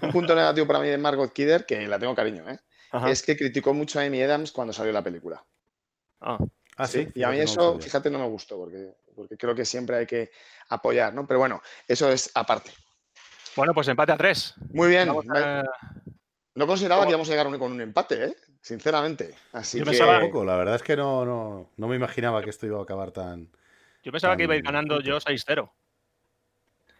[0.00, 2.58] Un punto negativo para mí de Margot Kidder, que la tengo cariño, ¿eh?
[3.08, 5.42] es que criticó mucho a Amy Adams cuando salió la película.
[6.20, 6.38] Ah,
[6.76, 7.08] ah sí.
[7.14, 10.30] Y a mí eso, fíjate, no me gustó, porque, porque creo que siempre hay que
[10.68, 11.26] apoyar, ¿no?
[11.26, 12.70] Pero bueno, eso es aparte.
[13.56, 14.54] Bueno, pues empate a tres.
[14.72, 15.08] Muy bien.
[16.54, 18.36] No consideraba que íbamos a llegar con un empate, ¿eh?
[18.60, 19.34] sinceramente.
[19.52, 19.90] Así Yo que...
[19.90, 22.82] pensaba poco, la verdad es que no, no, no, me imaginaba que esto iba a
[22.82, 23.48] acabar tan.
[24.02, 25.70] Yo pensaba que iba a ir ganando yo 6-0.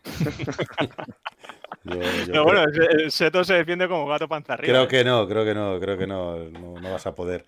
[1.84, 4.72] Pero bueno, el Seto se defiende como gato panza arriba.
[4.72, 4.88] Creo ¿eh?
[4.88, 7.44] que no, creo que no, creo que no, no, vas a poder.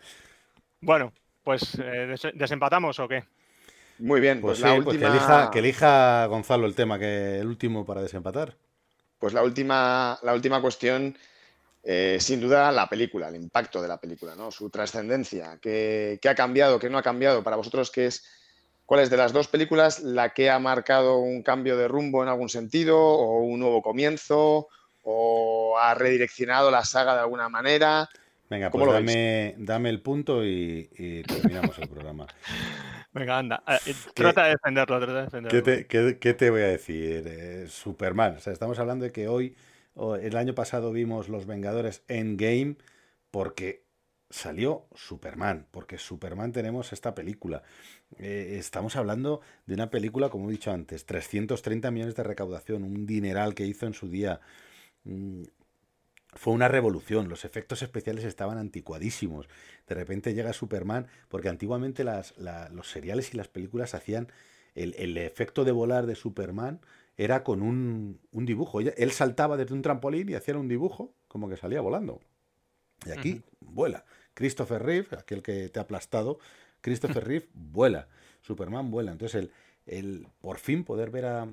[0.81, 1.12] Bueno,
[1.43, 3.24] pues eh, desempatamos o qué?
[3.98, 7.86] Muy bien, pues, pues, pues que, elija, que elija Gonzalo el tema, que el último
[7.86, 8.56] para desempatar.
[9.18, 11.16] Pues la última, la última cuestión
[11.86, 14.51] eh, sin duda la película, el impacto de la película, ¿no?
[14.51, 17.43] su trascendencia, qué, ha cambiado, qué no ha cambiado.
[17.43, 18.24] Para vosotros, ¿qué es,
[18.86, 22.28] ¿cuál es de las dos películas la que ha marcado un cambio de rumbo en
[22.28, 24.69] algún sentido o un nuevo comienzo
[25.02, 28.09] o ha redireccionado la saga de alguna manera?
[28.48, 32.27] Venga, pues dame, dame, el punto y, terminamos el programa.
[33.12, 33.62] Venga, anda.
[33.86, 36.19] Eh, trata de defenderlo, trata de defenderlo.
[36.20, 37.24] ¿Qué te, voy a decir?
[37.27, 38.36] Eh, Superman.
[38.36, 39.56] O sea, estamos hablando de que hoy,
[40.20, 42.77] el año pasado vimos Los Vengadores Endgame
[43.31, 43.84] porque
[44.35, 47.62] salió Superman, porque Superman tenemos esta película.
[48.19, 53.06] Eh, estamos hablando de una película, como he dicho antes, 330 millones de recaudación, un
[53.06, 54.40] dineral que hizo en su día.
[55.05, 55.44] Mm,
[56.32, 59.48] fue una revolución, los efectos especiales estaban anticuadísimos.
[59.86, 62.35] De repente llega Superman, porque antiguamente las,
[62.73, 64.32] los seriales y las películas hacían
[64.74, 66.81] el, efecto de volar de Superman
[67.16, 68.81] era con un, dibujo.
[68.81, 72.20] Él saltaba desde un trampolín y hacía un dibujo como que salía volando.
[73.06, 74.05] Y aquí vuela.
[74.35, 76.39] Christopher Reeve, aquel que te ha aplastado,
[76.81, 78.09] Christopher Reeve vuela.
[78.43, 79.12] Superman vuela.
[79.12, 79.51] Entonces, el,
[79.86, 81.48] el por fin poder ver a,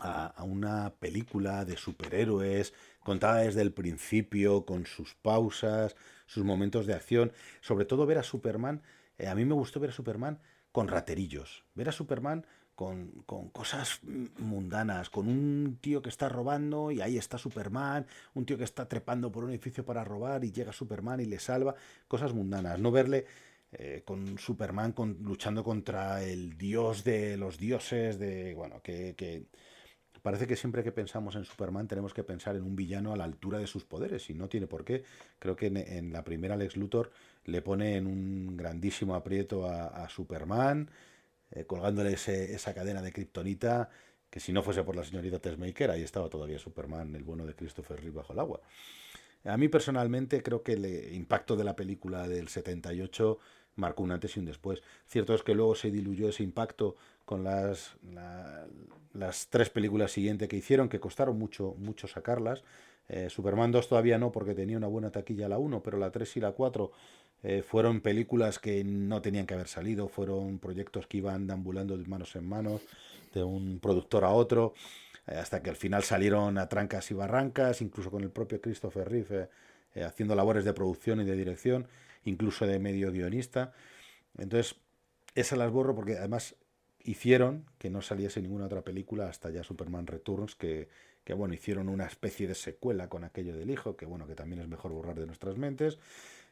[0.00, 5.96] a, una película de superhéroes contada desde el principio, con sus pausas,
[6.26, 7.32] sus momentos de acción.
[7.60, 8.82] Sobre todo ver a Superman,
[9.18, 10.40] eh, a mí me gustó ver a Superman
[10.72, 12.46] con raterillos, ver a Superman
[12.76, 14.00] con, con, cosas
[14.38, 18.88] mundanas, con un tío que está robando y ahí está Superman, un tío que está
[18.88, 21.74] trepando por un edificio para robar y llega Superman y le salva,
[22.06, 23.26] cosas mundanas, no verle
[23.72, 29.14] eh, con Superman luchando contra el dios de los dioses, de, bueno, que
[30.26, 33.22] Parece que siempre que pensamos en Superman tenemos que pensar en un villano a la
[33.22, 35.04] altura de sus poderes y no tiene por qué.
[35.38, 37.12] Creo que en, la primera Lex Luthor
[37.44, 40.90] le pone en un grandísimo aprieto a, Superman,
[41.56, 43.88] eh, colgándole esa cadena de kriptonita
[44.30, 47.54] que si no fuese por la señorita Tessmaker, ahí estaba todavía Superman, el bueno de
[47.54, 48.60] Christopher Reeve bajo el agua.
[49.44, 53.38] A mí personalmente creo que el impacto de la película del 78
[53.76, 54.82] marcó un antes y un después.
[55.06, 57.96] Cierto es que luego se diluyó ese impacto con las,
[59.14, 62.64] las tres películas siguientes que hicieron, que costaron mucho, mucho sacarlas.
[63.08, 66.36] Eh, Superman 2 todavía no, porque tenía una buena taquilla la 1, pero la 3
[66.36, 66.90] y la 4
[67.42, 72.06] eh, fueron películas que no tenían que haber salido, fueron proyectos que iban ambulando de
[72.06, 72.82] manos en manos,
[73.34, 74.74] de un productor a otro,
[75.26, 79.08] eh, hasta que al final salieron a trancas y barrancas, incluso con el propio Christopher
[79.08, 79.48] Reeve
[80.04, 81.88] haciendo labores de producción y de dirección,
[82.24, 83.72] incluso de medio guionista.
[84.36, 84.76] Entonces,
[85.34, 86.54] esas las borro porque además
[87.06, 90.88] hicieron que no saliese ninguna otra película hasta ya Superman Returns, que,
[91.24, 94.60] que, bueno, hicieron una especie de secuela con aquello del hijo, que bueno, que también
[94.60, 95.98] es mejor borrar de nuestras mentes.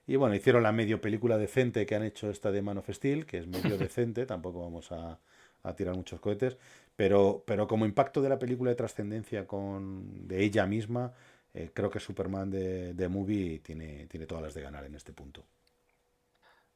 [0.07, 3.27] Y bueno, hicieron la medio película decente que han hecho esta de Man of Steel,
[3.27, 5.19] que es medio decente, tampoco vamos a,
[5.65, 6.57] a tirar muchos cohetes,
[6.95, 11.13] pero, pero como impacto de la película de trascendencia con de ella misma,
[11.55, 15.13] eh, creo que Superman de, de Movie tiene, tiene todas las de ganar en este
[15.13, 15.45] punto.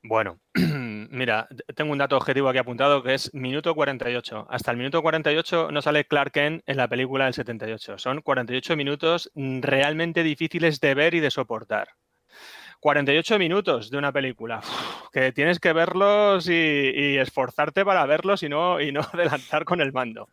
[0.02, 4.46] Bueno, mira, tengo un dato objetivo aquí apuntado que es minuto 48.
[4.48, 7.98] Hasta el minuto 48 no sale Clark Kent en la película del 78.
[7.98, 11.88] Son 48 minutos realmente difíciles de ver y de soportar.
[12.80, 14.60] 48 minutos de una película,
[15.12, 19.92] que tienes que verlos y, esforzarte para verlos y no, y no adelantar con el
[19.92, 20.28] mando.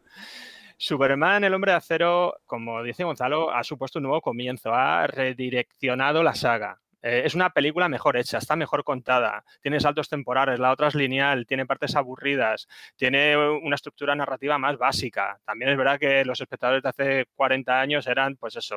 [0.78, 6.22] Superman, el hombre de acero, como dice Gonzalo, ha supuesto un nuevo comienzo, ha redireccionado
[6.22, 6.80] la saga.
[7.06, 10.96] Eh, es una película mejor hecha, está mejor contada, tiene saltos temporales, la otra es
[10.96, 15.40] lineal, tiene partes aburridas, tiene una estructura narrativa más básica.
[15.46, 18.76] También es verdad que los espectadores de hace 40 años eran, pues eso,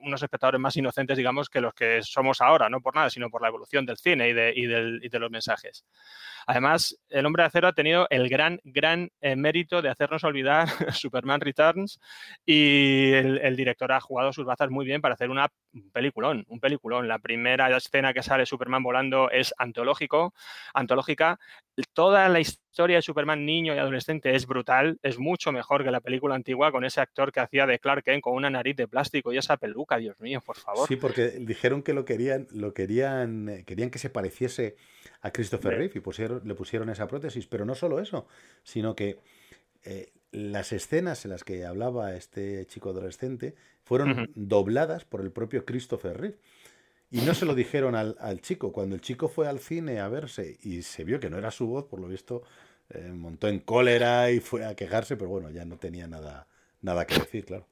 [0.00, 3.42] unos espectadores más inocentes, digamos, que los que somos ahora, no por nada, sino por
[3.42, 5.84] la evolución del cine y de, y de los mensajes.
[6.48, 10.66] Además, El Hombre de Acero ha tenido el gran, gran eh, mérito de hacernos olvidar
[10.94, 12.00] Superman Returns
[12.46, 15.48] y el, director ha jugado sus bazas muy bien para hacer una
[15.92, 17.06] peliculón, un peliculón.
[17.06, 20.34] La primera escena que sale Superman volando es antológico,
[20.74, 21.38] antológica.
[21.92, 26.00] Toda la historia de Superman niño y adolescente es brutal, es mucho mejor que la
[26.00, 29.32] película antigua con ese actor que hacía de Clark Kent con una nariz de plástico
[29.32, 30.88] y esa peluca, Dios mío, por favor.
[30.88, 34.76] Sí, porque dijeron que lo querían, lo querían, eh, querían que se pareciese
[35.20, 37.46] a Christopher Reeve y pusieron, le pusieron esa prótesis.
[37.46, 38.26] Pero no solo eso,
[38.62, 39.18] sino que
[39.84, 45.64] eh, las escenas en las que hablaba este chico adolescente fueron dobladas por el propio
[45.64, 46.38] Christopher Reeve.
[47.10, 48.72] Y no se lo dijeron al, chico.
[48.72, 51.66] Cuando el chico fue al cine a verse y se vio que no era su
[51.66, 52.42] voz, por lo visto,
[52.90, 56.46] eh, montó en cólera y fue a quejarse, pero bueno, ya no tenía nada,
[56.82, 57.66] nada que decir, claro.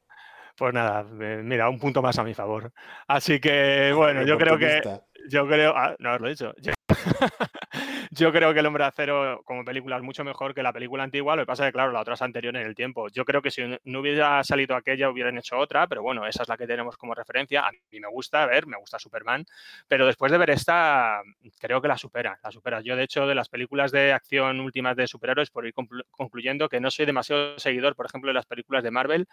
[0.57, 2.73] Pues nada, mira, un punto más a mi favor.
[3.07, 4.81] Así que, bueno, yo creo que
[5.29, 6.53] yo creo, ah, no os dicho.
[8.11, 11.03] Yo, creo que El Hombre de Acero como película es mucho mejor que la película
[11.03, 11.37] antigua.
[11.37, 13.09] Lo que pasa es que, claro, la otra es anterior en el tiempo.
[13.09, 16.49] Yo creo que si no hubiera salido aquella, hubieran hecho otra, pero bueno, esa es
[16.49, 17.67] la que tenemos como referencia.
[17.67, 19.45] A mí me gusta a ver, me gusta Superman,
[19.89, 21.21] pero después de ver esta,
[21.59, 22.81] creo que la supera, la supera.
[22.81, 25.75] Yo, de hecho, de las películas de acción últimas de superhéroes, por ir
[26.11, 29.27] concluyendo, que no soy demasiado seguidor, por ejemplo, de las películas de Marvel,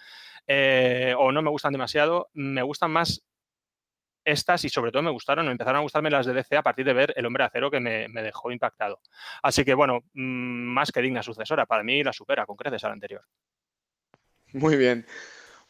[0.47, 3.23] eh, o no me gustan demasiado, me gustan más
[4.25, 6.93] estas y sobre todo me gustaron, empezaron a gustarme las de DC a partir de
[6.93, 8.99] ver El Hombre de Acero que me, dejó impactado.
[9.41, 12.87] Así que bueno, mm, más que digna sucesora, para mí la supera con creces a
[12.87, 13.23] la anterior.
[14.53, 15.05] Muy bien,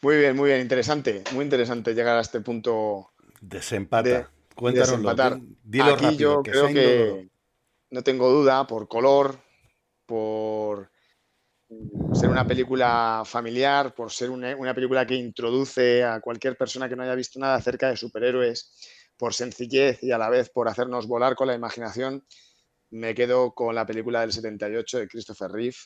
[0.02, 3.12] muy bien, muy bien, interesante, muy interesante llegar a este punto.
[3.40, 4.30] Desempata.
[4.54, 4.90] Cuéntanos.
[4.90, 5.32] Desempatar.
[5.32, 7.28] Aquí yo creo que
[7.90, 9.38] no tengo duda por color,
[10.06, 10.90] por
[12.12, 17.02] ser una película familiar, por ser una, película que introduce a cualquier persona que no
[17.02, 18.72] haya visto nada acerca de superhéroes,
[19.16, 22.24] por sencillez y a la vez por hacernos volar con la imaginación,
[22.90, 25.76] me quedo con la película del 78 de Christopher Reeve,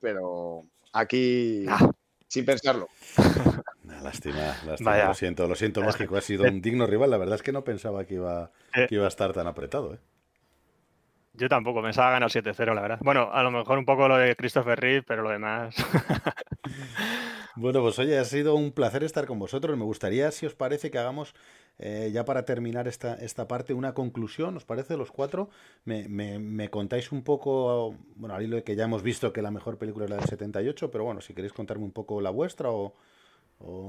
[0.00, 1.90] pero aquí ah.
[2.28, 2.88] sin pensarlo.
[4.02, 5.04] lástima, lástima.
[5.04, 6.16] Lo siento, lo siento, Mágico.
[6.16, 7.10] Ha sido un digno rival.
[7.10, 8.86] La verdad es que no pensaba que iba, eh.
[8.88, 9.94] que iba a estar tan apretado.
[9.94, 9.98] ¿eh?
[11.34, 12.98] Yo tampoco, pensaba ganar 7-0, la verdad.
[13.02, 15.74] Bueno, a lo mejor un poco lo de Christopher Reeve, pero lo demás.
[17.56, 19.78] bueno, pues oye, ha sido un placer estar con vosotros.
[19.78, 21.34] Me gustaría, si os parece, que hagamos,
[21.78, 24.58] eh, ya para terminar esta, esta parte, una conclusión.
[24.58, 25.48] ¿Os parece, los cuatro?
[25.86, 29.50] Me, me, contáis un poco, bueno, al hilo de que ya hemos visto que la
[29.50, 32.70] mejor película es la del 78, pero bueno, si queréis contarme un poco la vuestra
[32.70, 32.94] o,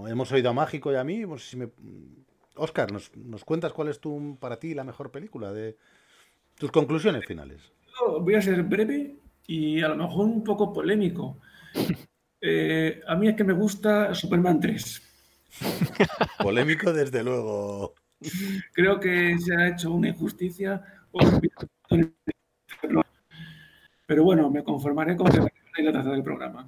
[0.07, 1.69] hemos oído a Mágico y a mí, pues si me...
[2.55, 5.75] Oscar, ¿nos, ¿nos cuentas cuál es tu, para ti la mejor película de,
[6.57, 7.61] tus conclusiones finales.
[8.19, 9.15] voy a ser breve
[9.47, 11.39] y a lo mejor un poco polémico.
[12.45, 15.01] Eh, a mí es que me gusta Superman 3.
[16.39, 17.93] Polémico, desde luego.
[18.73, 20.83] Creo que se ha hecho una injusticia.
[24.05, 26.67] Pero bueno, me conformaré con la taza del programa.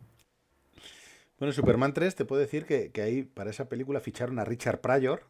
[1.39, 4.79] Bueno, Superman 3, te puedo decir que, que ahí para esa película ficharon a Richard
[4.79, 5.27] Pryor,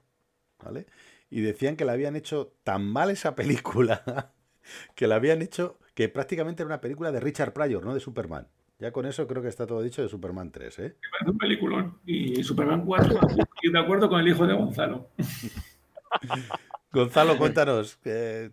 [0.63, 0.85] ¿vale?
[1.31, 4.31] Y decían que le habían hecho tan mal esa película
[4.95, 8.47] que la habían hecho, que prácticamente era una película de Richard Pryor, no de Superman.
[8.77, 10.95] Ya con eso creo que está todo dicho de Superman 3, ¿eh?
[11.25, 11.99] un peliculón.
[12.05, 15.09] Y Superman 4, estoy de acuerdo con el hijo de Gonzalo.
[16.91, 17.99] Gonzalo, cuéntanos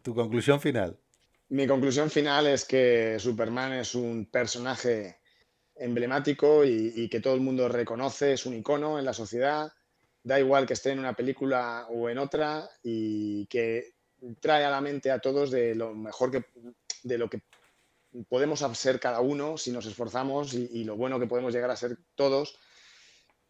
[0.03, 0.97] tu conclusión final.
[1.49, 5.19] Mi conclusión final es que Superman es un personaje
[5.77, 9.73] emblemático y, y, que todo el mundo reconoce, es un icono en la sociedad.
[10.25, 13.95] Da igual que esté en una película o en otra y que
[14.41, 16.45] trae a la mente a todos de lo mejor que,
[17.03, 17.43] de lo que
[18.29, 21.99] podemos ser cada uno si nos esforzamos y, lo bueno que podemos llegar a ser
[22.15, 22.59] todos.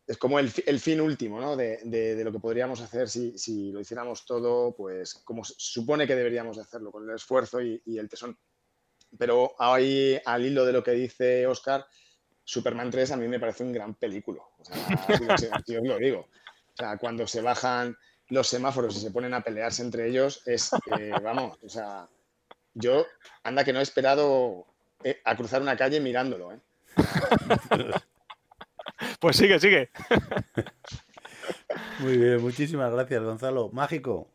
[0.07, 1.57] Es como el, fin último ¿no?
[1.57, 6.59] de, lo que podríamos hacer si, lo hiciéramos todo, pues como se supone que deberíamos
[6.59, 8.39] hacerlo, con el esfuerzo y, el tesón.
[9.19, 11.87] Pero ahí, al hilo de lo que dice Oscar,
[12.45, 14.43] Superman 3 a mí me parece un gran película.
[14.59, 14.75] O sea,
[15.81, 16.21] os lo digo.
[16.21, 17.97] O sea, cuando se bajan
[18.33, 22.09] los semáforos y se ponen a pelearse entre ellos, es, eh, vamos, o sea,
[22.75, 23.07] yo,
[23.45, 24.67] anda que no he esperado
[25.05, 26.59] eh, a cruzar una calle mirándolo, ¿eh?
[29.21, 29.91] Pues sigue, sigue.
[32.01, 33.69] Muy bien, muchísimas gracias, Gonzalo.
[33.73, 34.29] Mágico.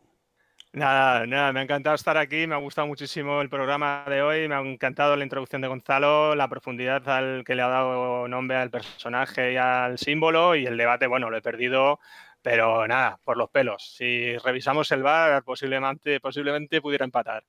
[0.73, 4.47] Nada, nada, me ha encantado estar aquí, me ha gustado muchísimo el programa de hoy,
[4.47, 8.57] me ha encantado la introducción de Gonzalo, la profundidad al que le ha dado nombre
[8.57, 11.99] al personaje y al símbolo y el debate, bueno, lo he perdido
[12.41, 13.93] pero nada, por los pelos.
[13.95, 17.43] Si revisamos el VAR, posiblemente, posiblemente pudiera empatar.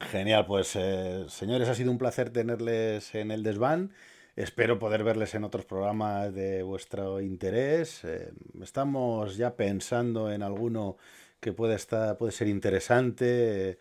[0.00, 3.92] Genial, pues eh, señores, ha sido un placer tenerles en el desván.
[4.36, 8.04] Espero poder verles en otros programas de vuestro interés.
[8.04, 8.30] Eh,
[8.62, 10.98] estamos ya pensando en alguno
[11.40, 13.78] que puede estar, puede ser interesante.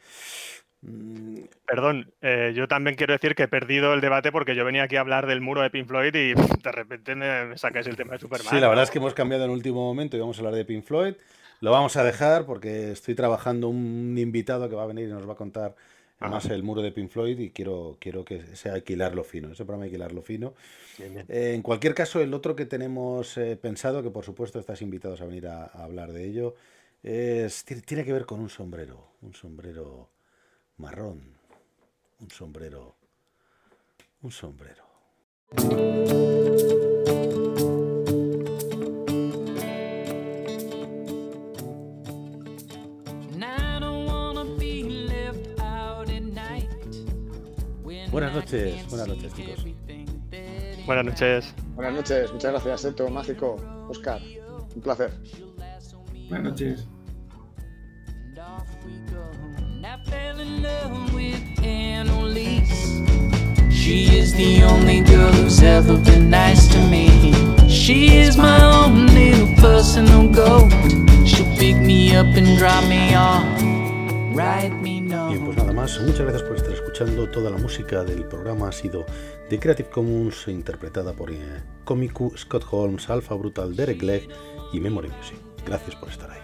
[1.66, 4.98] Perdón, eh, yo también quiero decir que he perdido el debate porque yo venía aquí
[4.98, 8.20] a hablar del muro de Pink Floyd y de repente me, sacáis el tema de
[8.20, 8.48] Superman.
[8.50, 10.56] Sí, la verdad es que hemos cambiado en el último momento y vamos a hablar
[10.56, 11.16] de Pink Floyd.
[11.62, 15.28] Lo vamos a dejar porque estoy trabajando un invitado que va a venir y nos
[15.28, 15.76] va a contar
[16.20, 19.86] más el muro de Pink Floyd y quiero, quiero que sea alquilarlo fino, ese programa
[19.86, 20.54] alquilarlo fino.
[21.00, 25.22] Eh, en cualquier caso, el otro que tenemos eh, pensado, que por supuesto estás invitados
[25.22, 26.56] a venir a, a hablar de ello,
[27.04, 30.10] es, tiene que ver con un sombrero, un sombrero
[30.78, 31.22] marrón,
[32.20, 32.96] un sombrero,
[34.22, 34.84] un sombrero.
[48.12, 49.66] Buenas noches, buenas noches chicos.
[50.86, 51.54] Buenas noches.
[51.76, 53.56] Buenas noches, muchas gracias, Eto, Mágico,
[53.90, 54.22] Oscar.
[54.76, 55.12] Un placer.
[56.30, 56.88] Buenas noches.
[63.86, 67.08] She is the only girl who's ever been nice to me.
[67.70, 70.72] She is my own little personal goat.
[71.24, 73.46] She'll pick me up and drop me off.
[74.36, 75.30] Ride me no.
[75.30, 76.02] Bien, pues nada más.
[76.02, 77.30] Muchas gracias por estar escuchando.
[77.30, 79.06] Toda la música del programa ha sido
[79.52, 84.28] de Creative Commons, interpretada por eh, Comicu, Scott Holmes, Alpha Brutal, Derek Legg
[84.74, 85.38] y Memory Music.
[85.64, 86.40] Gracias por estar ahí.